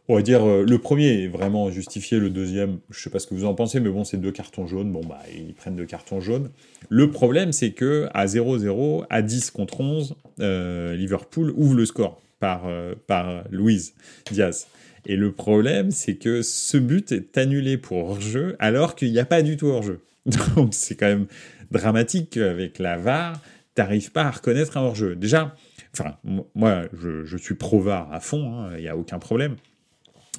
on 0.08 0.14
va 0.14 0.22
dire, 0.22 0.46
le 0.46 0.78
premier 0.78 1.24
est 1.24 1.28
vraiment 1.28 1.70
justifié, 1.70 2.18
le 2.18 2.30
deuxième, 2.30 2.78
je 2.90 3.00
sais 3.00 3.10
pas 3.10 3.18
ce 3.18 3.26
que 3.26 3.34
vous 3.34 3.44
en 3.44 3.54
pensez, 3.54 3.80
mais 3.80 3.90
bon, 3.90 4.04
c'est 4.04 4.18
deux 4.18 4.30
cartons 4.30 4.66
jaunes, 4.66 4.92
bon 4.92 5.00
bah 5.00 5.20
ils 5.36 5.54
prennent 5.54 5.74
deux 5.74 5.86
cartons 5.86 6.20
jaunes. 6.20 6.50
Le 6.88 7.10
problème, 7.10 7.52
c'est 7.52 7.72
que 7.72 8.08
à 8.14 8.26
0-0, 8.26 9.06
à 9.10 9.22
10 9.22 9.50
contre 9.50 9.80
11, 9.80 10.14
Liverpool 10.38 11.52
ouvre 11.56 11.74
le 11.74 11.86
score 11.86 12.20
par, 12.38 12.70
par 13.06 13.44
Louise 13.50 13.94
Diaz. 14.30 14.68
Et 15.06 15.16
le 15.16 15.32
problème, 15.32 15.90
c'est 15.90 16.16
que 16.16 16.42
ce 16.42 16.76
but 16.76 17.12
est 17.12 17.38
annulé 17.38 17.76
pour 17.76 17.98
hors-jeu 17.98 18.56
alors 18.58 18.94
qu'il 18.94 19.12
n'y 19.12 19.18
a 19.18 19.24
pas 19.24 19.42
du 19.42 19.56
tout 19.56 19.66
hors-jeu. 19.66 20.00
Donc 20.56 20.68
c'est 20.72 20.96
quand 20.96 21.06
même 21.06 21.26
dramatique 21.70 22.36
avec 22.36 22.78
la 22.78 22.96
VAR 22.96 23.40
t'arrives 23.76 24.10
pas 24.10 24.24
à 24.24 24.30
reconnaître 24.32 24.76
un 24.76 24.80
hors-jeu. 24.80 25.14
Déjà, 25.14 25.54
enfin, 25.92 26.16
moi, 26.54 26.84
je, 26.92 27.36
suis 27.36 27.54
pro-VAR 27.54 28.12
à 28.12 28.18
fond, 28.18 28.58
hein, 28.58 28.70
il 28.76 28.80
n'y 28.80 28.88
a 28.88 28.96
aucun 28.96 29.20
problème. 29.20 29.56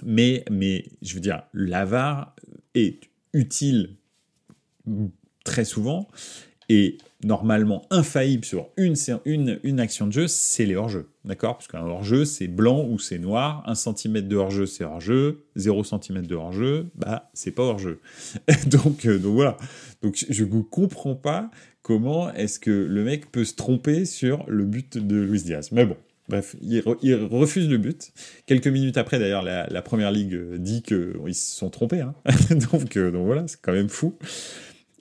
Mais, 0.03 0.43
mais, 0.51 0.85
je 1.01 1.15
veux 1.15 1.19
dire, 1.19 1.43
la 1.53 1.85
VAR 1.85 2.35
est 2.75 2.99
utile 3.33 3.95
très 5.43 5.65
souvent 5.65 6.07
et 6.69 6.97
normalement 7.23 7.85
infaillible 7.89 8.45
sur 8.45 8.69
une, 8.77 9.79
action 9.79 10.07
de 10.07 10.11
jeu, 10.11 10.27
c'est 10.27 10.65
les 10.65 10.75
hors-jeux. 10.75 11.09
D'accord? 11.25 11.57
Parce 11.57 11.67
qu'un 11.67 11.85
hors-jeu, 11.85 12.25
c'est 12.25 12.47
blanc 12.47 12.85
ou 12.87 12.99
c'est 12.99 13.17
noir. 13.17 13.63
Un 13.65 13.75
centimètre 13.75 14.27
de 14.27 14.35
hors-jeu, 14.35 14.65
c'est 14.65 14.83
hors-jeu. 14.83 15.45
0 15.55 15.83
centimètre 15.83 16.27
de 16.27 16.35
hors-jeu, 16.35 16.87
bah, 16.95 17.29
c'est 17.33 17.51
pas 17.51 17.63
hors-jeu. 17.63 17.99
donc, 18.67 19.05
euh, 19.05 19.17
donc 19.17 19.33
voilà. 19.33 19.57
Donc 20.01 20.25
je 20.29 20.43
ne 20.43 20.61
comprends 20.61 21.15
pas 21.15 21.49
comment 21.81 22.31
est-ce 22.33 22.59
que 22.59 22.71
le 22.71 23.03
mec 23.03 23.31
peut 23.31 23.45
se 23.45 23.55
tromper 23.55 24.05
sur 24.05 24.43
le 24.47 24.65
but 24.65 24.97
de 24.97 25.15
Luis 25.15 25.43
Diaz. 25.43 25.71
Mais 25.71 25.85
bon, 25.85 25.97
Bref, 26.29 26.55
il, 26.61 26.81
refuse 27.31 27.69
le 27.69 27.77
but. 27.77 28.11
Quelques 28.45 28.67
minutes 28.67 28.97
après, 28.97 29.17
d'ailleurs, 29.17 29.43
la, 29.43 29.81
première 29.81 30.11
ligue 30.11 30.55
dit 30.57 30.81
qu'ils 30.81 31.35
se 31.35 31.55
sont 31.55 31.69
trompés. 31.69 32.01
Hein. 32.01 32.15
donc, 32.71 32.97
euh, 32.97 33.11
donc 33.11 33.25
voilà, 33.25 33.47
c'est 33.47 33.61
quand 33.61 33.71
même 33.71 33.89
fou. 33.89 34.17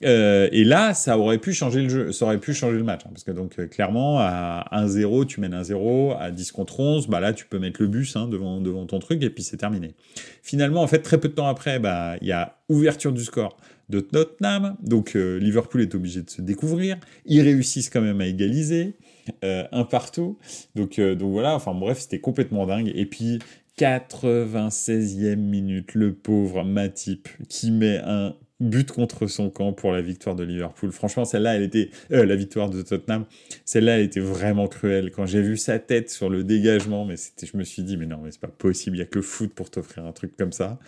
Euh, 0.03 0.47
et 0.51 0.63
là, 0.63 0.93
ça 0.93 1.17
aurait 1.17 1.39
pu 1.39 1.53
changer 1.53 1.81
le 1.81 1.89
jeu, 1.89 2.11
ça 2.11 2.25
aurait 2.25 2.39
pu 2.39 2.53
changer 2.53 2.77
le 2.77 2.83
match. 2.83 3.01
Hein, 3.05 3.09
parce 3.11 3.23
que 3.23 3.31
donc, 3.31 3.57
euh, 3.57 3.67
clairement, 3.67 4.19
à 4.19 4.67
1-0, 4.71 5.25
tu 5.25 5.41
mènes 5.41 5.55
1-0, 5.55 6.15
à 6.19 6.31
10 6.31 6.51
contre 6.51 6.79
11, 6.79 7.07
bah 7.07 7.19
là, 7.19 7.33
tu 7.33 7.45
peux 7.45 7.59
mettre 7.59 7.81
le 7.81 7.87
bus 7.87 8.15
hein, 8.15 8.27
devant, 8.27 8.61
devant 8.61 8.85
ton 8.85 8.99
truc 8.99 9.23
et 9.23 9.29
puis 9.29 9.43
c'est 9.43 9.57
terminé. 9.57 9.95
Finalement, 10.43 10.83
en 10.83 10.87
fait, 10.87 10.99
très 10.99 11.19
peu 11.19 11.29
de 11.29 11.33
temps 11.33 11.47
après, 11.47 11.79
bah, 11.79 12.15
il 12.21 12.27
y 12.27 12.31
a 12.31 12.57
ouverture 12.69 13.11
du 13.11 13.23
score 13.23 13.57
de 13.89 13.99
Tottenham. 13.99 14.75
Donc, 14.83 15.15
euh, 15.15 15.39
Liverpool 15.39 15.81
est 15.81 15.95
obligé 15.95 16.21
de 16.21 16.29
se 16.29 16.41
découvrir. 16.41 16.97
Ils 17.25 17.41
réussissent 17.41 17.89
quand 17.89 18.01
même 18.01 18.21
à 18.21 18.27
égaliser. 18.27 18.95
un 19.43 19.83
partout. 19.83 20.37
Donc, 20.75 21.01
donc 21.01 21.31
voilà, 21.31 21.53
enfin 21.53 21.73
bref, 21.73 21.99
c'était 21.99 22.19
complètement 22.19 22.65
dingue. 22.65 22.89
Et 22.95 23.05
puis, 23.05 23.39
96e 23.77 25.35
minute, 25.35 25.95
le 25.95 26.13
pauvre 26.13 26.63
Matip 26.63 27.27
qui 27.49 27.71
met 27.71 27.97
un 27.97 28.35
but 28.59 28.91
contre 28.91 29.27
son 29.27 29.49
camp 29.49 29.73
pour 29.73 29.91
la 29.91 30.01
victoire 30.01 30.35
de 30.35 30.43
Liverpool. 30.43 30.91
Franchement, 30.91 31.25
celle-là, 31.25 31.55
elle 31.55 31.63
était 31.63 31.91
euh, 32.11 32.25
la 32.25 32.35
victoire 32.35 32.69
de 32.69 32.81
Tottenham. 32.81 33.25
Celle-là, 33.65 33.97
elle 33.97 34.05
était 34.05 34.19
vraiment 34.19 34.67
cruelle. 34.67 35.11
Quand 35.11 35.25
j'ai 35.25 35.41
vu 35.41 35.57
sa 35.57 35.77
tête 35.79 36.09
sur 36.09 36.29
le 36.29 36.43
dégagement, 36.43 37.05
mais 37.05 37.17
c'était, 37.17 37.45
je 37.45 37.55
me 37.55 37.63
suis 37.63 37.83
dit, 37.83 37.97
mais 37.97 38.07
non, 38.07 38.19
mais 38.23 38.31
c'est 38.31 38.41
pas 38.41 38.47
possible. 38.47 38.97
Il 38.97 38.99
y 38.99 39.03
a 39.03 39.05
que 39.05 39.21
foot 39.21 39.53
pour 39.53 39.69
t'offrir 39.69 40.05
un 40.05 40.11
truc 40.11 40.35
comme 40.37 40.51
ça. 40.51 40.79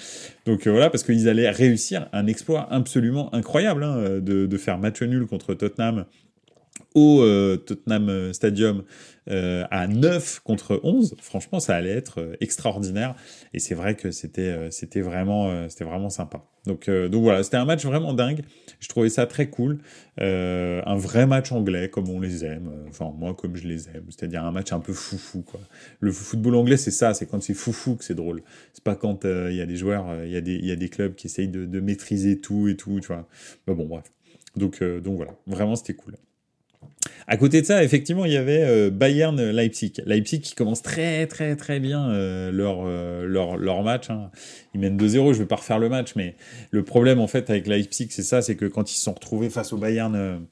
Donc 0.45 0.65
euh, 0.65 0.71
voilà, 0.71 0.89
parce 0.89 1.03
qu'ils 1.03 1.29
allaient 1.29 1.49
réussir 1.49 2.09
un 2.11 2.25
exploit 2.27 2.71
absolument 2.73 3.33
incroyable 3.35 3.83
hein, 3.83 4.19
de, 4.19 4.45
de 4.45 4.57
faire 4.57 4.77
match 4.79 5.01
nul 5.01 5.27
contre 5.27 5.53
Tottenham 5.53 6.05
au 6.95 7.21
euh, 7.21 7.57
Tottenham 7.57 8.33
Stadium 8.33 8.83
euh, 9.29 9.63
à 9.69 9.87
9 9.87 10.39
contre 10.39 10.79
11, 10.83 11.15
franchement, 11.21 11.59
ça 11.59 11.75
allait 11.75 11.91
être 11.91 12.19
euh, 12.19 12.35
extraordinaire. 12.41 13.15
Et 13.53 13.59
c'est 13.59 13.75
vrai 13.75 13.95
que 13.95 14.09
c'était 14.09 14.41
euh, 14.41 14.71
c'était 14.71 15.01
vraiment 15.01 15.69
c'était 15.69 15.83
vraiment 15.83 16.09
sympa. 16.09 16.43
Donc 16.65 16.89
donc 16.89 17.23
voilà, 17.23 17.43
c'était 17.43 17.57
un 17.57 17.65
match 17.65 17.85
vraiment 17.85 18.13
dingue. 18.13 18.41
Je 18.79 18.87
trouvais 18.89 19.09
ça 19.09 19.25
très 19.25 19.49
cool, 19.49 19.79
un 20.17 20.97
vrai 20.97 21.25
match 21.25 21.51
anglais 21.51 21.89
comme 21.89 22.09
on 22.09 22.19
les 22.19 22.43
aime. 22.45 22.69
Enfin 22.89 23.11
moi 23.17 23.33
comme 23.33 23.55
je 23.55 23.67
les 23.67 23.87
aime, 23.89 24.05
c'est-à-dire 24.09 24.43
un 24.43 24.51
match 24.51 24.73
un 24.73 24.79
peu 24.79 24.93
foufou 24.93 25.41
quoi. 25.41 25.61
Le 25.99 26.11
football 26.11 26.55
anglais 26.55 26.77
c'est 26.77 26.91
ça, 26.91 27.13
c'est 27.13 27.25
quand 27.25 27.41
c'est 27.41 27.53
foufou 27.53 27.95
que 27.95 28.03
c'est 28.03 28.13
drôle. 28.13 28.43
C'est 28.73 28.83
pas 28.83 28.95
quand 28.95 29.23
il 29.23 29.55
y 29.55 29.61
a 29.61 29.65
des 29.65 29.77
joueurs, 29.77 30.23
il 30.25 30.31
y 30.31 30.37
a 30.37 30.41
des 30.41 30.57
y 30.57 30.71
a 30.71 30.75
des 30.75 30.89
clubs 30.89 31.15
qui 31.15 31.27
essayent 31.27 31.47
de, 31.47 31.79
maîtriser 31.79 32.39
tout 32.39 32.67
et 32.67 32.75
tout, 32.75 32.99
tu 32.99 33.07
vois. 33.07 33.27
Mais 33.67 33.73
bon 33.73 33.85
bref. 33.85 34.11
Donc 34.55 34.83
donc 34.83 35.15
voilà, 35.15 35.33
vraiment 35.47 35.75
c'était 35.75 35.93
cool. 35.93 36.15
À 37.27 37.37
côté 37.37 37.61
de 37.61 37.65
ça, 37.65 37.83
effectivement, 37.83 38.25
il 38.25 38.33
y 38.33 38.37
avait 38.37 38.63
euh, 38.63 38.89
Bayern 38.89 39.39
Leipzig. 39.51 39.93
Leipzig 40.05 40.41
qui 40.41 40.55
commence 40.55 40.81
très 40.81 41.27
très 41.27 41.55
très 41.55 41.79
bien 41.79 42.09
euh, 42.09 42.51
leur, 42.51 42.85
euh, 42.85 43.83
match. 43.83 44.09
Hein. 44.09 44.31
Ils 44.73 44.79
mènent 44.79 44.97
2-0, 44.97 45.33
je 45.33 45.39
vais 45.39 45.45
pas 45.45 45.57
refaire 45.57 45.79
le 45.79 45.89
match, 45.89 46.13
mais 46.15 46.35
le 46.71 46.83
problème 46.83 47.19
en 47.19 47.27
fait 47.27 47.49
avec 47.49 47.67
Leipzig, 47.67 48.07
c'est 48.09 48.23
ça, 48.23 48.41
c'est 48.41 48.55
que 48.55 48.65
quand 48.65 48.91
ils 48.91 48.95
se 48.95 49.03
sont 49.03 49.13
retrouvés 49.13 49.49
face 49.49 49.73
au 49.73 49.77
Bayern 49.77 50.47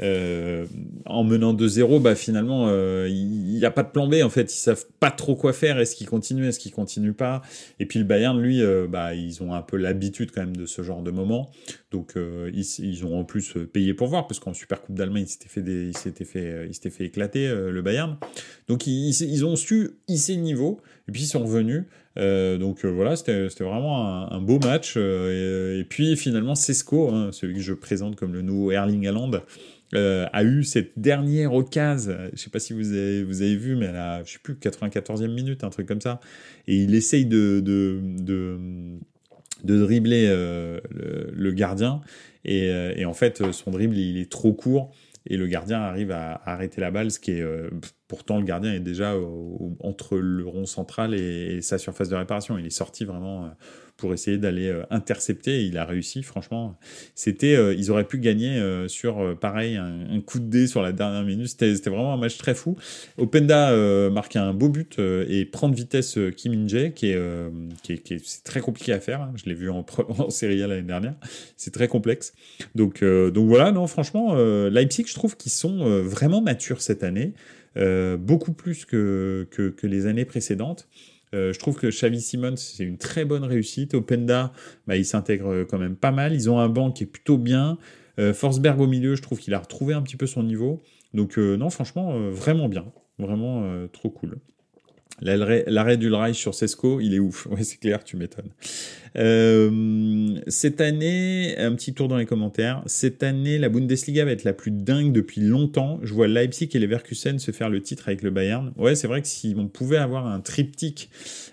euh, 0.00 0.66
en 1.06 1.24
menant 1.24 1.54
2-0, 1.54 2.00
bah 2.00 2.14
finalement, 2.14 2.66
euh, 2.68 3.08
il 3.08 3.54
n'y 3.54 3.64
a 3.64 3.70
pas 3.70 3.82
de 3.82 3.90
plan 3.90 4.08
B 4.08 4.16
en 4.22 4.30
fait. 4.30 4.52
Ils 4.52 4.58
savent 4.58 4.86
pas 5.00 5.10
trop 5.10 5.36
quoi 5.36 5.52
faire. 5.52 5.78
Est-ce 5.78 5.94
qu'ils 5.96 6.08
continuent, 6.08 6.46
est-ce 6.46 6.58
qu'ils 6.58 6.72
continuent 6.72 7.12
pas? 7.12 7.42
Et 7.78 7.86
puis 7.86 7.98
le 7.98 8.04
Bayern, 8.04 8.40
lui, 8.40 8.62
euh, 8.62 8.86
bah 8.88 9.14
ils 9.14 9.42
ont 9.42 9.52
un 9.52 9.62
peu 9.62 9.76
l'habitude 9.76 10.30
quand 10.32 10.42
même 10.42 10.56
de 10.56 10.66
ce 10.66 10.82
genre 10.82 11.02
de 11.02 11.10
moment. 11.10 11.50
Donc 11.90 12.14
ils, 12.16 12.66
ils, 12.78 13.04
ont 13.04 13.18
en 13.18 13.24
plus 13.24 13.54
payé 13.72 13.92
pour 13.92 14.08
voir 14.08 14.26
parce 14.26 14.40
qu'en 14.40 14.54
Super 14.54 14.80
Coupe 14.80 14.94
d'Allemagne, 14.94 15.24
il 15.26 15.30
s'était 15.30 15.48
fait 15.48 15.62
des, 15.62 15.88
il 15.88 15.96
s'était 15.96 16.24
fait, 16.24 16.66
il 16.66 16.74
s'était 16.74 16.90
fait 16.90 17.04
éclater 17.04 17.48
le 17.48 17.82
Bayern. 17.82 18.16
Donc 18.68 18.86
ils, 18.86 19.10
ils, 19.10 19.44
ont 19.44 19.56
su 19.56 19.90
hisser 20.08 20.34
le 20.34 20.40
niveau 20.40 20.80
et 21.08 21.12
puis 21.12 21.22
ils 21.22 21.26
sont 21.26 21.44
revenus. 21.44 21.84
Donc 22.16 22.84
voilà, 22.84 23.16
c'était 23.16 23.48
vraiment 23.60 24.30
un, 24.30 24.40
beau 24.40 24.58
match. 24.58 24.96
Et, 24.96 25.86
puis 25.88 26.16
finalement, 26.16 26.54
Cesco, 26.54 27.10
hein, 27.10 27.30
celui 27.32 27.54
que 27.54 27.60
je 27.60 27.72
présente 27.72 28.16
comme 28.16 28.32
le 28.32 28.42
nouveau 28.42 28.70
Erling 28.70 29.06
Haaland, 29.06 29.30
euh, 29.94 30.26
a 30.32 30.42
eu 30.42 30.64
cette 30.64 30.92
dernière 30.96 31.52
occasion, 31.52 32.16
je 32.32 32.40
sais 32.40 32.48
pas 32.48 32.60
si 32.60 32.72
vous 32.72 32.92
avez, 32.92 33.24
vous 33.24 33.42
avez 33.42 33.56
vu, 33.56 33.76
mais 33.76 33.86
elle 33.86 33.96
a, 33.96 34.24
je 34.24 34.32
sais 34.32 34.38
plus, 34.42 34.54
94e 34.54 35.28
minute, 35.28 35.64
un 35.64 35.68
truc 35.68 35.86
comme 35.86 36.00
ça, 36.00 36.18
et 36.66 36.76
il 36.76 36.94
essaye 36.94 37.26
de, 37.26 37.60
de, 37.60 38.00
de, 38.02 38.58
de 39.64 39.78
dribbler 39.78 40.28
euh, 40.30 40.80
le, 40.90 41.52
gardien, 41.52 42.00
et, 42.46 42.70
euh, 42.70 42.94
et, 42.96 43.04
en 43.04 43.12
fait, 43.12 43.52
son 43.52 43.70
dribble, 43.70 43.98
il 43.98 44.16
est 44.16 44.30
trop 44.30 44.54
court, 44.54 44.94
et 45.26 45.36
le 45.36 45.46
gardien 45.46 45.80
arrive 45.80 46.10
à, 46.10 46.40
arrêter 46.44 46.80
la 46.80 46.90
balle, 46.90 47.10
ce 47.10 47.20
qui 47.20 47.32
est 47.32 47.44
pourtant 48.08 48.38
le 48.38 48.44
gardien 48.44 48.72
est 48.72 48.80
déjà 48.80 49.14
entre 49.80 50.18
le 50.18 50.46
rond 50.46 50.66
central 50.66 51.14
et, 51.14 51.56
et, 51.56 51.60
sa 51.62 51.78
surface 51.78 52.08
de 52.08 52.16
réparation. 52.16 52.58
Il 52.58 52.66
est 52.66 52.70
sorti 52.70 53.04
vraiment 53.04 53.50
pour 54.02 54.12
essayer 54.12 54.36
d'aller 54.36 54.66
euh, 54.66 54.82
intercepter. 54.90 55.64
il 55.64 55.78
a 55.78 55.84
réussi, 55.84 56.24
franchement. 56.24 56.76
C'était, 57.14 57.54
euh, 57.54 57.72
ils 57.72 57.92
auraient 57.92 58.08
pu 58.08 58.18
gagner 58.18 58.58
euh, 58.58 58.88
sur, 58.88 59.38
pareil, 59.38 59.76
un, 59.76 60.20
coup 60.26 60.40
de 60.40 60.46
dé 60.46 60.66
sur 60.66 60.82
la 60.82 60.90
dernière 60.90 61.22
minute. 61.22 61.46
C'était, 61.46 61.72
vraiment 61.88 62.12
un 62.12 62.16
match 62.16 62.36
très 62.36 62.56
fou. 62.56 62.76
Openda 63.16 63.70
marque 64.10 64.34
un 64.34 64.54
beau 64.54 64.68
but 64.68 64.98
et 64.98 65.44
prendre 65.44 65.76
vitesse 65.76 66.18
Kim 66.36 66.52
In 66.52 66.66
Jae, 66.66 66.90
qui 66.90 67.10
est, 67.10 67.18
qui 67.84 67.92
est, 67.92 68.20
c'est 68.24 68.42
très 68.42 68.60
compliqué 68.60 68.92
à 68.92 68.98
faire. 68.98 69.22
Hein. 69.22 69.32
Je 69.36 69.48
l'ai 69.48 69.54
vu 69.54 69.70
en, 69.70 69.86
en 70.08 70.30
Série 70.30 70.60
A 70.64 70.66
l'année 70.66 70.82
dernière. 70.82 71.14
C'est 71.56 71.72
très 71.72 71.86
complexe. 71.86 72.34
Donc, 72.74 73.04
donc 73.04 73.48
voilà, 73.48 73.70
non, 73.70 73.86
franchement, 73.86 74.34
Leipzig, 74.34 75.04
je 75.06 75.14
trouve 75.14 75.36
qu'ils 75.36 75.52
sont 75.52 76.02
vraiment 76.02 76.42
matures 76.42 76.82
cette 76.82 77.04
année. 77.04 77.34
beaucoup 78.18 78.52
plus 78.52 78.84
que, 78.84 79.46
que 79.52 79.86
les 79.86 80.06
années 80.06 80.24
précédentes. 80.24 80.88
Euh, 81.34 81.52
je 81.52 81.58
trouve 81.58 81.76
que 81.76 81.86
Xavi 81.88 82.20
Simons, 82.20 82.56
c'est 82.56 82.84
une 82.84 82.98
très 82.98 83.24
bonne 83.24 83.44
réussite. 83.44 83.94
Openda, 83.94 84.52
bah, 84.86 84.96
il 84.96 85.04
s'intègre 85.04 85.64
quand 85.64 85.78
même 85.78 85.96
pas 85.96 86.10
mal. 86.10 86.34
Ils 86.34 86.50
ont 86.50 86.58
un 86.58 86.68
banc 86.68 86.92
qui 86.92 87.04
est 87.04 87.06
plutôt 87.06 87.38
bien. 87.38 87.78
Euh, 88.18 88.34
Forsberg 88.34 88.80
au 88.80 88.86
milieu, 88.86 89.14
je 89.14 89.22
trouve 89.22 89.38
qu'il 89.38 89.54
a 89.54 89.58
retrouvé 89.58 89.94
un 89.94 90.02
petit 90.02 90.16
peu 90.16 90.26
son 90.26 90.42
niveau. 90.42 90.82
Donc 91.14 91.38
euh, 91.38 91.56
non, 91.56 91.70
franchement, 91.70 92.30
vraiment 92.30 92.68
bien. 92.68 92.84
Vraiment 93.18 93.86
trop 93.92 94.10
cool. 94.10 94.38
L'arrêt 95.22 95.96
du 95.96 96.12
Reich 96.12 96.36
sur 96.36 96.54
Sesco, 96.54 97.00
il 97.00 97.14
est 97.14 97.18
ouf. 97.18 97.46
Ouais, 97.52 97.64
c'est 97.64 97.78
clair, 97.78 98.02
tu 98.02 98.16
m'étonnes. 98.16 98.50
Euh, 99.16 100.40
cette 100.46 100.80
année, 100.80 101.54
un 101.58 101.74
petit 101.74 101.92
tour 101.92 102.08
dans 102.08 102.16
les 102.16 102.24
commentaires. 102.26 102.82
Cette 102.86 103.22
année, 103.22 103.58
la 103.58 103.68
Bundesliga 103.68 104.24
va 104.24 104.30
être 104.30 104.44
la 104.44 104.54
plus 104.54 104.70
dingue 104.70 105.12
depuis 105.12 105.40
longtemps. 105.42 106.00
Je 106.02 106.14
vois 106.14 106.28
Leipzig 106.28 106.70
et 106.72 106.78
Leverkusen 106.78 107.38
se 107.38 107.50
faire 107.50 107.68
le 107.68 107.82
titre 107.82 108.08
avec 108.08 108.22
le 108.22 108.30
Bayern. 108.30 108.72
Ouais, 108.76 108.94
c'est 108.94 109.06
vrai 109.06 109.20
que 109.20 109.28
si 109.28 109.54
on 109.56 109.68
pouvait 109.68 109.98
avoir 109.98 110.26
un 110.26 110.40
triptyque 110.40 111.10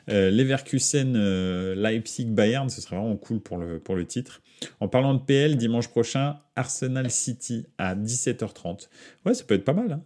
euh, 0.10 0.32
Leverkusen, 0.32 1.16
euh, 1.16 1.76
Leipzig, 1.76 2.26
Bayern, 2.26 2.70
ce 2.70 2.82
serait 2.82 2.96
vraiment 2.96 3.18
cool 3.18 3.40
pour 3.42 3.58
le, 3.58 3.80
pour 3.80 3.96
le 3.96 4.06
titre. 4.06 4.42
En 4.80 4.88
parlant 4.88 5.14
de 5.14 5.22
PL, 5.22 5.58
dimanche 5.58 5.90
prochain, 5.90 6.38
Arsenal 6.56 7.12
City 7.12 7.66
à 7.78 7.96
17h30. 7.96 8.88
Ouais, 9.26 9.34
ça 9.34 9.44
peut 9.44 9.56
être 9.56 9.66
pas 9.66 9.74
mal. 9.74 9.92
Hein. 9.92 10.02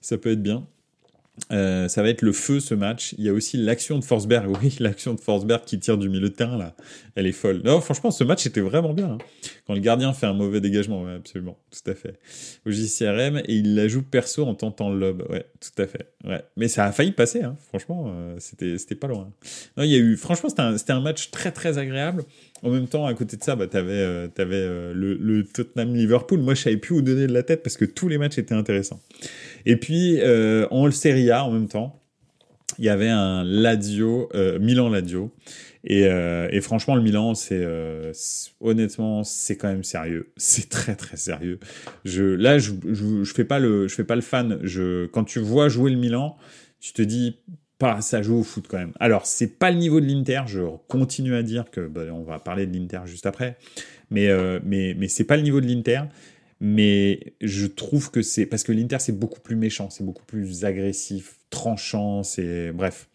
Ça 0.00 0.18
peut 0.18 0.32
être 0.32 0.42
bien. 0.42 0.66
Euh, 1.52 1.88
ça 1.88 2.02
va 2.02 2.08
être 2.08 2.22
le 2.22 2.32
feu 2.32 2.60
ce 2.60 2.74
match. 2.74 3.14
Il 3.18 3.24
y 3.24 3.28
a 3.28 3.32
aussi 3.32 3.56
l'action 3.56 3.98
de 3.98 4.04
Forsberg. 4.04 4.48
Oui, 4.62 4.74
l'action 4.80 5.14
de 5.14 5.20
Forsberg 5.20 5.64
qui 5.64 5.78
tire 5.78 5.98
du 5.98 6.08
milieu 6.08 6.28
de 6.28 6.34
terrain 6.34 6.58
là. 6.58 6.74
Elle 7.14 7.26
est 7.26 7.32
folle. 7.32 7.60
Non, 7.64 7.80
franchement, 7.80 8.10
ce 8.10 8.24
match 8.24 8.46
était 8.46 8.60
vraiment 8.60 8.92
bien. 8.92 9.12
Hein. 9.12 9.18
Quand 9.66 9.74
le 9.74 9.80
gardien 9.80 10.12
fait 10.12 10.26
un 10.26 10.32
mauvais 10.32 10.60
dégagement, 10.60 11.02
ouais, 11.02 11.14
absolument, 11.14 11.58
tout 11.70 11.90
à 11.90 11.94
fait. 11.94 12.18
Au 12.66 12.70
JCRM 12.70 13.38
et 13.38 13.54
il 13.54 13.74
la 13.74 13.88
joue 13.88 14.02
perso 14.02 14.44
en 14.46 14.54
tentant 14.54 14.90
le 14.90 14.98
lob. 14.98 15.26
Ouais, 15.30 15.44
tout 15.60 15.82
à 15.82 15.86
fait. 15.86 16.12
Ouais, 16.24 16.42
mais 16.56 16.68
ça 16.68 16.84
a 16.84 16.92
failli 16.92 17.12
passer. 17.12 17.42
Hein. 17.42 17.56
Franchement, 17.68 18.06
euh, 18.08 18.36
c'était 18.38 18.78
c'était 18.78 18.94
pas 18.94 19.08
loin. 19.08 19.32
Non, 19.76 19.84
il 19.84 19.90
y 19.90 19.94
a 19.94 19.98
eu. 19.98 20.16
Franchement, 20.16 20.48
c'était 20.48 20.92
un, 20.92 20.96
un 20.96 21.00
match 21.00 21.30
très 21.30 21.52
très 21.52 21.78
agréable. 21.78 22.24
En 22.62 22.70
même 22.70 22.88
temps, 22.88 23.06
à 23.06 23.14
côté 23.14 23.36
de 23.36 23.42
ça, 23.42 23.54
bah, 23.54 23.68
t'avais 23.68 23.92
euh, 23.92 24.28
avais, 24.38 24.56
euh, 24.56 24.92
le, 24.92 25.14
le 25.14 25.44
Tottenham-Liverpool. 25.44 26.40
Moi, 26.40 26.54
je 26.54 26.62
savais 26.62 26.76
plus 26.76 26.94
où 26.94 27.02
donner 27.02 27.26
de 27.26 27.32
la 27.32 27.42
tête 27.42 27.62
parce 27.62 27.76
que 27.76 27.84
tous 27.84 28.08
les 28.08 28.18
matchs 28.18 28.38
étaient 28.38 28.54
intéressants. 28.54 29.00
Et 29.68 29.76
puis, 29.76 30.18
euh, 30.20 30.66
en 30.72 30.90
Serie 30.90 31.30
A, 31.30 31.44
en 31.44 31.52
même 31.52 31.68
temps, 31.68 32.02
il 32.80 32.84
y 32.84 32.88
avait 32.88 33.08
un 33.08 33.44
Lazio, 33.44 34.28
Milan 34.60 34.88
Lazio. 34.88 35.32
Et, 35.84 36.02
et, 36.02 36.60
franchement, 36.60 36.96
le 36.96 37.02
Milan, 37.02 37.34
c'est 37.34 37.66
honnêtement, 38.60 39.24
c'est 39.24 39.56
quand 39.56 39.68
même 39.68 39.84
sérieux. 39.84 40.32
C'est 40.36 40.68
très 40.68 40.94
très 40.94 41.16
sérieux. 41.16 41.58
Là, 42.04 42.58
je, 42.58 42.72
je, 42.92 43.32
fais 43.32 43.44
pas 43.44 43.58
le, 43.58 43.88
je 43.88 43.94
fais 43.94 44.04
pas 44.04 44.16
le 44.16 44.20
fan. 44.20 44.60
Quand 45.12 45.24
tu 45.24 45.38
vois 45.38 45.68
jouer 45.68 45.90
le 45.90 45.96
Milan, 45.96 46.36
tu 46.80 46.92
te 46.92 47.02
dis 47.02 47.38
pas, 47.78 48.00
ça 48.00 48.22
joue 48.22 48.36
au 48.36 48.42
foot 48.42 48.66
quand 48.68 48.78
même. 48.78 48.92
Alors, 48.98 49.26
c'est 49.26 49.58
pas 49.58 49.70
le 49.70 49.78
niveau 49.78 50.00
de 50.00 50.06
l'Inter. 50.06 50.42
Je 50.46 50.62
continue 50.88 51.34
à 51.34 51.42
dire 51.42 51.70
que, 51.70 51.86
bah, 51.86 52.02
on 52.12 52.22
va 52.22 52.38
parler 52.38 52.66
de 52.66 52.76
l'Inter 52.76 53.00
juste 53.06 53.26
après, 53.26 53.56
mais 54.10 54.28
euh, 54.28 54.58
mais 54.64 54.94
mais 54.98 55.08
c'est 55.08 55.24
pas 55.24 55.36
le 55.36 55.42
niveau 55.42 55.60
de 55.60 55.66
l'Inter. 55.66 56.02
Mais 56.60 57.34
je 57.40 57.66
trouve 57.66 58.10
que 58.10 58.22
c'est 58.22 58.46
parce 58.46 58.64
que 58.64 58.72
l'Inter 58.72 58.98
c'est 58.98 59.16
beaucoup 59.16 59.40
plus 59.40 59.56
méchant, 59.56 59.90
c'est 59.90 60.04
beaucoup 60.04 60.24
plus 60.24 60.64
agressif, 60.64 61.36
tranchant, 61.50 62.22
c'est 62.22 62.72
bref. 62.72 63.08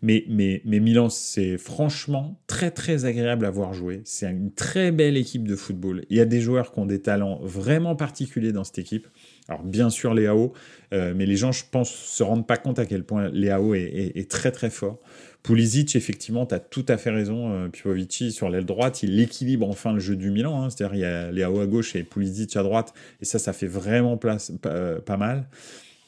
Mais, 0.00 0.24
mais, 0.28 0.62
mais 0.64 0.80
Milan, 0.80 1.10
c'est 1.10 1.58
franchement 1.58 2.40
très 2.46 2.70
très 2.70 3.04
agréable 3.04 3.44
à 3.44 3.50
voir 3.50 3.74
jouer. 3.74 4.00
C'est 4.04 4.30
une 4.30 4.52
très 4.52 4.92
belle 4.92 5.16
équipe 5.16 5.46
de 5.46 5.56
football. 5.56 6.04
Il 6.10 6.16
y 6.16 6.20
a 6.20 6.24
des 6.24 6.40
joueurs 6.40 6.72
qui 6.72 6.78
ont 6.80 6.86
des 6.86 7.00
talents 7.02 7.40
vraiment 7.42 7.96
particuliers 7.96 8.52
dans 8.52 8.64
cette 8.64 8.78
équipe. 8.78 9.06
Alors 9.48 9.62
bien 9.62 9.90
sûr 9.90 10.14
Léao, 10.14 10.52
euh, 10.92 11.12
mais 11.14 11.26
les 11.26 11.36
gens, 11.36 11.52
je 11.52 11.64
pense, 11.70 11.90
se 11.90 12.22
rendent 12.22 12.46
pas 12.46 12.56
compte 12.56 12.78
à 12.78 12.86
quel 12.86 13.04
point 13.04 13.28
Léao 13.28 13.74
est, 13.74 14.30
très 14.30 14.52
très 14.52 14.70
fort. 14.70 14.98
Pulisic, 15.42 15.96
effectivement, 15.96 16.46
tu 16.46 16.54
as 16.54 16.58
tout 16.58 16.84
à 16.88 16.96
fait 16.96 17.10
raison. 17.10 17.52
Euh, 17.52 17.68
Pipovici, 17.68 18.32
sur 18.32 18.50
l'aile 18.50 18.64
droite, 18.64 19.02
il 19.02 19.18
équilibre 19.20 19.68
enfin 19.68 19.92
le 19.92 20.00
jeu 20.00 20.16
du 20.16 20.30
Milan. 20.30 20.62
Hein. 20.62 20.70
C'est-à-dire 20.70 20.96
il 20.96 21.00
y 21.00 21.04
a 21.04 21.30
Léao 21.30 21.60
à 21.60 21.66
gauche 21.66 21.96
et 21.96 22.02
Pulisic 22.02 22.56
à 22.56 22.62
droite, 22.62 22.92
et 23.20 23.24
ça, 23.24 23.38
ça 23.38 23.52
fait 23.52 23.66
vraiment 23.66 24.16
place, 24.16 24.52
pas, 24.60 24.70
euh, 24.70 25.16
mal. 25.16 25.46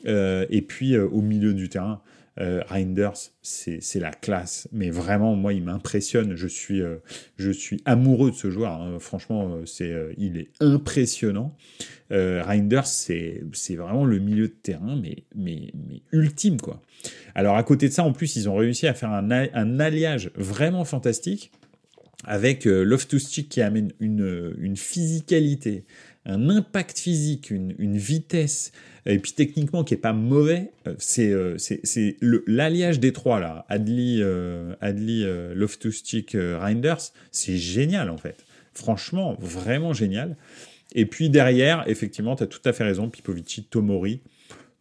et 0.05 0.63
puis 0.63 0.97
au 0.99 1.21
milieu 1.21 1.55
du 1.55 1.69
terrain, 1.69 2.01
euh, 2.41 2.63
Reinders, 2.69 3.17
c'est 3.43 4.01
la 4.01 4.13
classe. 4.13 4.69
Mais 4.73 4.91
vraiment, 4.91 5.37
moi, 5.37 5.53
il 5.53 5.63
m'impressionne. 5.63 6.37
Je 6.37 6.47
suis, 6.47 6.81
euh, 6.81 6.97
je 7.37 7.51
suis 7.51 7.83
amoureux 7.85 8.31
de 8.31 8.37
ce 8.37 8.51
joueur. 8.51 8.81
Hein. 8.81 8.99
Franchement, 8.99 9.61
euh, 9.81 10.13
il 10.17 10.39
est 10.39 10.49
impressionnant. 10.61 11.57
Reinders, 12.11 12.87
c'est 12.87 13.45
vraiment 13.77 14.05
le 14.05 14.19
milieu 14.19 14.49
de 14.49 14.55
terrain, 14.55 14.97
mais, 15.01 15.25
mais, 15.37 15.71
mais 15.89 16.03
ultime, 16.13 16.61
quoi. 16.61 16.83
Alors, 17.37 17.57
à 17.57 17.63
côté 17.63 17.89
de 17.89 17.93
ça, 17.93 18.03
en 18.03 18.13
plus, 18.13 18.35
ils 18.35 18.49
ont 18.49 18.57
réussi 18.57 18.89
à 18.89 18.95
faire 18.95 19.11
un, 19.11 19.31
un 19.31 19.81
alliage 19.81 20.33
vraiment 20.35 20.85
fantastique 20.85 21.53
avec 22.25 22.65
Loftus-Cheek 22.65 23.49
qui 23.49 23.63
amène 23.63 23.93
une, 24.01 24.55
une 24.59 24.77
physicalité, 24.77 25.85
un 26.27 26.51
impact 26.51 26.99
physique, 26.99 27.51
une, 27.51 27.97
vitesse, 27.97 28.73
et 29.07 29.19
puis 29.19 29.33
techniquement 29.33 29.85
qui 29.85 29.95
est 29.95 29.99
pas 29.99 30.13
mauvais, 30.13 30.73
euh, 30.87 30.95
c'est 30.99 31.31
euh, 31.31 31.57
c'est 31.59 32.17
l'alliage 32.47 33.01
des 33.01 33.13
trois 33.13 33.41
là, 33.41 33.65
Adli, 33.69 34.21
euh, 34.21 34.75
Adli 34.81 35.25
Loftus-Cheek, 35.55 36.33
Reinders, 36.33 37.13
c'est 37.31 37.57
génial 37.57 38.11
en 38.11 38.19
fait. 38.19 38.45
Franchement, 38.75 39.37
vraiment 39.41 39.93
génial. 39.93 40.37
Et 40.95 41.07
puis 41.07 41.31
derrière, 41.31 41.85
effectivement, 41.87 42.37
tu 42.37 42.43
as 42.43 42.47
tout 42.47 42.61
à 42.65 42.73
fait 42.73 42.85
raison, 42.85 43.09
Pipovici, 43.09 43.65
Tomori. 43.65 44.21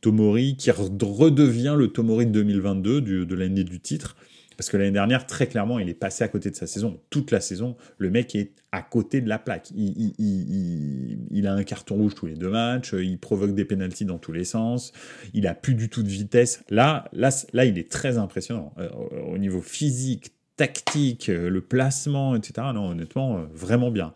Tomori 0.01 0.55
qui 0.55 0.71
redevient 0.71 1.75
le 1.77 1.89
Tomori 1.89 2.25
de 2.25 2.31
2022, 2.31 3.01
de 3.01 3.35
l'année 3.35 3.63
du 3.63 3.79
titre. 3.79 4.15
Parce 4.59 4.69
que 4.69 4.75
l'année 4.75 4.91
dernière, 4.91 5.25
très 5.25 5.47
clairement, 5.47 5.79
il 5.79 5.87
est 5.87 5.93
passé 5.93 6.21
à 6.25 6.27
côté 6.27 6.51
de 6.51 6.55
sa 6.57 6.67
saison. 6.67 6.99
Toute 7.09 7.31
la 7.31 7.39
saison, 7.39 7.77
le 7.97 8.09
mec 8.09 8.35
est 8.35 8.51
à 8.73 8.81
côté 8.81 9.21
de 9.21 9.29
la 9.29 9.39
plaque. 9.39 9.71
Il, 9.73 11.47
a 11.47 11.53
un 11.53 11.63
carton 11.63 11.95
rouge 11.95 12.13
tous 12.13 12.25
les 12.25 12.35
deux 12.35 12.49
matchs, 12.49 12.91
il 12.91 13.17
provoque 13.19 13.55
des 13.55 13.63
pénalties 13.63 14.03
dans 14.03 14.17
tous 14.17 14.33
les 14.33 14.43
sens, 14.43 14.91
il 15.33 15.47
a 15.47 15.53
plus 15.53 15.75
du 15.75 15.87
tout 15.87 16.03
de 16.03 16.09
vitesse. 16.09 16.61
Là, 16.69 17.05
là, 17.13 17.29
là 17.53 17.63
il 17.63 17.77
est 17.77 17.89
très 17.89 18.17
impressionnant. 18.17 18.73
Euh, 18.79 18.89
au 19.31 19.37
niveau 19.37 19.61
physique, 19.61 20.33
tactique, 20.59 21.29
euh, 21.29 21.49
le 21.49 21.61
placement, 21.61 22.35
etc. 22.35 22.67
Non, 22.73 22.89
honnêtement, 22.89 23.37
euh, 23.37 23.45
vraiment 23.53 23.91
bien. 23.91 24.13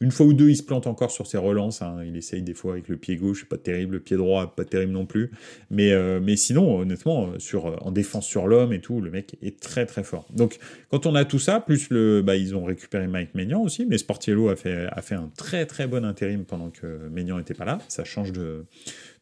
Une 0.00 0.10
fois 0.10 0.24
ou 0.24 0.32
deux, 0.32 0.48
il 0.48 0.56
se 0.56 0.62
plante 0.62 0.86
encore 0.86 1.10
sur 1.10 1.26
ses 1.26 1.36
relances. 1.36 1.82
Hein. 1.82 1.98
Il 2.06 2.16
essaye 2.16 2.40
des 2.40 2.54
fois 2.54 2.72
avec 2.72 2.88
le 2.88 2.96
pied 2.96 3.16
gauche, 3.16 3.44
pas 3.44 3.58
terrible. 3.58 3.96
Le 3.96 4.00
pied 4.00 4.16
droit, 4.16 4.54
pas 4.56 4.64
terrible 4.64 4.92
non 4.92 5.04
plus. 5.04 5.32
Mais, 5.70 5.92
euh, 5.92 6.18
sinon, 6.34 6.78
honnêtement, 6.78 7.34
en 7.82 7.90
défense 7.90 8.26
sur 8.26 8.46
l'homme 8.46 8.72
et 8.72 8.80
tout, 8.80 9.02
le 9.02 9.10
mec 9.10 9.36
est 9.42 9.60
très 9.60 9.84
très 9.84 10.02
fort. 10.02 10.26
Donc, 10.32 10.58
quand 10.90 11.04
on 11.04 11.14
a 11.14 11.26
tout 11.26 11.38
ça, 11.38 11.60
plus 11.60 11.90
le, 11.90 12.22
bah, 12.22 12.36
ils 12.36 12.56
ont 12.56 12.64
récupéré 12.64 13.06
Mike 13.06 13.34
Maignan 13.34 13.60
aussi, 13.60 13.84
mais 13.84 13.98
Sportiello 13.98 14.48
a 14.48 14.56
fait, 14.56 14.86
a 14.90 15.02
fait 15.02 15.14
un 15.14 15.30
très 15.36 15.66
très 15.66 15.86
bon 15.86 16.06
intérim 16.06 16.44
pendant 16.46 16.70
que 16.70 16.86
Maignan 17.10 17.36
n'était 17.36 17.52
pas 17.52 17.66
là. 17.66 17.80
Ça 17.88 18.04
change 18.04 18.32
de, 18.32 18.64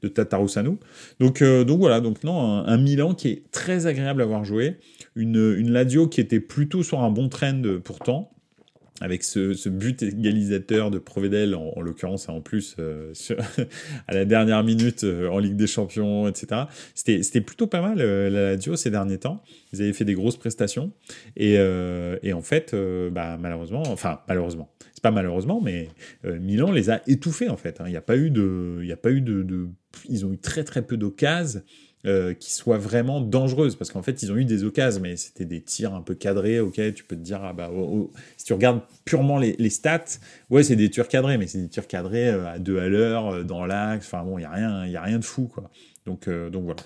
de 0.03 0.09
Tatarusanu. 0.09 0.79
Donc, 1.19 1.43
donc 1.43 1.79
voilà, 1.79 2.01
donc 2.01 2.25
non, 2.25 2.41
un, 2.41 2.79
Milan 2.79 3.15
qui 3.15 3.29
est 3.29 3.51
très 3.51 3.87
agréable 3.87 4.23
à 4.23 4.25
voir 4.25 4.45
jouer 4.45 4.77
une, 5.17 5.55
une 5.59 5.71
Ladio 5.71 6.09
qui 6.09 6.21
était 6.21 6.41
plutôt 6.41 6.83
sur 6.83 7.01
un 7.01 7.11
bon 7.11 7.29
trend 7.29 7.63
pourtant, 7.85 8.31
avec 9.01 9.25
ce, 9.25 9.69
but 9.69 10.03
égalisateur 10.03 10.91
de 10.91 10.99
Provedel, 10.99 11.55
en, 11.55 11.81
l'occurrence 11.81 12.29
en 12.29 12.41
plus 12.41 12.77
euh, 12.79 13.13
à 14.09 14.15
la 14.15 14.25
dernière 14.25 14.63
minute 14.63 15.05
euh, 15.05 15.29
en 15.29 15.39
Ligue 15.39 15.57
des 15.57 15.67
Champions, 15.67 16.29
etc. 16.29 16.63
C'était 16.95 17.41
plutôt 17.41 17.67
pas 17.67 17.81
mal 17.81 18.01
euh, 18.01 18.29
la 18.29 18.53
Lazio 18.53 18.77
ces 18.77 18.91
derniers 18.91 19.19
temps. 19.19 19.43
Ils 19.73 19.83
avaient 19.83 19.93
fait 19.93 20.05
des 20.05 20.15
grosses 20.15 20.37
prestations 20.37 20.93
et, 21.37 21.55
et 21.55 22.33
en 22.33 22.43
fait, 22.43 22.75
bah, 23.13 23.39
malheureusement, 23.39 23.83
enfin 23.87 24.21
malheureusement, 24.29 24.71
c'est 24.93 25.03
pas 25.03 25.11
malheureusement, 25.13 25.61
mais 25.63 25.89
Milan 26.25 26.73
les 26.73 26.91
a 26.91 27.03
étouffés 27.07 27.49
en 27.49 27.57
fait. 27.57 27.81
Hein. 27.81 27.85
Il 27.87 27.91
n'y 27.91 27.97
a 27.97 28.03
pas 28.03 28.17
eu 28.17 28.31
de, 28.31 28.81
y 28.83 28.93
a 28.93 28.97
pas 28.97 29.11
eu 29.11 29.21
de, 29.21 29.43
de, 29.43 29.69
ils 30.09 30.25
ont 30.27 30.33
eu 30.33 30.39
très 30.39 30.65
très 30.65 30.83
peu 30.83 30.97
d'occasions. 30.97 31.63
Euh, 32.07 32.33
qui 32.33 32.51
soient 32.51 32.79
vraiment 32.79 33.21
dangereuses 33.21 33.77
parce 33.77 33.91
qu'en 33.91 34.01
fait 34.01 34.23
ils 34.23 34.33
ont 34.33 34.37
eu 34.37 34.47
des 34.47 34.65
occasions 34.65 35.03
mais 35.03 35.17
c'était 35.17 35.45
des 35.45 35.61
tirs 35.61 35.93
un 35.93 36.01
peu 36.01 36.15
cadrés 36.15 36.59
ok 36.59 36.95
tu 36.95 37.05
peux 37.05 37.15
te 37.15 37.21
dire 37.21 37.45
ah 37.45 37.53
bah 37.53 37.69
oh, 37.71 37.91
oh. 37.93 38.11
si 38.39 38.47
tu 38.47 38.55
regardes 38.55 38.81
purement 39.05 39.37
les, 39.37 39.69
stats 39.69 40.05
ouais 40.49 40.63
c'est 40.63 40.77
des 40.77 40.89
tirs 40.89 41.09
cadrés 41.09 41.37
mais 41.37 41.47
c'est 41.47 41.59
des 41.59 41.69
tirs 41.69 41.87
cadrés 41.87 42.31
euh, 42.31 42.55
à 42.55 42.59
deux 42.59 42.79
à 42.79 42.89
l'heure 42.89 43.29
euh, 43.29 43.43
dans 43.43 43.67
l'axe 43.67 44.07
enfin 44.07 44.25
bon 44.25 44.39
il 44.39 44.43
y 44.43 44.45
a 44.47 44.51
rien 44.51 44.95
a 44.95 45.03
rien 45.03 45.19
de 45.19 45.25
fou 45.27 45.47
quoi 45.47 45.71
donc 46.07 46.27
donc 46.27 46.65
voilà 46.65 46.81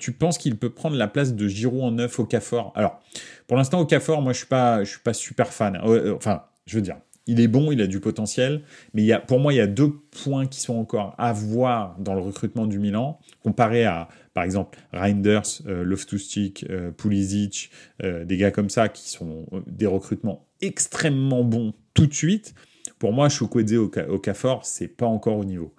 tu 0.00 0.12
penses 0.12 0.36
qu'il 0.36 0.56
peut 0.56 0.70
prendre 0.70 0.96
la 0.96 1.06
place 1.06 1.34
de 1.34 1.46
Giroud 1.46 1.82
en 1.84 1.92
neuf 1.92 2.18
au 2.18 2.24
Cafor 2.24 2.72
alors 2.74 3.00
pour 3.46 3.56
l'instant 3.56 3.78
au 3.78 3.86
Cafor 3.86 4.22
moi 4.22 4.32
je 4.32 4.38
suis 4.38 4.48
suis 4.86 5.00
pas 5.04 5.14
super 5.14 5.52
fan 5.52 5.78
enfin 6.16 6.46
je 6.66 6.74
veux 6.74 6.82
dire 6.82 6.96
il 7.26 7.40
est 7.40 7.48
bon, 7.48 7.70
il 7.70 7.80
a 7.80 7.86
du 7.86 8.00
potentiel, 8.00 8.62
mais 8.94 9.02
il 9.02 9.06
y 9.06 9.12
a, 9.12 9.20
pour 9.20 9.38
moi, 9.38 9.52
il 9.52 9.56
y 9.56 9.60
a 9.60 9.66
deux 9.66 9.92
points 10.22 10.46
qui 10.46 10.60
sont 10.60 10.74
encore 10.74 11.14
à 11.18 11.32
voir 11.32 11.96
dans 11.98 12.14
le 12.14 12.20
recrutement 12.20 12.66
du 12.66 12.78
Milan, 12.78 13.20
comparé 13.42 13.84
à, 13.84 14.08
par 14.34 14.44
exemple, 14.44 14.78
Reinders, 14.92 15.62
euh, 15.66 15.84
Loftus-Cheek, 15.84 16.66
euh, 16.70 16.90
Pulisic, 16.90 17.70
euh, 18.02 18.24
des 18.24 18.36
gars 18.36 18.50
comme 18.50 18.70
ça, 18.70 18.88
qui 18.88 19.08
sont 19.10 19.46
des 19.66 19.86
recrutements 19.86 20.46
extrêmement 20.60 21.44
bons 21.44 21.74
tout 21.94 22.06
de 22.06 22.14
suite. 22.14 22.54
Pour 22.98 23.12
moi, 23.12 23.28
Chukwueze 23.28 23.74
au, 23.74 23.90
au 24.08 24.18
Cafor, 24.18 24.64
c'est 24.64 24.88
pas 24.88 25.06
encore 25.06 25.36
au 25.36 25.44
niveau. 25.44 25.74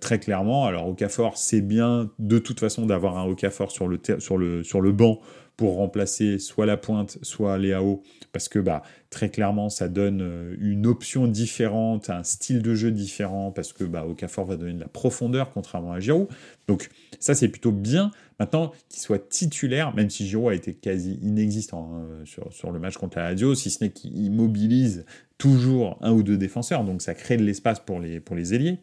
très 0.00 0.18
clairement, 0.18 0.64
alors 0.64 0.88
Okafor, 0.88 1.36
c'est 1.36 1.60
bien 1.60 2.10
de 2.18 2.38
toute 2.38 2.60
façon 2.60 2.86
d'avoir 2.86 3.18
un 3.18 3.24
Okafor 3.24 3.70
sur 3.70 3.88
le, 3.88 4.00
sur, 4.18 4.38
le, 4.38 4.62
sur 4.62 4.80
le 4.80 4.92
banc 4.92 5.20
pour 5.56 5.76
remplacer 5.76 6.38
soit 6.38 6.66
la 6.66 6.76
pointe, 6.76 7.18
soit 7.22 7.56
Léao, 7.56 8.02
parce 8.32 8.48
que 8.48 8.58
bah, 8.58 8.82
très 9.08 9.30
clairement, 9.30 9.70
ça 9.70 9.88
donne 9.88 10.20
euh, 10.20 10.54
une 10.60 10.86
option 10.86 11.26
différente, 11.26 12.10
un 12.10 12.22
style 12.22 12.60
de 12.60 12.74
jeu 12.74 12.90
différent, 12.90 13.50
parce 13.52 13.72
que 13.72 13.84
bah, 13.84 14.04
Okafor 14.06 14.44
va 14.44 14.56
donner 14.56 14.74
de 14.74 14.80
la 14.80 14.88
profondeur, 14.88 15.50
contrairement 15.52 15.92
à 15.92 16.00
Giroud. 16.00 16.28
Donc 16.68 16.90
ça, 17.20 17.34
c'est 17.34 17.48
plutôt 17.48 17.72
bien. 17.72 18.10
Maintenant, 18.38 18.72
qu'il 18.90 19.00
soit 19.00 19.30
titulaire, 19.30 19.94
même 19.94 20.10
si 20.10 20.26
Giroud 20.26 20.52
a 20.52 20.54
été 20.54 20.74
quasi 20.74 21.18
inexistant 21.22 21.90
hein, 21.94 22.24
sur, 22.26 22.52
sur, 22.52 22.70
le 22.70 22.78
match 22.78 22.98
contre 22.98 23.16
la 23.16 23.24
radio, 23.24 23.54
si 23.54 23.70
ce 23.70 23.82
n'est 23.82 23.90
qu'il 23.90 24.30
mobilise 24.30 25.06
toujours 25.38 25.98
un 26.02 26.12
ou 26.12 26.22
deux 26.22 26.36
défenseurs, 26.36 26.84
donc 26.84 27.00
ça 27.00 27.14
crée 27.14 27.38
de 27.38 27.44
l'espace 27.44 27.80
pour 27.80 27.98
les, 27.98 28.20
pour 28.20 28.36
les 28.36 28.52
ailiers. 28.52 28.78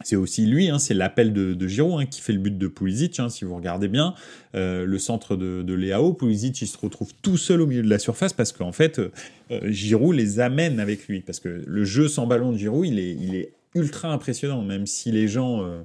C'est 0.00 0.16
aussi 0.16 0.46
lui, 0.46 0.70
hein, 0.70 0.78
c'est 0.78 0.94
l'appel 0.94 1.34
de, 1.34 1.68
Giroud 1.68 2.00
hein, 2.00 2.06
qui 2.06 2.22
fait 2.22 2.32
le 2.32 2.38
but 2.38 2.56
de 2.56 2.66
Pulisic. 2.66 3.20
Hein, 3.20 3.28
si 3.28 3.44
vous 3.44 3.54
regardez 3.54 3.88
bien 3.88 4.14
euh, 4.54 4.86
le 4.86 4.98
centre 4.98 5.36
de, 5.36 5.62
de 5.62 5.74
Léao, 5.74 6.16
il 6.22 6.54
se 6.54 6.78
retrouve 6.78 7.12
tout 7.20 7.36
seul 7.36 7.60
au 7.60 7.66
milieu 7.66 7.82
de 7.82 7.90
la 7.90 7.98
surface 7.98 8.32
parce 8.32 8.52
qu'en 8.52 8.72
fait 8.72 8.98
euh, 8.98 9.10
Giroud 9.70 10.16
les 10.16 10.40
amène 10.40 10.80
avec 10.80 11.06
lui 11.08 11.20
parce 11.20 11.40
que 11.40 11.62
le 11.66 11.84
jeu 11.84 12.08
sans 12.08 12.26
ballon 12.26 12.52
de 12.52 12.58
Giroud 12.58 12.86
il 12.86 12.98
est, 13.34 13.52
ultra 13.74 14.12
impressionnant 14.12 14.60
même 14.60 14.86
si 14.86 15.10
les 15.10 15.28
gens 15.28 15.64
euh, 15.64 15.80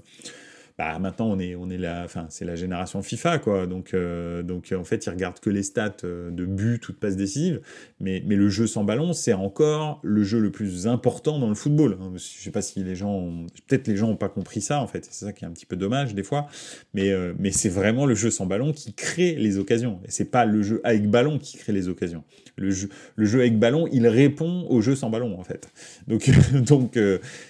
bah 0.78 1.00
maintenant 1.00 1.26
on 1.32 1.40
est 1.40 1.56
on 1.56 1.72
est 1.72 1.88
enfin 1.88 2.28
c'est 2.30 2.46
la 2.46 2.56
génération 2.56 3.02
FIFA 3.02 3.40
quoi. 3.40 3.66
Donc 3.66 3.96
euh, 3.96 4.44
donc 4.44 4.72
en 4.78 4.84
fait 4.84 5.08
ils 5.08 5.10
regardent 5.10 5.40
que 5.40 5.50
les 5.50 5.64
stats 5.64 5.96
euh, 6.04 6.30
de 6.30 6.46
but 6.46 6.88
ou 6.88 6.92
de 6.92 6.98
passes 6.98 7.16
décisives. 7.16 7.62
Mais 8.00 8.22
mais 8.28 8.36
le 8.36 8.48
jeu 8.48 8.68
sans 8.68 8.84
ballon 8.84 9.14
c'est 9.14 9.34
encore 9.34 10.00
le 10.04 10.24
jeu 10.24 10.40
le 10.40 10.52
plus 10.52 10.86
important 10.86 11.40
dans 11.40 11.50
le 11.50 11.56
football 11.56 11.98
hein. 12.00 12.12
je 12.14 12.20
sais 12.20 12.52
pas 12.52 12.62
si 12.62 12.84
les 12.84 12.96
gens 12.96 13.28
peut-être 13.68 13.88
les 13.88 13.98
gens 13.98 14.10
ont 14.10 14.16
pas 14.16 14.30
compris 14.30 14.62
ça 14.62 14.80
en 14.80 14.88
fait. 14.88 15.08
C'est 15.10 15.26
ça 15.26 15.34
qui 15.34 15.46
est 15.46 15.48
un 15.48 15.52
petit 15.52 15.66
peu 15.66 15.78
dommage 15.78 16.14
des 16.14 16.24
fois. 16.24 16.48
Mais 16.94 17.10
euh, 17.10 17.34
mais 17.40 17.50
c'est 17.50 17.70
vraiment 17.70 18.06
le 18.06 18.14
jeu 18.14 18.30
sans 18.30 18.46
ballon 18.46 18.72
qui 18.72 18.94
crée 18.94 19.34
les 19.34 19.58
occasions. 19.58 20.00
Et 20.06 20.12
c'est 20.12 20.30
pas 20.30 20.46
le 20.46 20.62
jeu 20.62 20.80
avec 20.84 21.10
ballon 21.10 21.40
qui 21.40 21.58
crée 21.58 21.74
les 21.74 21.88
occasions. 21.90 22.24
Le 22.56 22.70
jeu 22.70 22.90
le 23.16 23.26
jeu 23.26 23.40
avec 23.40 23.58
ballon 23.58 23.88
il 23.92 24.08
répond 24.08 24.68
au 24.70 24.82
jeu 24.82 24.96
sans 24.96 25.10
ballon 25.10 25.40
en 25.40 25.44
fait. 25.44 25.72
Donc 26.08 26.30
donc 26.54 27.00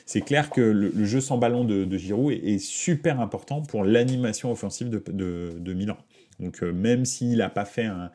c'est 0.05 0.21
clair 0.21 0.49
que 0.49 0.61
le, 0.61 1.05
jeu 1.05 1.19
sans 1.19 1.37
ballon 1.37 1.65
de, 1.65 1.83
de 1.83 1.97
Giroud 1.97 2.31
est, 2.31 2.53
est 2.53 2.59
super 2.59 3.16
important 3.19 3.61
pour 3.61 3.83
l'animation 3.83 4.51
offensive 4.51 4.89
de, 4.89 5.73
Milan. 5.73 5.97
Donc 6.39 6.61
même 6.61 7.05
s'il 7.05 7.37
n'a 7.37 7.49
pas 7.49 7.65
fait 7.65 7.85
un, 7.85 8.09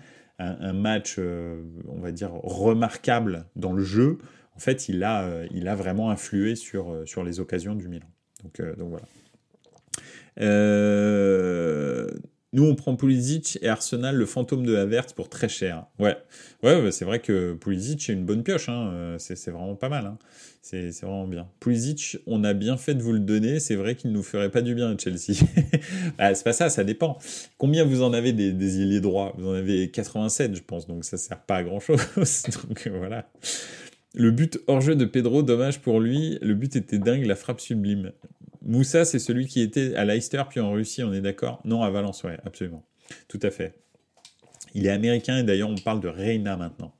match, 0.73 1.19
on 1.19 2.01
va 2.01 2.11
dire, 2.11 2.33
remarquable 2.33 3.47
dans 3.55 3.73
le 3.73 3.85
jeu, 3.85 4.19
en 4.57 4.59
fait, 4.59 4.89
il 4.89 5.05
a, 5.05 5.45
il 5.51 5.69
a 5.69 5.75
vraiment 5.77 6.11
influé 6.11 6.57
sur, 6.57 7.03
sur 7.07 7.23
les 7.23 7.39
occasions 7.39 7.75
du 7.75 7.89
Milan. 7.89 8.09
Donc, 8.43 8.61
donc 8.77 8.91
voilà. 8.91 9.07
Euh, 12.55 12.57
nous, 12.57 12.65
on 12.65 12.75
prend 12.75 12.97
Pulisic 12.97 13.59
et 13.63 13.69
Arsenal, 13.69 14.17
le 14.17 14.27
fantôme 14.27 14.65
de 14.65 14.77
Havertz, 14.77 15.13
pour 15.13 15.29
très 15.29 15.49
cher. 15.49 15.87
Ouais, 15.99 16.17
ouais, 16.63 16.91
c'est 16.91 17.05
vrai 17.05 17.21
que 17.21 17.55
Pulisic 17.55 18.09
est 18.09 18.13
une 18.13 18.25
bonne 18.25 18.43
pioche. 18.43 18.69
Hein. 18.69 18.91
Euh, 18.93 19.17
c'est 19.19 19.51
vraiment 19.51 19.75
pas 19.75 19.89
mal. 19.89 20.07
Hein. 20.07 20.19
C'est 20.61 20.91
vraiment 21.03 21.27
bien. 21.27 21.49
Pulisic, 21.61 22.19
on 22.27 22.45
a 22.45 22.55
bien 22.55 22.77
fait 22.77 22.95
de 22.95 23.03
vous 23.03 23.13
le 23.13 23.19
donner. 23.19 23.59
C'est 23.59 23.75
vrai 23.75 23.97
qu'il 23.97 24.13
nous 24.13 24.23
ferait 24.23 24.51
pas 24.51 24.63
du 24.63 24.75
bien 24.75 24.93
à 24.93 24.97
Chelsea. 24.97 25.45
ah, 26.19 26.35
c'est 26.35 26.45
pas 26.45 26.53
ça, 26.53 26.71
ça 26.71 26.85
dépend. 26.85 27.19
Combien 27.59 27.85
vous 27.85 28.03
en 28.03 28.13
avez 28.13 28.33
des, 28.33 28.53
des 28.53 28.81
ailiers 28.81 29.01
droits? 29.01 29.35
Vous 29.39 29.49
en 29.49 29.55
avez 29.55 29.91
87, 29.91 30.55
je 30.55 30.63
pense. 30.63 30.87
Donc 30.87 31.05
ça 31.05 31.17
sert 31.17 31.41
pas 31.41 31.57
à 31.57 31.63
grand 31.65 31.81
chose. 31.81 32.01
donc 32.69 32.89
voilà. 32.97 33.29
Le 34.15 34.31
but 34.31 34.61
hors 34.67 34.83
jeu 34.83 34.95
de 34.95 35.07
Pedro, 35.07 35.43
dommage 35.43 35.81
pour 35.81 35.99
lui. 35.99 36.39
Le 36.43 36.55
but 36.55 36.77
était 36.77 36.99
dingue, 36.99 37.25
la 37.25 37.35
frappe 37.35 37.61
sublime. 37.61 38.13
Moussa, 38.65 39.05
c'est 39.05 39.19
celui 39.19 39.47
qui 39.47 39.61
était 39.61 39.95
à 39.95 40.05
Leicester 40.05 40.43
puis 40.49 40.61
en 40.61 40.73
Russie, 40.73 41.03
on 41.03 41.13
est 41.13 41.21
d'accord? 41.21 41.61
Non, 41.65 41.83
à 41.83 41.91
Valence, 41.91 42.23
ouais, 42.25 42.39
absolument. 42.45 42.85
Tout 43.29 43.41
à 43.43 43.51
fait. 43.51 43.75
Il 44.75 44.87
est 44.87 44.91
américain 44.91 45.39
et 45.39 45.43
d'ailleurs 45.43 45.69
on 45.69 45.75
parle 45.75 46.01
de 46.01 46.09
Reina 46.09 46.57
maintenant. 46.57 46.95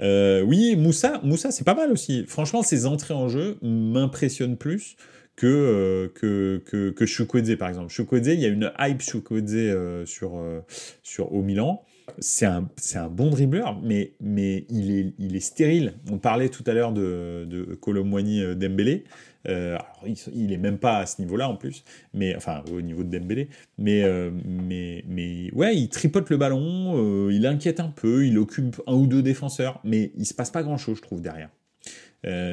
Euh, 0.00 0.42
oui, 0.42 0.76
Moussa, 0.76 1.20
Moussa 1.22 1.50
c'est 1.50 1.64
pas 1.64 1.74
mal 1.74 1.90
aussi. 1.90 2.24
Franchement, 2.26 2.62
ses 2.62 2.84
entrées 2.84 3.14
en 3.14 3.28
jeu 3.28 3.58
m'impressionnent 3.62 4.58
plus 4.58 4.96
que, 5.36 5.46
euh, 5.46 6.08
que, 6.14 6.62
que, 6.64 6.90
que 6.90 7.54
par 7.54 7.68
exemple. 7.68 7.92
Chukwueze, 7.92 8.28
il 8.28 8.40
y 8.40 8.46
a 8.46 8.48
une 8.48 8.72
hype 8.78 9.02
Chukwueze 9.02 9.54
euh, 9.54 10.06
sur, 10.06 10.42
sur, 11.02 11.32
au 11.32 11.42
Milan. 11.42 11.82
C'est 12.18 12.46
un, 12.46 12.68
un, 12.94 13.08
bon 13.08 13.30
dribbleur, 13.30 13.80
mais, 13.82 14.12
mais 14.20 14.64
il, 14.70 14.90
est, 14.92 15.14
il 15.18 15.36
est 15.36 15.40
stérile. 15.40 15.94
On 16.10 16.18
parlait 16.18 16.48
tout 16.48 16.62
à 16.66 16.72
l'heure 16.72 16.92
de, 16.92 17.44
de 17.48 17.74
Colomwani 17.74 18.54
Dembélé. 18.54 19.04
Euh, 19.48 19.78
il, 20.34 20.52
est 20.52 20.56
même 20.56 20.78
pas 20.78 20.98
à 20.98 21.06
ce 21.06 21.20
niveau-là 21.20 21.48
en 21.48 21.56
plus, 21.56 21.84
mais 22.14 22.34
enfin 22.34 22.64
au 22.72 22.80
niveau 22.80 23.04
de 23.04 23.16
Dembélé. 23.16 23.48
Mais 23.78 24.02
euh, 24.02 24.30
mais 24.44 25.04
mais 25.08 25.50
ouais, 25.52 25.76
il 25.76 25.88
tripote 25.88 26.30
le 26.30 26.36
ballon, 26.36 26.94
euh, 26.96 27.32
il 27.32 27.46
inquiète 27.46 27.80
un 27.80 27.88
peu, 27.88 28.26
il 28.26 28.38
occupe 28.38 28.80
un 28.86 28.94
ou 28.94 29.06
deux 29.06 29.22
défenseurs, 29.22 29.80
mais 29.84 30.10
il 30.16 30.26
se 30.26 30.34
passe 30.34 30.50
pas 30.50 30.62
grand-chose, 30.62 30.96
je 30.96 31.02
trouve 31.02 31.20
derrière. 31.20 31.50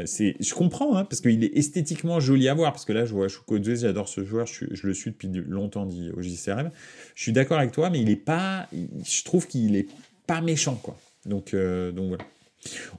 C'est, 0.06 0.36
je 0.40 0.54
comprends, 0.54 0.96
hein, 0.96 1.06
parce 1.06 1.22
qu'il 1.22 1.44
est 1.44 1.58
esthétiquement 1.58 2.20
joli 2.20 2.48
à 2.48 2.54
voir, 2.54 2.72
parce 2.72 2.86
que 2.86 2.94
là, 2.94 3.06
je 3.06 3.14
vois 3.14 3.28
Chukwueze, 3.28 3.82
j'adore 3.82 4.08
ce 4.08 4.24
joueur, 4.24 4.46
je, 4.46 4.66
le 4.86 4.94
suis 4.94 5.12
depuis 5.12 5.30
longtemps 5.30 5.86
dit, 5.86 6.12
au 6.16 6.22
JCRM. 6.22 6.72
Je 7.16 7.22
suis 7.22 7.32
d'accord 7.32 7.58
avec 7.58 7.72
toi, 7.72 7.90
mais 7.90 8.02
il 8.02 8.10
est 8.10 8.16
pas, 8.16 8.68
je 8.72 9.24
trouve 9.24 9.48
qu'il 9.48 9.76
est 9.76 9.88
pas 10.28 10.42
méchant, 10.42 10.76
quoi. 10.76 10.98
Donc, 11.26 11.56
donc 11.56 12.08
voilà. 12.08 12.24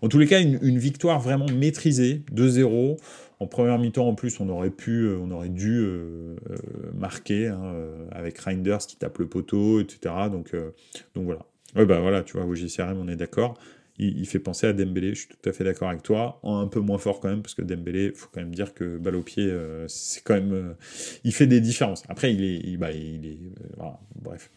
En 0.03 0.09
tous 0.09 0.19
les 0.19 0.27
cas, 0.27 0.41
une, 0.41 0.79
victoire 0.79 1.21
vraiment 1.21 1.47
maîtrisée, 1.47 2.23
2-0. 2.33 2.99
En 3.41 3.47
première 3.47 3.79
mi-temps, 3.79 4.07
en 4.07 4.15
plus, 4.15 4.41
on 4.41 4.49
aurait 4.49 4.71
pu, 4.71 5.05
euh, 5.05 5.19
on 5.21 5.31
aurait 5.31 5.49
dû 5.49 5.81
euh, 5.81 6.37
euh, 6.51 6.57
marquer 6.95 7.49
hein, 7.49 7.75
avec 8.13 8.39
Reinders 8.39 8.79
qui 8.79 8.97
tape 8.97 9.19
le 9.19 9.27
poteau, 9.27 9.81
etc. 9.81 10.15
Donc, 10.31 10.55
donc 11.15 11.25
voilà. 11.25 11.41
Ouais, 11.77 11.87
bah 11.87 12.01
voilà, 12.01 12.23
tu 12.23 12.37
vois, 12.37 12.47
au 12.47 12.55
JCRM, 12.55 12.99
on 12.99 13.09
est 13.09 13.17
d'accord. 13.17 13.59
Il, 13.99 14.27
fait 14.27 14.41
penser 14.41 14.67
à 14.67 14.73
Dembélé, 14.73 15.11
je 15.11 15.21
suis 15.21 15.29
tout 15.29 15.49
à 15.49 15.53
fait 15.53 15.63
d'accord 15.63 15.89
avec 15.89 16.03
toi. 16.03 16.41
Un 16.43 16.67
peu 16.67 16.81
moins 16.81 16.99
fort 16.99 17.21
quand 17.21 17.29
même, 17.29 17.43
parce 17.43 17.55
que 17.55 17.63
Dembélé, 17.63 18.13
faut 18.13 18.29
quand 18.33 18.41
même 18.41 18.55
dire 18.55 18.75
que 18.75 18.99
balle 18.99 19.15
au 19.15 19.23
pied, 19.23 19.49
c'est 19.87 20.23
quand 20.25 20.35
même. 20.35 20.75
il 21.23 21.33
fait 21.33 21.47
des 21.47 21.61
différences. 21.61 22.03
Après, 22.09 22.35
il 22.35 22.43
est. 22.43 22.77
Bah, 22.77 22.91
il 22.91 23.25
est 23.25 23.39
voilà, 23.77 24.01
bref 24.17 24.51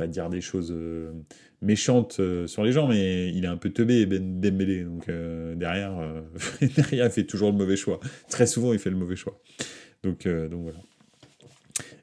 pas 0.00 0.06
dire 0.06 0.30
des 0.30 0.40
choses 0.40 0.72
euh, 0.74 1.12
méchantes 1.60 2.16
euh, 2.20 2.46
sur 2.46 2.64
les 2.64 2.72
gens, 2.72 2.88
mais 2.88 3.28
il 3.28 3.44
est 3.44 3.48
un 3.48 3.58
peu 3.58 3.68
teubé, 3.68 4.06
Ben 4.06 4.40
Dembélé. 4.40 4.84
Donc 4.84 5.08
euh, 5.08 5.54
derrière, 5.54 5.92
derrière, 6.76 7.06
il 7.06 7.10
fait 7.10 7.24
toujours 7.24 7.52
le 7.52 7.58
mauvais 7.58 7.76
choix. 7.76 8.00
Très 8.30 8.46
souvent, 8.46 8.72
il 8.72 8.78
fait 8.78 8.90
le 8.90 8.96
mauvais 8.96 9.16
choix. 9.16 9.38
Donc 10.02 10.26
voilà. 10.26 10.78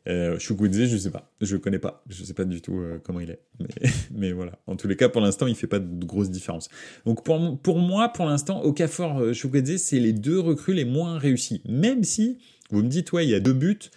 Euh, 0.08 0.40
Chukwueze, 0.40 0.86
je 0.86 0.98
sais 0.98 1.12
pas, 1.12 1.32
je 1.42 1.58
connais 1.58 1.80
pas, 1.80 2.04
je 2.08 2.24
sais 2.24 2.34
pas 2.34 2.46
du 2.46 2.62
tout 2.62 2.82
comment 3.04 3.20
il 3.20 3.30
est, 3.30 3.42
mais, 4.12 4.32
voilà. 4.32 4.60
En 4.68 4.76
tous 4.76 4.88
les 4.88 4.96
cas, 4.96 5.10
pour 5.10 5.22
l'instant, 5.22 5.48
il 5.48 5.56
fait 5.56 5.68
pas 5.68 5.80
de 5.80 6.06
grosses 6.06 6.30
différences. 6.30 6.70
Donc 7.06 7.24
pour, 7.24 7.80
moi, 7.80 8.10
pour 8.10 8.26
l'instant, 8.26 8.62
Okafor, 8.62 9.34
Chukwueze, 9.34 9.82
c'est 9.82 10.00
les 10.00 10.14
deux 10.14 10.40
recrues 10.40 10.74
les 10.74 10.86
moins 10.86 11.18
réussis. 11.18 11.62
Même 11.68 12.04
si 12.04 12.38
vous 12.70 12.84
me 12.84 12.88
dites, 12.90 13.12
ouais, 13.12 13.26
il 13.26 13.30
y 13.30 13.36
a 13.36 13.40
deux 13.40 13.54
buts, 13.54 13.90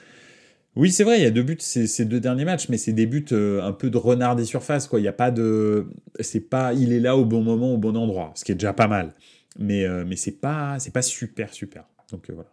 oui, 0.76 0.92
c'est 0.92 1.02
vrai, 1.02 1.18
il 1.18 1.22
y 1.22 1.26
a 1.26 1.30
deux 1.30 1.42
buts 1.42 1.56
ces, 1.58 2.04
deux 2.04 2.20
derniers 2.20 2.44
matchs, 2.44 2.68
mais 2.68 2.78
c'est 2.78 2.92
des 2.92 3.06
buts 3.06 3.26
euh, 3.32 3.60
un 3.62 3.72
peu 3.72 3.90
de 3.90 3.98
renard 3.98 4.36
des 4.36 4.44
surfaces. 4.44 4.88
Il 4.92 5.00
y 5.00 5.08
a 5.08 5.12
pas 5.12 5.30
de, 5.30 5.88
c'est 6.20 6.40
pas, 6.40 6.74
il 6.74 6.92
est 6.92 7.00
là 7.00 7.16
au 7.16 7.24
bon 7.24 7.42
moment, 7.42 7.74
au 7.74 7.78
bon 7.78 7.96
endroit, 7.96 8.32
ce 8.36 8.44
qui 8.44 8.52
est 8.52 8.54
déjà 8.54 8.72
pas 8.72 8.86
mal. 8.86 9.12
Mais 9.58 9.84
euh, 9.84 10.04
mais 10.06 10.14
c'est 10.14 10.40
pas 10.40 10.78
c'est 10.78 10.92
pas 10.92 11.02
super 11.02 11.52
super. 11.52 11.84
Donc 12.12 12.30
euh, 12.30 12.34
voilà. 12.34 12.50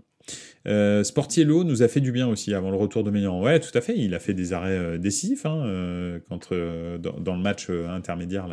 Sportiello 1.04 1.64
nous 1.64 1.82
a 1.82 1.88
fait 1.88 2.02
du 2.02 2.12
bien 2.12 2.28
aussi 2.28 2.54
avant 2.54 2.72
le 2.72 2.78
retour 2.78 3.04
de 3.04 3.12
Ménian. 3.12 3.42
Ouais, 3.42 3.60
tout 3.60 3.76
à 3.78 3.82
fait. 3.82 3.98
Il 3.98 4.14
a 4.14 4.20
fait 4.20 4.34
des 4.34 4.52
arrêts 4.52 5.00
décisifs 5.00 5.46
hein, 5.46 6.20
dans, 6.30 7.36
le 7.36 7.42
match 7.42 7.70
intermédiaire 7.70 8.48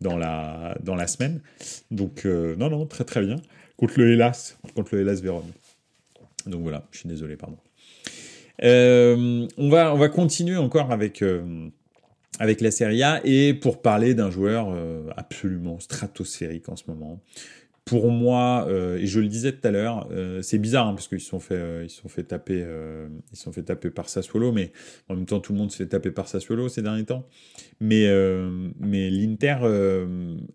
dans 0.00 0.16
la 0.16 0.76
dans 0.82 0.96
la 0.96 1.06
semaine. 1.06 1.40
Donc 1.92 2.24
non 2.24 2.68
non 2.68 2.86
très 2.86 3.04
très 3.04 3.24
bien 3.24 3.36
contre 3.76 4.00
le 4.00 4.10
Hélas 4.12 4.58
contre 4.74 4.96
le 4.96 5.02
Hélas 5.02 5.20
Vérone. 5.20 5.52
Donc 6.48 6.62
voilà, 6.62 6.86
je 6.90 6.98
suis 6.98 7.08
désolé, 7.08 7.36
pardon. 7.36 7.58
Euh, 8.64 9.46
on, 9.56 9.68
va, 9.68 9.94
on 9.94 9.98
va 9.98 10.08
continuer 10.08 10.56
encore 10.56 10.90
avec, 10.90 11.22
euh, 11.22 11.68
avec 12.38 12.60
la 12.60 12.70
Serie 12.70 13.02
A 13.02 13.20
et 13.24 13.54
pour 13.54 13.80
parler 13.82 14.14
d'un 14.14 14.30
joueur 14.30 14.68
euh, 14.70 15.08
absolument 15.16 15.78
stratosphérique 15.78 16.68
en 16.68 16.76
ce 16.76 16.84
moment 16.88 17.20
pour 17.88 18.10
moi, 18.10 18.66
euh, 18.68 18.98
et 18.98 19.06
je 19.06 19.18
le 19.18 19.28
disais 19.28 19.50
tout 19.52 19.66
à 19.66 19.70
l'heure, 19.70 20.06
euh, 20.12 20.42
c'est 20.42 20.58
bizarre 20.58 20.88
hein, 20.88 20.94
parce 20.94 21.08
qu'ils 21.08 21.22
se 21.22 21.28
sont 21.28 21.40
fait, 21.40 21.54
euh, 21.54 21.84
ils 21.84 21.88
sont 21.88 22.08
taper, 22.22 22.66
ils 23.32 23.36
sont 23.36 23.50
fait 23.50 23.62
taper 23.62 23.88
par 23.88 24.10
Sassuolo, 24.10 24.52
mais 24.52 24.72
en 25.08 25.14
même 25.14 25.24
temps 25.24 25.40
tout 25.40 25.54
le 25.54 25.58
monde 25.58 25.72
se 25.72 25.78
fait 25.78 25.86
taper 25.86 26.10
par 26.10 26.28
Sassuolo 26.28 26.68
ces 26.68 26.82
derniers 26.82 27.06
temps. 27.06 27.26
Mais 27.80 28.06
mais 28.78 29.08
l'Inter, 29.08 29.56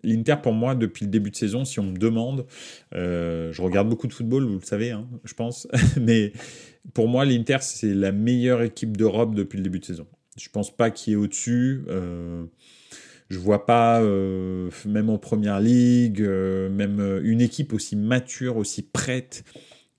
l'Inter 0.03 0.35
pour 0.43 0.53
moi 0.53 0.75
depuis 0.75 1.05
le 1.05 1.11
début 1.11 1.31
de 1.31 1.35
saison, 1.35 1.65
si 1.65 1.79
on 1.79 1.85
me 1.85 1.97
demande, 1.97 2.45
je 2.93 3.61
regarde 3.61 3.89
beaucoup 3.89 4.07
de 4.07 4.13
football, 4.13 4.45
vous 4.45 4.59
le 4.59 4.65
savez, 4.65 4.91
hein, 4.91 5.07
je 5.23 5.33
pense, 5.33 5.67
mais 5.99 6.33
pour 6.93 7.07
moi 7.07 7.25
l'Inter 7.25 7.57
c'est 7.61 7.95
la 7.95 8.11
meilleure 8.11 8.61
équipe 8.61 8.95
d'Europe 8.95 9.33
depuis 9.33 9.57
le 9.57 9.63
début 9.63 9.79
de 9.79 9.85
saison. 9.85 10.05
Je 10.37 10.49
pense 10.49 10.75
pas 10.75 10.91
qu'il 10.91 11.11
y 11.11 11.13
ait 11.15 11.17
au-dessus. 11.17 11.83
Je 13.33 13.39
vois 13.39 13.65
pas, 13.65 13.99
euh, 13.99 14.69
même 14.85 15.09
en 15.09 15.17
première 15.17 15.59
ligue, 15.59 16.21
euh, 16.21 16.69
même 16.69 16.99
euh, 16.99 17.19
une 17.23 17.41
équipe 17.41 17.73
aussi 17.73 17.95
mature, 17.95 18.57
aussi 18.57 18.83
prête, 18.83 19.43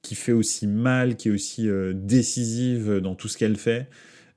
qui 0.02 0.14
fait 0.14 0.30
aussi 0.30 0.68
mal, 0.68 1.16
qui 1.16 1.28
est 1.28 1.32
aussi 1.32 1.68
décisive 1.94 2.98
dans 2.98 3.14
tout 3.16 3.26
ce 3.26 3.36
qu'elle 3.38 3.56
fait. 3.56 3.88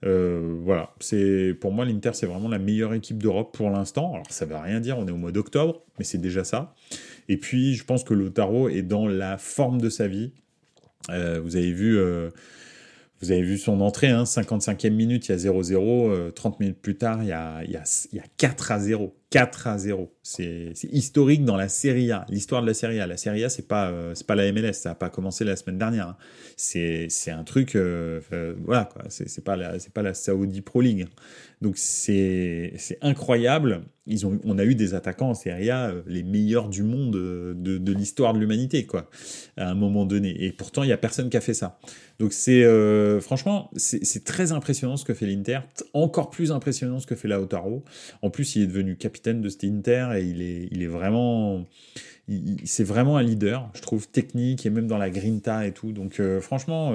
voilà, 0.01 0.95
c'est 0.99 1.53
pour 1.59 1.73
moi 1.73 1.83
l'Inter 1.83 2.11
c'est 2.13 2.25
vraiment 2.25 2.47
la 2.47 2.57
meilleure 2.57 2.93
équipe 2.93 3.21
d'Europe 3.21 3.55
pour 3.55 3.69
l'instant. 3.69 4.13
Alors 4.13 4.31
ça 4.31 4.45
veut 4.45 4.55
rien 4.55 4.79
dire, 4.79 4.97
on 4.97 5.05
est 5.07 5.11
au 5.11 5.17
mois 5.17 5.33
d'octobre, 5.33 5.83
mais 5.99 6.05
c'est 6.05 6.19
déjà 6.19 6.45
ça. 6.45 6.73
Et 7.27 7.35
puis 7.35 7.75
je 7.75 7.83
pense 7.83 8.05
que 8.05 8.13
Lotaro 8.13 8.69
est 8.69 8.81
dans 8.81 9.07
la 9.07 9.37
forme 9.37 9.81
de 9.81 9.89
sa 9.89 10.07
vie. 10.07 10.31
vous 11.09 11.55
avez 11.57 11.73
vu 11.73 11.99
vous 13.21 13.31
avez 13.31 13.41
vu 13.41 13.57
son 13.57 13.81
entrée, 13.81 14.09
hein, 14.09 14.23
55e 14.23 14.91
minute, 14.91 15.27
il 15.27 15.31
y 15.31 15.33
a 15.33 15.37
0-0. 15.37 16.33
30 16.33 16.53
euh, 16.53 16.57
minutes 16.59 16.81
plus 16.81 16.97
tard, 16.97 17.23
il 17.23 17.29
y 17.29 17.31
a, 17.31 17.63
il 17.63 17.71
y 17.71 17.75
a, 17.75 17.83
il 18.11 18.17
y 18.17 18.19
a 18.19 18.25
4 18.37 18.71
à 18.71 18.79
0. 18.79 19.15
4 19.29 19.67
à 19.67 19.77
0. 19.77 20.13
C'est 20.23 20.73
historique 20.83 21.43
dans 21.43 21.57
la 21.57 21.67
Serie 21.67 22.11
A, 22.11 22.25
l'histoire 22.29 22.61
de 22.61 22.67
la 22.67 22.73
Serie 22.73 22.99
A. 23.01 23.07
La 23.07 23.17
Serie 23.17 23.43
A, 23.43 23.49
c'est 23.49 23.67
pas, 23.67 23.89
euh, 23.89 24.13
pas 24.25 24.35
la 24.35 24.51
MLS, 24.51 24.73
ça 24.73 24.89
n'a 24.89 24.95
pas 24.95 25.09
commencé 25.09 25.43
la 25.43 25.55
semaine 25.55 25.77
dernière. 25.77 26.09
Hein. 26.09 26.17
C'est 26.55 27.31
un 27.31 27.43
truc, 27.43 27.75
euh, 27.75 28.21
voilà, 28.63 28.85
quoi. 28.85 29.03
C'est 29.09 29.43
pas, 29.43 29.57
la, 29.57 29.77
pas 29.93 30.01
la 30.01 30.13
Saudi 30.13 30.61
Pro 30.61 30.81
League. 30.81 31.07
Donc 31.61 31.77
c'est 31.77 32.73
incroyable. 33.01 33.81
Ils 34.05 34.25
ont, 34.25 34.39
on 34.45 34.57
a 34.57 34.63
eu 34.63 34.75
des 34.75 34.93
attaquants 34.93 35.31
en 35.31 35.33
Serie 35.33 35.71
A, 35.71 35.91
les 36.05 36.23
meilleurs 36.23 36.69
du 36.69 36.83
monde 36.83 37.11
de, 37.11 37.77
de 37.77 37.91
l'histoire 37.93 38.33
de 38.33 38.39
l'humanité, 38.39 38.85
quoi, 38.85 39.09
à 39.57 39.69
un 39.69 39.75
moment 39.75 40.05
donné. 40.05 40.45
Et 40.45 40.51
pourtant, 40.53 40.83
il 40.83 40.87
n'y 40.87 40.93
a 40.93 40.97
personne 40.97 41.29
qui 41.29 41.35
a 41.35 41.41
fait 41.41 41.53
ça. 41.53 41.79
Donc 42.19 42.33
c'est 42.33 42.63
euh, 42.63 43.21
franchement 43.21 43.69
c'est 43.75 44.23
très 44.23 44.51
impressionnant 44.51 44.97
ce 44.97 45.05
que 45.05 45.13
fait 45.13 45.27
l'Inter, 45.27 45.59
encore 45.93 46.31
plus 46.31 46.51
impressionnant 46.51 46.99
ce 46.99 47.05
que 47.05 47.15
fait 47.15 47.27
Lautaro. 47.27 47.83
En 48.23 48.31
plus 48.31 48.55
il 48.55 48.63
est 48.63 48.67
devenu 48.67 48.95
capitaine 48.97 49.16
de 49.23 49.49
cet 49.49 49.63
Inter 49.63 50.09
et 50.15 50.23
il 50.23 50.41
est 50.41 50.69
il 50.71 50.83
est 50.83 50.87
vraiment 50.87 51.65
c'est 52.65 52.83
vraiment 52.83 53.15
un 53.17 53.23
leader, 53.23 53.69
je 53.73 53.81
trouve 53.81 54.07
technique 54.09 54.65
et 54.65 54.69
même 54.69 54.87
dans 54.87 54.97
la 54.97 55.09
grinta 55.09 55.65
et 55.65 55.71
tout. 55.71 55.93
Donc 55.93 56.19
euh, 56.19 56.41
franchement 56.41 56.91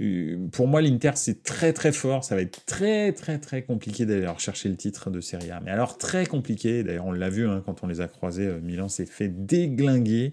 euh, 0.00 0.36
pour 0.50 0.66
moi, 0.66 0.82
l'Inter, 0.82 1.12
c'est 1.14 1.44
très 1.44 1.72
très 1.72 1.92
fort. 1.92 2.24
Ça 2.24 2.34
va 2.34 2.42
être 2.42 2.64
très 2.66 3.12
très 3.12 3.38
très 3.38 3.62
compliqué 3.62 4.04
d'aller 4.04 4.26
rechercher 4.26 4.68
le 4.68 4.74
titre 4.74 5.10
de 5.10 5.20
Serie 5.20 5.52
A. 5.52 5.60
Mais 5.60 5.70
alors 5.70 5.96
très 5.96 6.26
compliqué. 6.26 6.82
D'ailleurs, 6.82 7.06
on 7.06 7.12
l'a 7.12 7.30
vu 7.30 7.46
hein, 7.46 7.62
quand 7.64 7.84
on 7.84 7.86
les 7.86 8.00
a 8.00 8.08
croisés. 8.08 8.50
Milan 8.62 8.88
s'est 8.88 9.06
fait 9.06 9.28
déglinguer. 9.28 10.32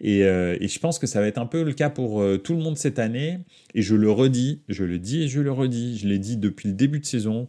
Et, 0.00 0.20
et, 0.20 0.68
je 0.68 0.78
pense 0.78 0.98
que 0.98 1.06
ça 1.06 1.20
va 1.20 1.26
être 1.26 1.36
un 1.36 1.44
peu 1.44 1.64
le 1.64 1.74
cas 1.74 1.90
pour 1.90 2.24
tout 2.42 2.54
le 2.54 2.60
monde 2.60 2.78
cette 2.78 2.98
année. 2.98 3.40
Et 3.74 3.82
je 3.82 3.94
le 3.94 4.10
redis, 4.10 4.62
je 4.70 4.84
le 4.84 4.98
dis 4.98 5.24
et 5.24 5.28
je 5.28 5.42
le 5.42 5.52
redis. 5.52 5.98
Je 5.98 6.08
l'ai 6.08 6.18
dit 6.18 6.38
depuis 6.38 6.68
le 6.68 6.74
début 6.74 7.00
de 7.00 7.06
saison. 7.06 7.46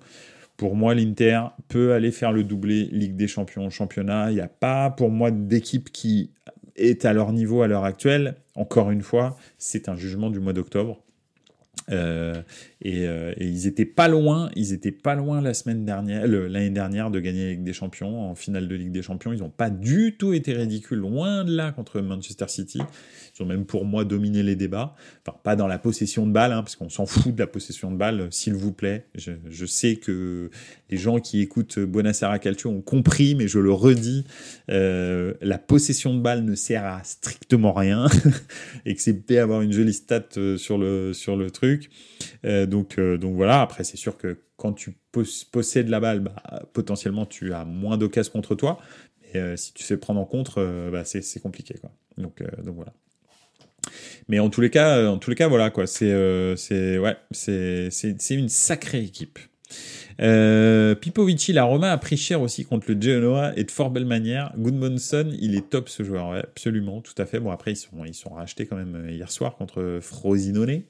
Pour 0.58 0.76
moi, 0.76 0.96
l'Inter 0.96 1.42
peut 1.68 1.94
aller 1.94 2.12
faire 2.12 2.32
le 2.32 2.44
doublé 2.44 2.86
Ligue 2.86 3.16
des 3.16 3.28
Champions, 3.28 3.70
championnat. 3.70 4.32
Il 4.32 4.36
n'y 4.36 4.42
a 4.42 4.48
pas, 4.48 4.90
pour 4.90 5.10
moi, 5.10 5.32
d'équipe 5.32 5.92
qui 5.92 6.32
est 6.76 7.06
à 7.06 7.14
leur 7.14 7.34
niveau 7.34 7.62
à 7.62 7.68
l'heure 7.68 7.84
actuelle. 7.84 8.36
Encore 8.56 8.92
une 8.92 9.02
fois, 9.02 9.38
c'est 9.58 9.90
un 9.90 9.96
jugement 9.96 10.30
du 10.30 10.40
mois 10.40 10.54
d'octobre. 10.54 11.02
Euh, 11.92 12.42
euh, 12.86 13.34
et, 13.38 13.48
ils 13.48 13.68
étaient 13.68 13.86
pas 13.86 14.08
loin, 14.08 14.50
ils 14.56 14.74
étaient 14.74 14.92
pas 14.92 15.16
loin 15.16 15.42
la 15.42 15.54
semaine 15.54 15.86
dernière, 15.86 16.28
l'année 16.28 16.70
dernière 16.70 17.10
de 17.10 17.20
gagner 17.20 17.46
la 17.46 17.52
Ligue 17.52 17.64
des 17.64 17.74
Champions 17.74 18.30
en 18.30 18.36
finale 18.36 18.68
de 18.68 18.76
Ligue 18.76 18.92
des 18.92 19.02
Champions. 19.02 19.34
Ils 19.34 19.40
n'ont 19.40 19.50
pas 19.50 19.70
du 19.70 20.16
tout 20.18 20.34
été 20.34 20.54
ridicules, 20.54 21.00
loin 21.00 21.44
de 21.44 21.56
là 21.56 21.72
contre 21.72 22.02
Manchester 22.02 22.48
City. 22.48 22.80
Ils 23.38 23.44
ont 23.44 23.46
même 23.46 23.66
pour 23.66 23.86
moi 23.86 24.06
dominé 24.06 24.44
les 24.44 24.56
débats. 24.56 24.96
Enfin, 25.26 25.38
pas 25.44 25.56
dans 25.56 25.68
la 25.68 25.78
possession 25.78 26.26
de 26.26 26.32
balle, 26.32 26.52
hein, 26.52 26.62
parce 26.62 26.76
qu'on 26.76 26.90
s'en 26.90 27.06
fout 27.06 27.34
de 27.34 27.40
la 27.40 27.48
possession 27.48 27.92
de 27.92 27.98
balle, 27.98 28.28
s'il 28.32 28.54
vous 28.54 28.72
plaît. 28.72 29.08
Je, 29.16 29.66
sais 29.66 29.96
que 29.96 30.50
les 30.90 30.98
gens 30.98 31.20
qui 31.20 31.42
écoutent 31.42 31.80
Buonasera 31.80 32.40
Calcio 32.40 32.70
ont 32.70 32.82
compris, 32.82 33.36
mais 33.36 33.48
je 33.48 33.60
le 33.60 33.72
redis, 33.72 34.26
euh, 34.70 35.34
la 35.42 35.58
possession 35.58 36.14
de 36.14 36.22
balle 36.22 36.46
ne 36.46 36.56
sert 36.56 36.86
à 36.86 37.04
strictement 37.04 37.74
rien, 37.74 38.08
excepté 38.86 39.40
avoir 39.40 39.62
une 39.62 39.74
jolie 39.74 39.94
stat 39.94 40.24
euh, 40.38 40.58
sur 40.58 40.78
le, 40.78 41.14
sur 41.14 41.36
le 41.36 41.52
truc. 41.52 41.90
Donc 42.84 43.36
voilà, 43.36 43.62
après 43.62 43.84
c'est 43.84 43.98
sûr 43.98 44.18
que 44.18 44.38
quand 44.58 44.74
tu 44.74 44.98
possèdes 45.52 45.90
la 45.90 46.00
balle, 46.00 46.20
bah, 46.20 46.36
potentiellement 46.74 47.26
tu 47.26 47.54
as 47.54 47.66
moins 47.66 47.98
d'occasions 47.98 48.32
contre 48.34 48.56
toi. 48.56 48.80
Mais 49.34 49.58
si 49.58 49.74
tu 49.74 49.84
sais 49.84 49.98
prendre 49.98 50.20
en 50.20 50.26
contre, 50.26 50.90
bah, 50.92 51.04
c'est 51.06 51.42
compliqué. 51.42 51.76
Quoi. 51.80 51.92
Donc, 52.18 52.42
donc 52.64 52.76
voilà. 52.76 52.94
Mais 54.28 54.40
en 54.40 54.50
tous 54.50 54.62
les 54.62 54.70
cas, 54.70 54.98
euh, 54.98 55.08
en 55.08 55.18
tous 55.18 55.30
les 55.30 55.36
cas, 55.36 55.48
voilà 55.48 55.70
quoi. 55.70 55.88
C'est, 55.88 56.12
euh, 56.12 56.56
c'est, 56.56 56.98
ouais, 56.98 57.16
c'est, 57.32 57.90
une 58.32 58.50
sacrée 58.50 59.04
équipe. 59.04 59.40
Euh, 60.22 60.96
Pipovici, 60.96 61.54
la 61.54 61.64
Roma 61.64 61.92
a 61.92 61.98
pris 61.98 62.18
cher 62.18 62.42
aussi 62.42 62.66
contre 62.66 62.92
le 62.92 63.02
Genoa 63.02 63.52
et 63.58 63.64
de 63.64 63.72
fort 63.72 63.90
belle 63.90 64.06
manière. 64.06 64.54
Goodmanson, 64.58 65.30
il 65.40 65.56
est 65.56 65.70
top 65.70 65.90
ce 65.90 66.04
joueur, 66.04 66.34
absolument, 66.34 67.02
tout 67.02 67.14
à 67.18 67.26
fait. 67.26 67.40
Bon 67.40 67.52
après 67.52 67.74
ils 67.74 67.78
sont 67.78 68.06
ils 68.06 68.14
sont 68.14 68.30
rachetés 68.30 68.66
quand 68.66 68.78
même 68.78 69.10
hier 69.10 69.32
soir 69.32 69.56
contre 69.56 70.00
Frosinone. 70.02 70.82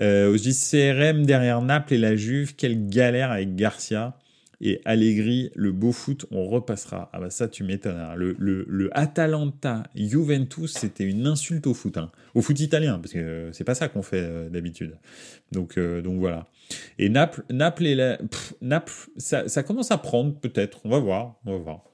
Euh, 0.00 0.32
au 0.32 0.36
JCRM 0.36 1.24
derrière 1.24 1.62
Naples 1.62 1.94
et 1.94 1.98
la 1.98 2.16
Juve, 2.16 2.54
quelle 2.56 2.88
galère 2.88 3.30
avec 3.30 3.54
Garcia 3.54 4.16
et 4.60 4.80
Allegri, 4.84 5.50
le 5.54 5.72
beau 5.72 5.92
foot, 5.92 6.26
on 6.30 6.46
repassera. 6.46 7.10
Ah 7.12 7.20
bah 7.20 7.30
ça, 7.30 7.48
tu 7.48 7.62
m'étonnes. 7.62 7.96
Hein. 7.96 8.14
Le, 8.16 8.34
le, 8.38 8.64
le, 8.68 8.96
Atalanta 8.96 9.84
Juventus, 9.94 10.72
c'était 10.72 11.04
une 11.04 11.26
insulte 11.26 11.66
au 11.66 11.74
foot, 11.74 11.96
hein. 11.96 12.10
au 12.34 12.42
foot 12.42 12.58
italien, 12.58 12.98
parce 12.98 13.12
que 13.12 13.50
c'est 13.52 13.64
pas 13.64 13.76
ça 13.76 13.88
qu'on 13.88 14.02
fait 14.02 14.20
euh, 14.20 14.48
d'habitude. 14.48 14.96
Donc, 15.52 15.78
euh, 15.78 16.02
donc 16.02 16.18
voilà. 16.18 16.48
Et 16.98 17.08
Naples, 17.08 17.44
Naples, 17.50 17.84
la... 17.84 18.18
Naples 18.60 18.92
ça, 19.16 19.48
ça, 19.48 19.62
commence 19.62 19.90
à 19.90 19.98
prendre 19.98 20.34
peut-être. 20.34 20.80
On 20.84 20.90
va 20.90 20.98
voir, 20.98 21.36
on 21.46 21.52
va 21.52 21.58
voir. 21.58 21.84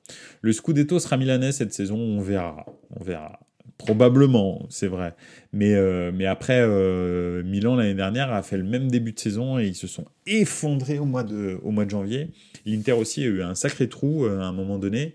Le 0.43 0.53
Scudetto 0.53 0.99
sera 0.99 1.17
milanais 1.17 1.53
cette 1.53 1.73
saison, 1.73 1.97
on 1.97 2.21
verra, 2.21 2.67
on 2.99 3.03
verra. 3.03 3.41
Probablement, 3.79 4.67
c'est 4.71 4.87
vrai. 4.87 5.15
Mais, 5.53 5.75
euh, 5.75 6.13
mais 6.15 6.27
après, 6.27 6.61
euh, 6.61 7.43
Milan 7.43 7.75
l'année 7.75 7.95
dernière 7.95 8.33
a 8.33 8.43
fait 8.43 8.57
le 8.57 8.63
même 8.63 8.89
début 8.89 9.13
de 9.13 9.19
saison 9.19 9.59
et 9.59 9.67
ils 9.67 9.75
se 9.75 9.89
sont 9.89 10.05
effondrés 10.27 11.01
au 11.01 11.07
mois 11.07 11.25
de, 11.25 11.59
au 11.63 11.71
mois 11.73 11.85
de 11.85 11.91
janvier. 11.91 12.29
L'Inter 12.67 12.93
aussi 12.93 13.25
a 13.25 13.27
eu 13.27 13.43
un 13.43 13.57
sacré 13.57 13.89
trou 13.89 14.27
euh, 14.27 14.41
à 14.41 14.45
un 14.45 14.53
moment 14.53 14.79
donné. 14.79 15.15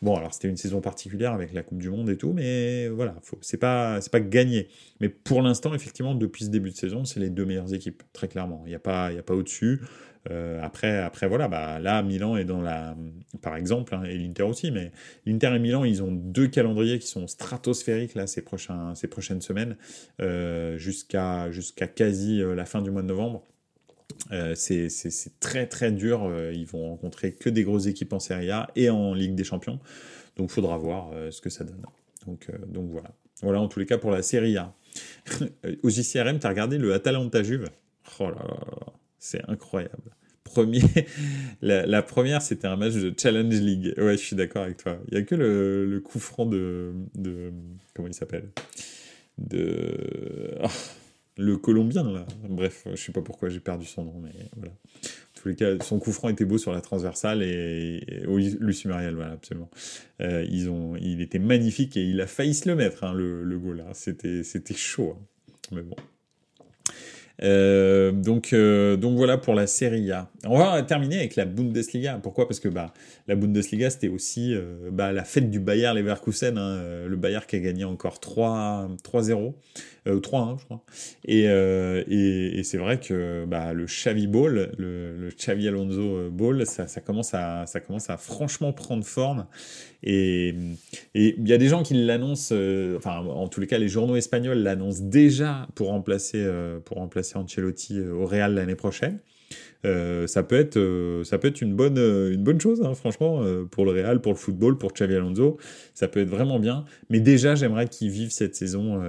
Bon, 0.00 0.14
alors 0.16 0.32
c'était 0.32 0.48
une 0.48 0.56
saison 0.56 0.80
particulière 0.80 1.32
avec 1.32 1.52
la 1.52 1.62
Coupe 1.62 1.78
du 1.78 1.90
Monde 1.90 2.08
et 2.10 2.16
tout, 2.16 2.32
mais 2.32 2.88
voilà, 2.88 3.16
c'est 3.40 3.56
pas 3.56 3.98
pas 4.12 4.20
gagné. 4.20 4.68
Mais 5.00 5.08
pour 5.08 5.42
l'instant, 5.42 5.74
effectivement, 5.74 6.14
depuis 6.14 6.44
ce 6.44 6.50
début 6.50 6.70
de 6.70 6.76
saison, 6.76 7.04
c'est 7.04 7.20
les 7.20 7.30
deux 7.30 7.44
meilleures 7.44 7.74
équipes, 7.74 8.02
très 8.12 8.28
clairement. 8.28 8.62
Il 8.66 8.68
n'y 8.68 8.74
a 8.74 8.80
pas 8.80 9.10
pas 9.26 9.34
au-dessus. 9.34 9.80
Euh, 10.30 10.60
après, 10.62 10.98
après, 10.98 11.26
voilà, 11.28 11.48
bah, 11.48 11.78
là, 11.78 12.02
Milan 12.02 12.36
est 12.36 12.44
dans 12.44 12.60
la. 12.60 12.96
Par 13.42 13.56
exemple, 13.56 13.94
hein, 13.94 14.04
et 14.04 14.16
l'Inter 14.16 14.42
aussi, 14.42 14.70
mais 14.70 14.92
l'Inter 15.26 15.54
et 15.54 15.58
Milan, 15.58 15.84
ils 15.84 16.02
ont 16.02 16.12
deux 16.12 16.48
calendriers 16.48 16.98
qui 16.98 17.06
sont 17.06 17.26
stratosphériques 17.26 18.14
là, 18.14 18.26
ces, 18.26 18.42
prochaines 18.42 19.40
semaines, 19.40 19.76
euh, 20.20 20.76
jusqu'à 20.78 21.50
jusqu'à 21.50 21.86
quasi 21.86 22.42
euh, 22.42 22.54
la 22.54 22.64
fin 22.66 22.82
du 22.82 22.90
mois 22.90 23.02
de 23.02 23.08
novembre. 23.08 23.44
C'est 24.54 25.40
très 25.40 25.66
très 25.66 25.92
dur. 25.92 26.30
ils 26.52 26.66
vont 26.66 26.90
rencontrer 26.90 27.32
que 27.32 27.48
des 27.50 27.62
grosses 27.64 27.86
équipes 27.86 28.12
en 28.12 28.20
Serie 28.20 28.50
A 28.50 28.70
et 28.76 28.90
en 28.90 29.14
Ligue 29.14 29.34
des 29.34 29.44
Champions. 29.44 29.80
Donc, 30.36 30.50
faudra 30.50 30.76
voir 30.76 31.12
ce 31.30 31.40
que 31.40 31.50
ça 31.50 31.64
donne. 31.64 31.82
Donc, 32.26 32.48
voilà. 32.90 33.12
Voilà, 33.42 33.60
en 33.60 33.68
tous 33.68 33.78
les 33.78 33.86
cas, 33.86 33.98
pour 33.98 34.10
la 34.10 34.22
Serie 34.22 34.56
A. 34.56 34.74
Au 35.82 35.90
JCRM, 35.90 36.38
tu 36.38 36.46
as 36.46 36.50
regardé 36.50 36.78
le 36.78 36.92
Atalanta 36.92 37.42
Juve? 37.42 37.68
Oh 38.20 38.30
là 38.30 38.36
là, 38.36 38.92
c'est 39.18 39.42
incroyable. 39.48 40.10
Premier, 40.44 40.80
la, 41.62 42.02
première, 42.02 42.42
c'était 42.42 42.66
un 42.66 42.76
match 42.76 42.94
de 42.94 43.12
Challenge 43.16 43.54
League. 43.54 43.94
Ouais, 43.98 44.16
je 44.16 44.22
suis 44.22 44.36
d'accord 44.36 44.64
avec 44.64 44.78
toi. 44.78 44.98
Il 45.08 45.14
n'y 45.14 45.20
a 45.20 45.24
que 45.24 45.34
le, 45.34 46.00
coup 46.04 46.18
franc 46.18 46.46
de. 46.46 46.94
Comment 47.94 48.08
il 48.08 48.14
s'appelle? 48.14 48.48
De. 49.36 50.56
Ah, 50.62 50.68
le 51.38 51.56
Colombien, 51.56 52.02
là. 52.02 52.26
Bref, 52.48 52.84
je 52.90 52.96
sais 52.96 53.12
pas 53.12 53.22
pourquoi 53.22 53.48
j'ai 53.48 53.60
perdu 53.60 53.86
son 53.86 54.04
nom, 54.04 54.14
mais 54.20 54.32
voilà. 54.56 54.72
En 54.72 55.40
tous 55.40 55.48
les 55.48 55.54
cas, 55.54 55.78
son 55.80 56.00
coup 56.00 56.10
franc 56.10 56.28
était 56.28 56.44
beau 56.44 56.58
sur 56.58 56.72
la 56.72 56.80
transversale 56.80 57.44
et, 57.44 58.02
et 58.08 58.26
Lucie 58.58 58.88
Mariel, 58.88 59.14
voilà, 59.14 59.32
absolument. 59.32 59.70
Euh, 60.20 60.44
ils 60.50 60.68
ont, 60.68 60.96
il 60.96 61.20
était 61.22 61.38
magnifique 61.38 61.96
et 61.96 62.02
il 62.02 62.20
a 62.20 62.26
failli 62.26 62.54
se 62.54 62.68
le 62.68 62.74
mettre, 62.74 63.04
hein, 63.04 63.14
le, 63.14 63.44
le 63.44 63.58
goal. 63.58 63.76
Là. 63.76 63.84
C'était, 63.92 64.42
c'était 64.42 64.74
chaud. 64.74 65.14
Hein. 65.16 65.22
Mais 65.70 65.82
bon, 65.82 65.94
euh, 67.44 68.10
donc, 68.10 68.52
euh, 68.52 68.96
donc 68.96 69.16
voilà 69.16 69.38
pour 69.38 69.54
la 69.54 69.68
Serie 69.68 70.10
A. 70.10 70.28
On 70.44 70.58
va 70.58 70.82
terminer 70.82 71.18
avec 71.18 71.36
la 71.36 71.44
Bundesliga. 71.44 72.18
Pourquoi? 72.20 72.48
Parce 72.48 72.58
que 72.58 72.68
bah, 72.68 72.92
la 73.28 73.36
Bundesliga, 73.36 73.90
c'était 73.90 74.08
aussi 74.08 74.56
bah, 74.90 75.12
la 75.12 75.22
fête 75.22 75.50
du 75.50 75.60
Bayer 75.60 75.92
Leverkusen. 75.94 76.58
Hein, 76.58 77.06
le 77.06 77.16
Bayer 77.16 77.40
qui 77.46 77.54
a 77.54 77.60
gagné 77.60 77.84
encore 77.84 78.16
3-0. 78.16 79.54
Ou 80.14 80.20
3-1, 80.20 80.58
je 80.58 80.64
crois. 80.64 80.82
Et, 81.24 81.44
et, 81.44 82.58
et 82.58 82.62
c'est 82.62 82.78
vrai 82.78 82.98
que 82.98 83.44
bah, 83.46 83.72
le 83.72 83.86
Xavi 83.86 84.26
Ball, 84.26 84.72
le, 84.78 85.16
le 85.16 85.28
Xavi 85.30 85.68
Alonso 85.68 86.30
Ball, 86.30 86.64
ça, 86.66 86.86
commence 87.00 87.34
à, 87.34 87.66
ça 87.66 87.80
commence 87.80 88.10
à 88.10 88.16
franchement 88.16 88.72
prendre 88.72 89.04
forme. 89.04 89.46
Et 90.02 90.54
il 91.14 91.48
y 91.48 91.52
a 91.52 91.58
des 91.58 91.68
gens 91.68 91.82
qui 91.82 91.94
l'annoncent, 91.94 92.54
enfin 92.96 93.18
en 93.18 93.48
tous 93.48 93.60
les 93.60 93.66
cas 93.66 93.78
les 93.78 93.88
journaux 93.88 94.14
espagnols 94.14 94.58
l'annoncent 94.58 95.02
déjà 95.02 95.66
pour 95.74 95.88
remplacer, 95.88 96.46
pour 96.84 96.98
remplacer 96.98 97.36
Ancelotti 97.36 97.98
euh, 97.98 98.12
au 98.12 98.26
Real 98.26 98.54
l'année 98.54 98.74
prochaine. 98.74 99.18
Euh, 99.86 100.26
ça 100.26 100.42
peut 100.42 100.56
être 100.56 100.76
euh, 100.76 101.24
ça 101.24 101.38
peut 101.38 101.48
être 101.48 101.62
une 101.62 101.74
bonne 101.74 101.96
une 101.96 102.42
bonne 102.42 102.60
chose 102.60 102.82
hein, 102.82 102.94
franchement 102.94 103.44
pour 103.70 103.84
le 103.84 103.92
Real 103.92 104.20
pour 104.20 104.32
le 104.32 104.36
football 104.38 104.76
pour 104.76 104.92
Xavi 104.92 105.14
Alonso 105.14 105.56
ça 105.94 106.08
peut 106.08 106.20
être 106.20 106.28
vraiment 106.28 106.58
bien 106.58 106.84
mais 107.10 107.20
déjà 107.20 107.54
j'aimerais 107.54 107.86
qu'il 107.86 108.10
vive 108.10 108.30
cette 108.30 108.56
saison 108.56 109.00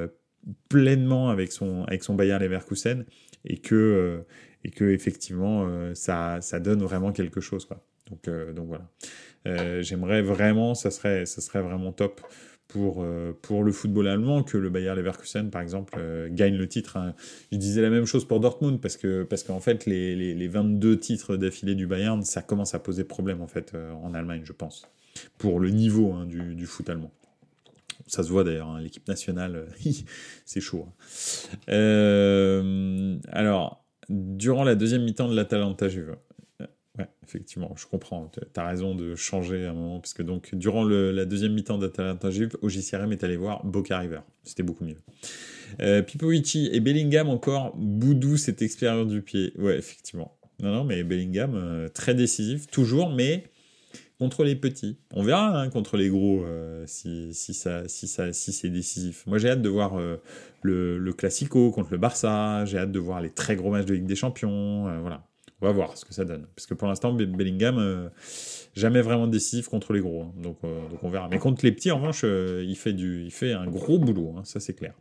pleinement 0.70 1.30
avec 1.30 1.52
son 1.52 1.84
avec 1.84 2.04
son 2.04 2.16
Bayern 2.16 2.42
Leverkusen 2.42 3.06
et 3.46 3.58
que 3.58 4.24
et 4.64 4.72
que 4.72 4.86
effectivement 4.86 5.68
ça 5.94 6.40
ça 6.42 6.60
donne 6.60 6.82
vraiment 6.82 7.12
quelque 7.12 7.42
chose 7.42 7.66
quoi 7.66 7.86
donc 8.10 8.30
donc 8.56 8.68
voilà 8.68 9.82
j'aimerais 9.82 10.22
vraiment 10.22 10.76
ça 10.76 10.92
serait 10.92 11.26
ça 11.26 11.42
serait 11.42 11.62
vraiment 11.62 11.92
top 11.92 12.22
pour, 12.70 13.02
euh, 13.02 13.38
pour 13.42 13.64
le 13.64 13.72
football 13.72 14.08
allemand 14.08 14.44
que 14.44 14.56
le 14.56 14.70
Bayer 14.70 14.94
Leverkusen, 14.96 15.50
par 15.50 15.62
exemple, 15.62 15.96
euh, 15.98 16.30
gagne 16.32 16.56
le 16.56 16.68
titre. 16.68 16.98
Hein. 16.98 17.16
Je 17.52 17.58
disais 17.58 17.82
la 17.82 17.90
même 17.90 18.06
chose 18.06 18.26
pour 18.26 18.40
Dortmund, 18.40 18.80
parce 18.80 18.96
que 18.96 19.24
parce 19.24 19.44
qu'en 19.44 19.60
fait, 19.60 19.86
les, 19.88 20.16
les, 20.16 20.36
les, 20.36 20.48
22 20.48 20.98
titres 21.00 21.36
d'affilée 21.36 21.76
du 21.76 21.88
Bayern, 21.88 22.24
ça 22.24 22.42
commence 22.44 22.76
à 22.76 22.80
poser 22.80 23.04
problème 23.04 23.42
en, 23.42 23.48
fait, 23.48 23.74
euh, 23.74 23.92
en 23.94 24.14
Allemagne, 24.14 24.42
je 24.46 24.54
pense, 24.54 24.88
pour 25.40 25.60
le 25.60 25.72
niveau 25.72 26.14
hein, 26.14 26.26
du, 26.28 26.54
du, 26.54 26.66
foot 26.68 26.88
allemand. 26.90 27.12
Ça 28.10 28.24
se 28.24 28.30
voit 28.30 28.44
d'ailleurs, 28.44 28.70
hein, 28.70 28.82
l'équipe 28.82 29.08
nationale, 29.08 29.68
c'est 30.46 30.62
chaud. 30.62 30.88
alors, 31.68 33.86
durant 34.10 34.64
la 34.64 34.76
deuxième 34.76 35.04
mi-temps 35.04 35.30
de 35.30 35.36
l'Atalanta 35.36 35.88
Juve, 35.88 36.16
Ouais, 37.00 37.08
effectivement, 37.26 37.74
je 37.78 37.86
comprends. 37.86 38.30
Tu 38.34 38.60
as 38.60 38.68
raison 38.68 38.94
de 38.94 39.16
changer 39.16 39.66
à 39.66 39.70
un 39.70 39.74
moment, 39.74 40.00
parce 40.00 40.14
que 40.14 40.22
donc, 40.22 40.54
durant 40.54 40.84
la 40.84 41.26
deuxième 41.26 41.54
mi-temps 41.54 41.78
d'Atalanta 41.78 42.30
Juve, 42.30 42.58
OGCRM 42.62 43.12
est 43.14 43.24
allé 43.24 43.38
voir 43.38 43.66
Boca 43.66 43.98
River. 43.98 44.20
C'était 44.44 44.64
beaucoup 44.64 44.84
mieux. 44.84 44.98
Euh, 45.82 46.02
Pipovici 46.02 46.70
et 46.74 46.82
Bellingham 46.82 47.30
encore, 47.30 47.76
Boudou, 47.78 48.36
cette 48.36 48.62
expérience 48.62 49.08
du 49.08 49.22
pied. 49.22 49.54
Ouais, 49.58 49.78
effectivement. 49.78 50.38
Non, 50.62 50.74
non, 50.74 50.84
mais 50.84 51.04
Bellingham, 51.04 51.54
euh, 51.56 51.88
très 51.88 52.16
décisif, 52.16 52.68
toujours, 52.68 53.12
mais 53.12 53.46
contre 54.20 54.44
les 54.44 54.56
petits. 54.56 54.98
On 55.14 55.24
verra 55.24 55.62
hein, 55.62 55.70
contre 55.70 55.98
les 55.98 56.10
gros 56.10 56.46
si, 56.86 57.34
si, 57.34 57.54
ça, 57.54 57.88
si, 57.88 58.08
ça, 58.08 58.34
si 58.34 58.52
c'est 58.52 58.70
décisif. 58.70 59.26
Moi, 59.26 59.38
j'ai 59.38 59.50
hâte 59.50 59.62
de 59.62 59.70
voir 59.70 59.98
le, 60.62 60.98
le 60.98 61.14
Classico 61.14 61.72
contre 61.72 61.92
le 61.92 61.98
Barça. 61.98 62.66
J'ai 62.66 62.78
hâte 62.78 62.92
de 62.92 63.00
voir 63.00 63.22
les 63.22 63.30
très 63.30 63.56
gros 63.56 63.72
matchs 63.72 63.86
de 63.86 63.94
Ligue 63.94 64.06
des 64.06 64.16
Champions. 64.16 64.84
voilà. 65.02 65.26
On 65.62 65.66
va 65.66 65.72
voir 65.74 65.98
ce 65.98 66.06
que 66.06 66.14
ça 66.14 66.24
donne. 66.24 66.46
Parce 66.56 66.68
que 66.68 66.74
pour 66.74 66.88
l'instant, 66.88 67.12
Bellingham, 67.12 68.10
jamais 68.76 69.02
vraiment 69.02 69.28
décisif 69.28 69.68
contre 69.68 69.94
les 69.94 70.00
gros. 70.00 70.24
Hein. 70.24 70.34
Donc, 70.42 70.62
donc, 70.62 71.04
on 71.04 71.10
verra. 71.10 71.28
Mais 71.30 71.40
contre 71.40 71.66
les 71.66 71.72
petits, 71.72 71.92
en 71.92 71.98
revanche, 71.98 72.24
il, 72.24 72.76
fait 72.76 72.94
du, 72.94 73.24
il 73.24 73.32
fait 73.32 73.54
un 73.54 73.68
gros 73.68 74.00
boulot. 74.00 74.36
Hein, 74.38 74.44
ça, 74.44 74.60
c'est 74.60 74.74
clair. 74.74 74.94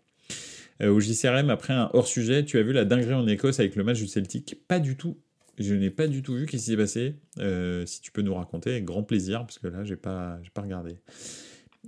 au 0.83 1.01
JCRM, 1.01 1.51
après 1.51 1.75
un 1.75 1.91
hors-sujet, 1.93 2.45
tu 2.45 2.59
as 2.59 2.63
vu 2.63 2.73
la 2.73 2.85
dinguerie 2.85 3.15
en 3.15 3.27
Écosse 3.27 3.61
avec 3.61 3.77
le 3.77 3.85
match 3.85 3.99
du 3.99 4.07
Celtic? 4.07 4.57
Pas 4.67 4.81
du 4.81 4.97
tout. 4.97 5.17
Je 5.59 5.75
n'ai 5.75 5.91
pas 5.91 6.07
du 6.07 6.23
tout 6.23 6.35
vu 6.35 6.47
qu'est-ce 6.47 6.65
qui 6.65 6.71
s'est 6.71 6.77
passé. 6.77 7.17
Euh, 7.39 7.85
si 7.85 8.01
tu 8.01 8.13
peux 8.13 8.23
nous 8.23 8.35
raconter, 8.35 8.81
grand 8.83 9.03
plaisir, 9.03 9.41
parce 9.41 9.59
que 9.59 9.67
là, 9.67 9.85
j'ai 9.85 9.97
pas, 9.97 10.39
pas 10.55 10.63
regardé. 10.63 10.97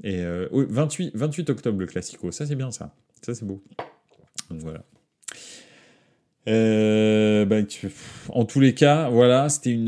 Et 0.03 0.23
28, 0.51 1.09
euh, 1.09 1.11
28 1.14 1.51
octobre, 1.51 1.79
le 1.79 1.87
Classico. 1.87 2.33
Ça, 2.33 2.47
c'est 2.47 2.57
bien, 2.57 2.71
ça. 2.71 2.95
Ça, 3.23 3.35
c'est 3.35 3.45
beau. 3.45 3.62
Donc 4.51 4.61
voilà. 4.61 4.83
Euh, 6.49 7.45
bah, 7.45 7.57
en 8.30 8.45
tous 8.45 8.61
les 8.61 8.74
cas, 8.74 9.11
voilà, 9.11 9.49
c'était 9.49 9.78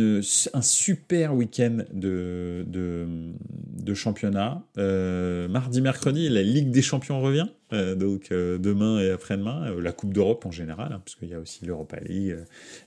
un 0.52 0.62
super 0.62 1.34
week-end 1.34 1.78
de, 1.92 2.64
de, 2.66 3.94
championnat. 3.94 4.62
Euh, 4.78 5.48
mardi, 5.48 5.80
mercredi, 5.80 6.28
la 6.28 6.42
Ligue 6.42 6.70
des 6.70 6.82
Champions 6.82 7.20
revient, 7.20 7.48
euh, 7.72 7.94
donc 7.94 8.30
demain 8.30 9.00
et 9.00 9.10
après-demain, 9.10 9.74
la 9.78 9.92
Coupe 9.92 10.12
d'Europe 10.14 10.46
en 10.46 10.50
général, 10.50 10.92
hein, 10.92 11.02
parce 11.04 11.16
qu'il 11.16 11.28
y 11.28 11.34
a 11.34 11.40
aussi 11.40 11.64
l'Europa 11.64 11.98
League, 12.00 12.36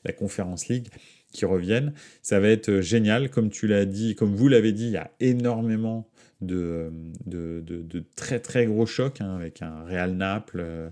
la 0.04 0.14
Conference 0.14 0.68
League 0.68 0.88
qui 1.32 1.46
reviennent. 1.46 1.94
Ça 2.22 2.40
va 2.40 2.48
être 2.48 2.80
génial, 2.82 3.30
comme 3.30 3.50
tu 3.50 3.68
l'as 3.68 3.86
dit, 3.86 4.16
comme 4.16 4.36
vous 4.36 4.48
l'avez 4.48 4.72
dit, 4.72 4.86
il 4.86 4.92
y 4.92 4.98
a 4.98 5.12
énormément 5.20 6.08
de, 6.46 6.92
de, 7.26 8.04
très 8.16 8.40
très 8.40 8.66
gros 8.66 8.86
chocs, 8.86 9.22
hein, 9.22 9.36
avec 9.36 9.62
un 9.62 9.84
Real 9.84 10.14
Naples, 10.14 10.60
euh, 10.60 10.90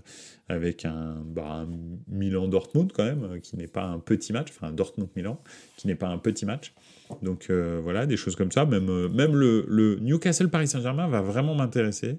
avec 0.48 0.84
un, 0.84 1.22
bah, 1.26 1.66
Milan-Dortmund 2.08 2.92
quand 2.92 3.04
même, 3.04 3.24
euh, 3.24 3.38
qui 3.38 3.56
n'est 3.56 3.66
pas 3.66 3.84
un 3.84 3.98
petit 3.98 4.32
match, 4.32 4.48
enfin 4.50 4.72
Dortmund-Milan, 4.72 5.40
qui 5.76 5.86
n'est 5.86 5.94
pas 5.94 6.08
un 6.08 6.18
petit 6.18 6.46
match. 6.46 6.74
Donc 7.22 7.46
euh, 7.50 7.80
voilà, 7.82 8.06
des 8.06 8.16
choses 8.16 8.36
comme 8.36 8.50
ça. 8.50 8.64
Même, 8.64 9.08
même 9.08 9.34
le, 9.36 9.64
le 9.68 9.96
Newcastle-Paris 10.00 10.68
Saint-Germain 10.68 11.08
va 11.08 11.22
vraiment 11.22 11.54
m'intéresser. 11.54 12.18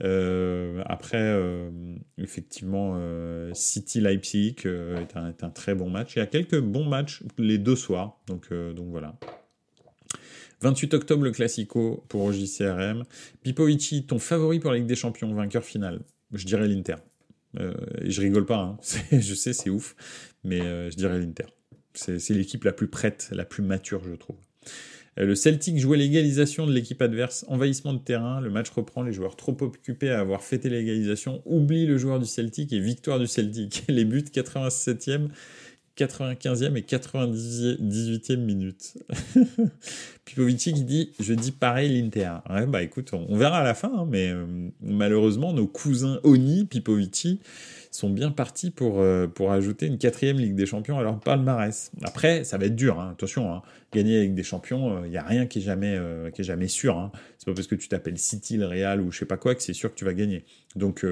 après, 0.00 1.38
effectivement, 2.16 2.98
City-Leipzig 3.52 4.56
est 4.64 5.16
un, 5.16 5.28
est, 5.28 5.44
un, 5.44 5.50
très 5.50 5.74
bon 5.74 5.90
match. 5.90 6.16
Il 6.16 6.20
y 6.20 6.22
a 6.22 6.26
quelques 6.26 6.60
bons 6.60 6.86
matchs 6.86 7.22
les 7.38 7.58
deux 7.58 7.76
soirs. 7.76 8.18
Donc, 8.26 8.50
donc 8.52 8.86
voilà. 8.88 9.18
28 10.62 10.94
octobre, 10.94 11.24
le 11.24 11.30
Classico 11.30 12.04
pour 12.08 12.32
JCRM. 12.32 13.04
Pipovici, 13.42 14.04
ton 14.04 14.18
favori 14.18 14.60
pour 14.60 14.70
la 14.70 14.78
Ligue 14.78 14.86
des 14.86 14.96
Champions, 14.96 15.32
vainqueur 15.32 15.64
final 15.64 16.00
Je 16.32 16.44
dirais 16.46 16.68
l'Inter. 16.68 16.96
Euh, 17.58 17.74
je 18.04 18.20
rigole 18.20 18.46
pas, 18.46 18.58
hein. 18.58 18.78
je 19.12 19.34
sais, 19.34 19.52
c'est 19.52 19.70
ouf, 19.70 19.96
mais 20.44 20.60
euh, 20.60 20.90
je 20.90 20.96
dirais 20.96 21.18
l'Inter. 21.18 21.46
C'est 21.94 22.30
l'équipe 22.30 22.62
la 22.64 22.72
plus 22.72 22.86
prête, 22.86 23.30
la 23.32 23.44
plus 23.44 23.62
mature, 23.62 24.02
je 24.04 24.14
trouve. 24.14 24.36
Euh, 25.18 25.26
le 25.26 25.34
Celtic 25.34 25.78
jouait 25.78 25.96
l'égalisation 25.96 26.66
de 26.66 26.72
l'équipe 26.72 27.02
adverse, 27.02 27.44
envahissement 27.48 27.92
de 27.92 27.98
terrain, 27.98 28.40
le 28.40 28.50
match 28.50 28.70
reprend, 28.70 29.02
les 29.02 29.12
joueurs 29.12 29.36
trop 29.36 29.56
occupés 29.60 30.10
à 30.10 30.20
avoir 30.20 30.42
fêté 30.42 30.68
l'égalisation 30.68 31.42
oublient 31.46 31.86
le 31.86 31.98
joueur 31.98 32.20
du 32.20 32.26
Celtic 32.26 32.72
et 32.72 32.78
victoire 32.78 33.18
du 33.18 33.26
Celtic. 33.26 33.84
Les 33.88 34.04
buts 34.04 34.24
87e 34.32 35.28
95e 36.06 36.76
et 36.76 36.82
98e 36.82 38.36
minute. 38.36 38.94
Pipovici 40.24 40.72
qui 40.72 40.84
dit 40.84 41.12
Je 41.20 41.34
dis 41.34 41.52
pareil 41.52 42.00
l'Inter. 42.00 42.32
Ouais, 42.48 42.66
bah 42.66 42.82
écoute, 42.82 43.10
on, 43.12 43.36
verra 43.36 43.58
à 43.58 43.64
la 43.64 43.74
fin, 43.74 43.92
hein, 43.94 44.06
mais 44.08 44.30
euh, 44.30 44.46
malheureusement, 44.80 45.52
nos 45.52 45.66
cousins 45.66 46.20
Oni, 46.24 46.64
Pipovici, 46.64 47.40
sont 47.90 48.08
bien 48.08 48.30
partis 48.30 48.70
pour, 48.70 49.00
euh, 49.00 49.26
pour 49.26 49.52
ajouter 49.52 49.86
une 49.86 49.98
quatrième 49.98 50.38
Ligue 50.38 50.54
des 50.54 50.66
Champions 50.66 50.98
à 50.98 51.02
leur 51.02 51.18
palmarès. 51.20 51.90
Après, 52.02 52.44
ça 52.44 52.56
va 52.56 52.66
être 52.66 52.76
dur, 52.76 52.98
hein, 53.00 53.10
attention, 53.12 53.52
hein. 53.52 53.62
gagner 53.92 54.16
la 54.16 54.22
Ligue 54.22 54.34
des 54.34 54.42
Champions, 54.42 55.00
il 55.00 55.06
euh, 55.06 55.08
n'y 55.08 55.18
a 55.18 55.24
rien 55.24 55.46
qui 55.46 55.58
est 55.58 55.62
jamais, 55.62 55.98
qui 56.32 56.40
est 56.40 56.44
jamais 56.44 56.68
sûr. 56.68 57.10
C'est 57.38 57.46
pas 57.46 57.54
parce 57.54 57.66
que 57.66 57.74
tu 57.74 57.88
t'appelles 57.88 58.18
City, 58.18 58.56
le 58.56 58.66
Real 58.66 59.00
ou 59.00 59.10
je 59.10 59.18
sais 59.18 59.26
pas 59.26 59.36
quoi 59.36 59.54
que 59.54 59.62
c'est 59.62 59.74
sûr 59.74 59.90
que 59.90 59.98
tu 59.98 60.04
vas 60.04 60.14
gagner. 60.14 60.44
Donc, 60.76 61.04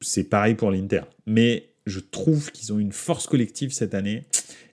c'est 0.00 0.24
pareil 0.24 0.54
pour 0.54 0.70
l'Inter. 0.70 1.02
Mais 1.26 1.70
je 1.88 2.00
trouve 2.00 2.50
qu'ils 2.52 2.72
ont 2.72 2.78
une 2.78 2.92
force 2.92 3.26
collective 3.26 3.72
cette 3.72 3.94
année. 3.94 4.24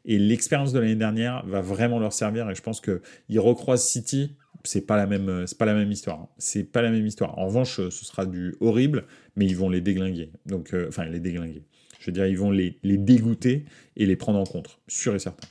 Et 0.06 0.20
l'expérience 0.20 0.72
de 0.72 0.80
l'année 0.80 0.96
dernière 0.96 1.46
va 1.48 1.62
vraiment 1.62 2.00
leur 2.00 2.14
servir. 2.14 2.50
Et 2.50 2.56
je 2.56 2.62
pense 2.62 2.82
qu'ils 2.82 3.40
recroisent 3.40 3.86
City 3.86 4.36
c'est 4.64 4.82
pas 4.82 4.96
pas 4.96 5.66
la 5.66 5.74
même 5.76 5.92
histoire 5.92 6.28
c'est 6.40 6.64
pas 6.64 6.82
la 6.82 6.90
même 6.90 7.06
histoire. 7.06 7.38
En 7.38 7.46
revanche 7.46 7.76
ce 7.76 8.06
sera 8.06 8.26
du 8.26 8.56
horrible 8.62 9.06
mais 9.36 9.46
ils 9.46 9.56
vont 9.56 9.70
les 9.70 9.82
déglinguer. 9.82 10.32
Donc 10.48 10.74
euh, 10.74 10.88
enfin 10.88 11.06
les 11.06 11.20
déglinguer. 11.20 11.64
Je 12.00 12.08
veux 12.08 12.12
dire 12.12 12.26
ils 12.26 12.38
vont 12.38 12.52
les 12.52 12.80
dégoûter 12.84 13.66
et 13.96 14.06
les 14.06 14.16
prendre 14.16 14.40
en 14.40 14.46
compte 14.46 14.80
sûr 14.88 15.14
et 15.14 15.20
certain 15.20 15.48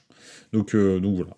donc, 0.55 0.75
euh, 0.77 1.01
donc 1.01 1.17
voilà, 1.17 1.37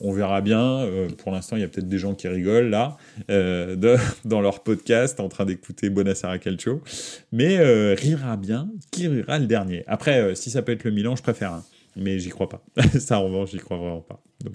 on 0.00 0.12
verra 0.12 0.40
bien. 0.40 0.80
Euh, 0.80 1.08
pour 1.08 1.32
l'instant, 1.32 1.56
il 1.56 1.60
y 1.60 1.64
a 1.64 1.68
peut-être 1.68 1.88
des 1.88 1.98
gens 1.98 2.14
qui 2.14 2.28
rigolent 2.28 2.70
là, 2.70 2.96
euh, 3.30 3.76
dans 4.24 4.40
leur 4.40 4.62
podcast, 4.62 5.20
en 5.20 5.28
train 5.28 5.44
d'écouter 5.44 5.90
Bonasera 5.90 6.38
Calcio. 6.38 6.82
Mais 7.30 7.58
rira 7.94 8.38
bien, 8.38 8.70
qui 8.90 9.06
rira 9.06 9.38
le 9.38 9.46
dernier? 9.46 9.84
Après, 9.86 10.34
si 10.34 10.50
ça 10.50 10.62
peut 10.62 10.72
être 10.72 10.84
le 10.84 10.92
Milan, 10.92 11.14
je 11.14 11.22
préfère. 11.22 11.52
un. 11.52 11.64
mais 11.96 12.18
j'y 12.18 12.30
crois 12.30 12.48
pas. 12.48 12.64
ça, 12.98 13.18
en 13.18 13.24
revanche, 13.24 13.50
j'y 13.50 13.58
crois 13.58 13.76
vraiment 13.76 14.00
pas. 14.00 14.22
Donc, 14.42 14.54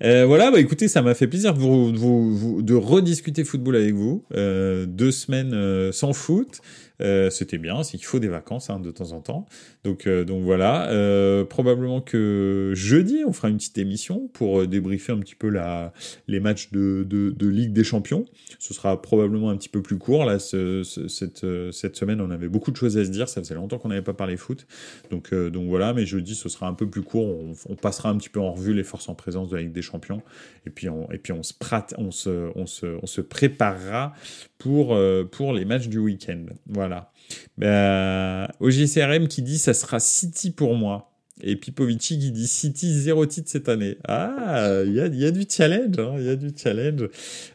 voilà. 0.00 0.24
voilà, 0.24 0.50
bah 0.50 0.58
écoutez, 0.58 0.88
ça 0.88 1.00
m'a 1.00 1.14
fait 1.14 1.28
plaisir 1.28 1.54
de 1.54 2.74
rediscuter 2.74 3.44
football 3.44 3.76
avec 3.76 3.94
vous. 3.94 4.24
deux 4.32 5.12
semaines 5.12 5.92
sans 5.92 6.12
foot. 6.12 6.60
Euh, 7.00 7.30
c'était 7.30 7.58
bien, 7.58 7.82
c'est 7.82 7.96
qu'il 7.96 8.06
faut 8.06 8.18
des 8.18 8.28
vacances 8.28 8.70
hein, 8.70 8.80
de 8.80 8.90
temps 8.90 9.12
en 9.12 9.20
temps. 9.20 9.46
Donc, 9.84 10.06
euh, 10.06 10.24
donc 10.24 10.42
voilà. 10.42 10.88
Euh, 10.90 11.44
probablement 11.44 12.00
que 12.00 12.72
jeudi, 12.74 13.22
on 13.26 13.32
fera 13.32 13.48
une 13.48 13.56
petite 13.56 13.78
émission 13.78 14.28
pour 14.32 14.66
débriefer 14.66 15.12
un 15.12 15.18
petit 15.18 15.36
peu 15.36 15.48
la, 15.48 15.92
les 16.26 16.40
matchs 16.40 16.70
de, 16.72 17.06
de, 17.08 17.48
Ligue 17.48 17.72
des 17.72 17.84
Champions. 17.84 18.24
Ce 18.58 18.74
sera 18.74 19.00
probablement 19.00 19.50
un 19.50 19.56
petit 19.56 19.68
peu 19.68 19.80
plus 19.80 19.98
court. 19.98 20.24
Là, 20.24 20.38
ce, 20.38 20.82
cette, 20.82 21.46
cette 21.72 21.96
semaine, 21.96 22.20
on 22.20 22.30
avait 22.30 22.48
beaucoup 22.48 22.70
de 22.70 22.76
choses 22.76 22.98
à 22.98 23.04
se 23.04 23.10
dire. 23.10 23.28
Ça 23.28 23.40
faisait 23.40 23.54
longtemps 23.54 23.78
qu'on 23.78 23.88
n'avait 23.88 24.02
pas 24.02 24.12
parlé 24.12 24.36
foot. 24.36 24.66
Donc, 25.10 25.32
donc 25.32 25.68
voilà. 25.68 25.94
Mais 25.94 26.04
jeudi, 26.04 26.34
ce 26.34 26.48
sera 26.48 26.66
un 26.66 26.74
peu 26.74 26.88
plus 26.88 27.02
court. 27.02 27.38
On, 27.68 27.74
passera 27.76 28.10
un 28.10 28.18
petit 28.18 28.28
peu 28.28 28.40
en 28.40 28.52
revue 28.52 28.74
les 28.74 28.82
forces 28.82 29.08
en 29.08 29.14
présence 29.14 29.50
de 29.50 29.56
la 29.56 29.62
Ligue 29.62 29.72
des 29.72 29.82
Champions. 29.82 30.22
Et 30.66 30.70
puis 30.70 30.88
on, 30.88 31.10
et 31.12 31.18
puis 31.18 31.32
on 31.32 31.42
se, 31.42 31.54
on 31.96 32.10
se, 32.10 32.50
on 32.54 32.66
se, 32.66 32.98
on 33.02 33.06
se 33.06 33.20
préparera 33.20 34.12
pour, 34.58 34.98
pour 35.30 35.52
les 35.52 35.64
matchs 35.64 35.88
du 35.88 35.98
week-end. 35.98 36.44
Voilà. 36.66 36.87
Voilà. 36.88 37.12
Ben, 37.58 38.48
OGCRM 38.60 39.28
qui 39.28 39.42
dit 39.42 39.58
ça 39.58 39.74
sera 39.74 40.00
City 40.00 40.50
pour 40.50 40.74
moi. 40.74 41.12
Et 41.40 41.54
Pipovici 41.54 42.18
qui 42.18 42.32
dit 42.32 42.48
City 42.48 42.92
zéro 42.92 43.24
titre 43.26 43.48
cette 43.48 43.68
année. 43.68 43.96
Ah, 44.08 44.82
il 44.84 44.94
y 44.94 45.24
a, 45.24 45.30
du 45.30 45.44
challenge, 45.48 45.96
hein, 45.98 46.14
il 46.18 46.24
y 46.24 46.30
a 46.30 46.36
du 46.36 46.50
challenge. 46.56 47.08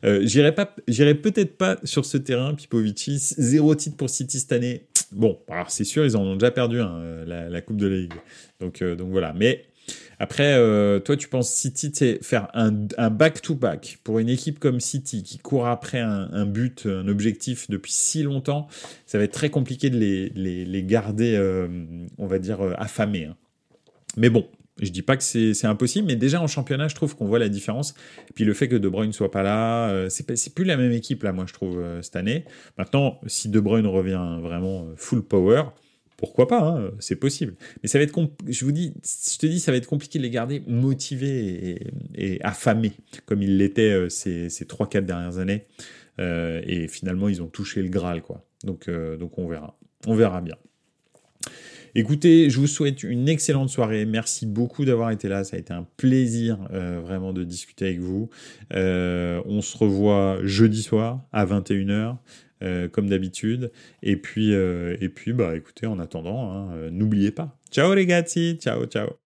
Euh, 0.05 0.21
j'irai 0.23 1.15
peut-être 1.15 1.57
pas 1.57 1.77
sur 1.83 2.05
ce 2.05 2.17
terrain, 2.17 2.53
Pipovici. 2.53 3.17
Zéro 3.17 3.75
titre 3.75 3.97
pour 3.97 4.09
City 4.09 4.39
cette 4.39 4.53
année. 4.53 4.87
Bon, 5.11 5.37
alors 5.49 5.69
c'est 5.69 5.83
sûr, 5.83 6.05
ils 6.05 6.15
en 6.15 6.21
ont 6.21 6.35
déjà 6.35 6.51
perdu 6.51 6.77
la, 6.77 7.49
la, 7.49 7.61
Coupe 7.61 7.77
de 7.77 7.87
la 7.87 7.97
Ligue. 7.97 8.13
Donc, 8.61 8.81
euh, 8.81 8.95
donc 8.95 9.11
voilà. 9.11 9.33
Mais 9.33 9.65
après, 10.23 10.53
euh, 10.53 11.01
toi, 11.01 11.17
tu 11.17 11.27
penses 11.27 11.53
City, 11.53 11.91
faire 12.21 12.47
un 12.53 13.09
back-to-back 13.09 13.99
pour 14.05 14.19
une 14.19 14.29
équipe 14.29 14.57
comme 14.57 14.79
City 14.79 15.21
qui 15.21 15.37
court 15.37 15.67
après 15.67 15.99
un, 15.99 16.45
but, 16.45 16.85
un 16.85 17.09
objectif 17.09 17.69
depuis 17.69 17.91
si 17.91 18.23
longtemps, 18.23 18.69
ça 19.05 19.17
va 19.17 19.25
être 19.25 19.33
très 19.33 19.49
compliqué 19.49 19.89
de 19.89 19.97
les, 19.97 20.83
garder, 20.83 21.35
euh, 21.35 21.67
on 22.17 22.25
va 22.25 22.39
dire, 22.39 22.61
euh, 22.61 22.71
affamés. 22.77 23.25
Hein. 23.25 23.35
Mais 24.15 24.29
bon, 24.29 24.47
je 24.81 24.91
dis 24.91 25.01
pas 25.01 25.17
que 25.17 25.23
c'est 25.23 25.65
impossible, 25.65 26.07
mais 26.07 26.15
déjà 26.15 26.41
en 26.41 26.47
championnat, 26.47 26.87
je 26.87 26.95
trouve 26.95 27.17
qu'on 27.17 27.25
voit 27.25 27.39
la 27.39 27.49
différence. 27.49 27.93
Et 28.29 28.33
puis 28.33 28.45
le 28.45 28.53
fait 28.53 28.69
que 28.69 28.77
De 28.77 28.87
Bruyne 28.87 29.11
soit 29.11 29.29
pas 29.29 29.43
là, 29.43 30.07
c'est 30.09 30.55
plus 30.55 30.63
la 30.63 30.77
même 30.77 30.93
équipe 30.93 31.23
là, 31.23 31.33
moi 31.33 31.43
je 31.49 31.53
trouve 31.53 31.83
cette 32.01 32.15
année. 32.15 32.45
Maintenant, 32.77 33.19
si 33.27 33.49
De 33.49 33.59
Bruyne 33.59 33.87
revient 33.87 34.39
vraiment 34.41 34.87
full 34.95 35.21
power, 35.21 35.63
pourquoi 36.23 36.47
pas, 36.47 36.61
hein, 36.61 36.91
c'est 36.99 37.17
possible. 37.17 37.55
Mais 37.81 37.89
ça 37.89 37.97
va 37.97 38.05
être, 38.05 38.17
je 38.47 39.57
ça 39.57 39.71
va 39.73 39.77
être 39.77 39.87
compliqué 39.87 40.19
de 40.19 40.23
les 40.23 40.29
garder 40.29 40.63
motivés 40.67 41.85
et, 42.15 42.41
affamés, 42.45 42.93
comme 43.25 43.41
ils 43.41 43.57
l'étaient 43.57 43.91
euh, 43.91 44.07
ces, 44.07 44.47
ces 44.47 44.63
3-4 44.63 45.01
dernières 45.01 45.37
années. 45.39 45.65
Euh, 46.21 46.61
et 46.65 46.87
finalement, 46.87 47.27
ils 47.27 47.41
ont 47.41 47.47
touché 47.47 47.81
le 47.81 47.89
Graal, 47.89 48.21
quoi. 48.21 48.45
Donc, 48.63 48.87
euh, 48.87 49.17
donc 49.17 49.37
on 49.37 49.49
verra. 49.49 49.77
On 50.07 50.15
verra 50.15 50.39
bien. 50.39 50.55
Écoutez, 51.93 52.49
je 52.49 52.57
vous 52.57 52.67
souhaite 52.67 53.03
une 53.03 53.27
excellente 53.27 53.67
soirée. 53.67 54.05
Merci 54.05 54.45
beaucoup 54.45 54.85
d'avoir 54.85 55.11
été 55.11 55.27
là. 55.27 55.43
Ça 55.43 55.57
a 55.57 55.59
été 55.59 55.73
un 55.73 55.85
plaisir 55.97 56.57
vraiment 56.71 57.33
de 57.33 57.43
discuter 57.43 57.85
avec 57.85 57.99
vous. 57.99 58.29
on 58.71 59.61
se 59.61 59.77
revoit 59.77 60.39
jeudi 60.43 60.81
soir 60.81 61.21
à 61.33 61.45
21h. 61.45 62.15
Euh, 62.61 62.87
comme 62.87 63.09
d'habitude. 63.09 63.71
Et 64.03 64.15
puis, 64.15 64.53
euh, 64.53 64.95
et 65.01 65.09
puis, 65.09 65.33
bah, 65.33 65.55
écoutez, 65.55 65.85
en 65.85 65.99
attendant, 65.99 66.51
hein, 66.51 66.73
euh, 66.75 66.89
n'oubliez 66.91 67.31
pas. 67.31 67.57
Ciao 67.71 67.93
les 67.93 68.05
ciao, 68.05 68.85
ciao. 68.85 69.22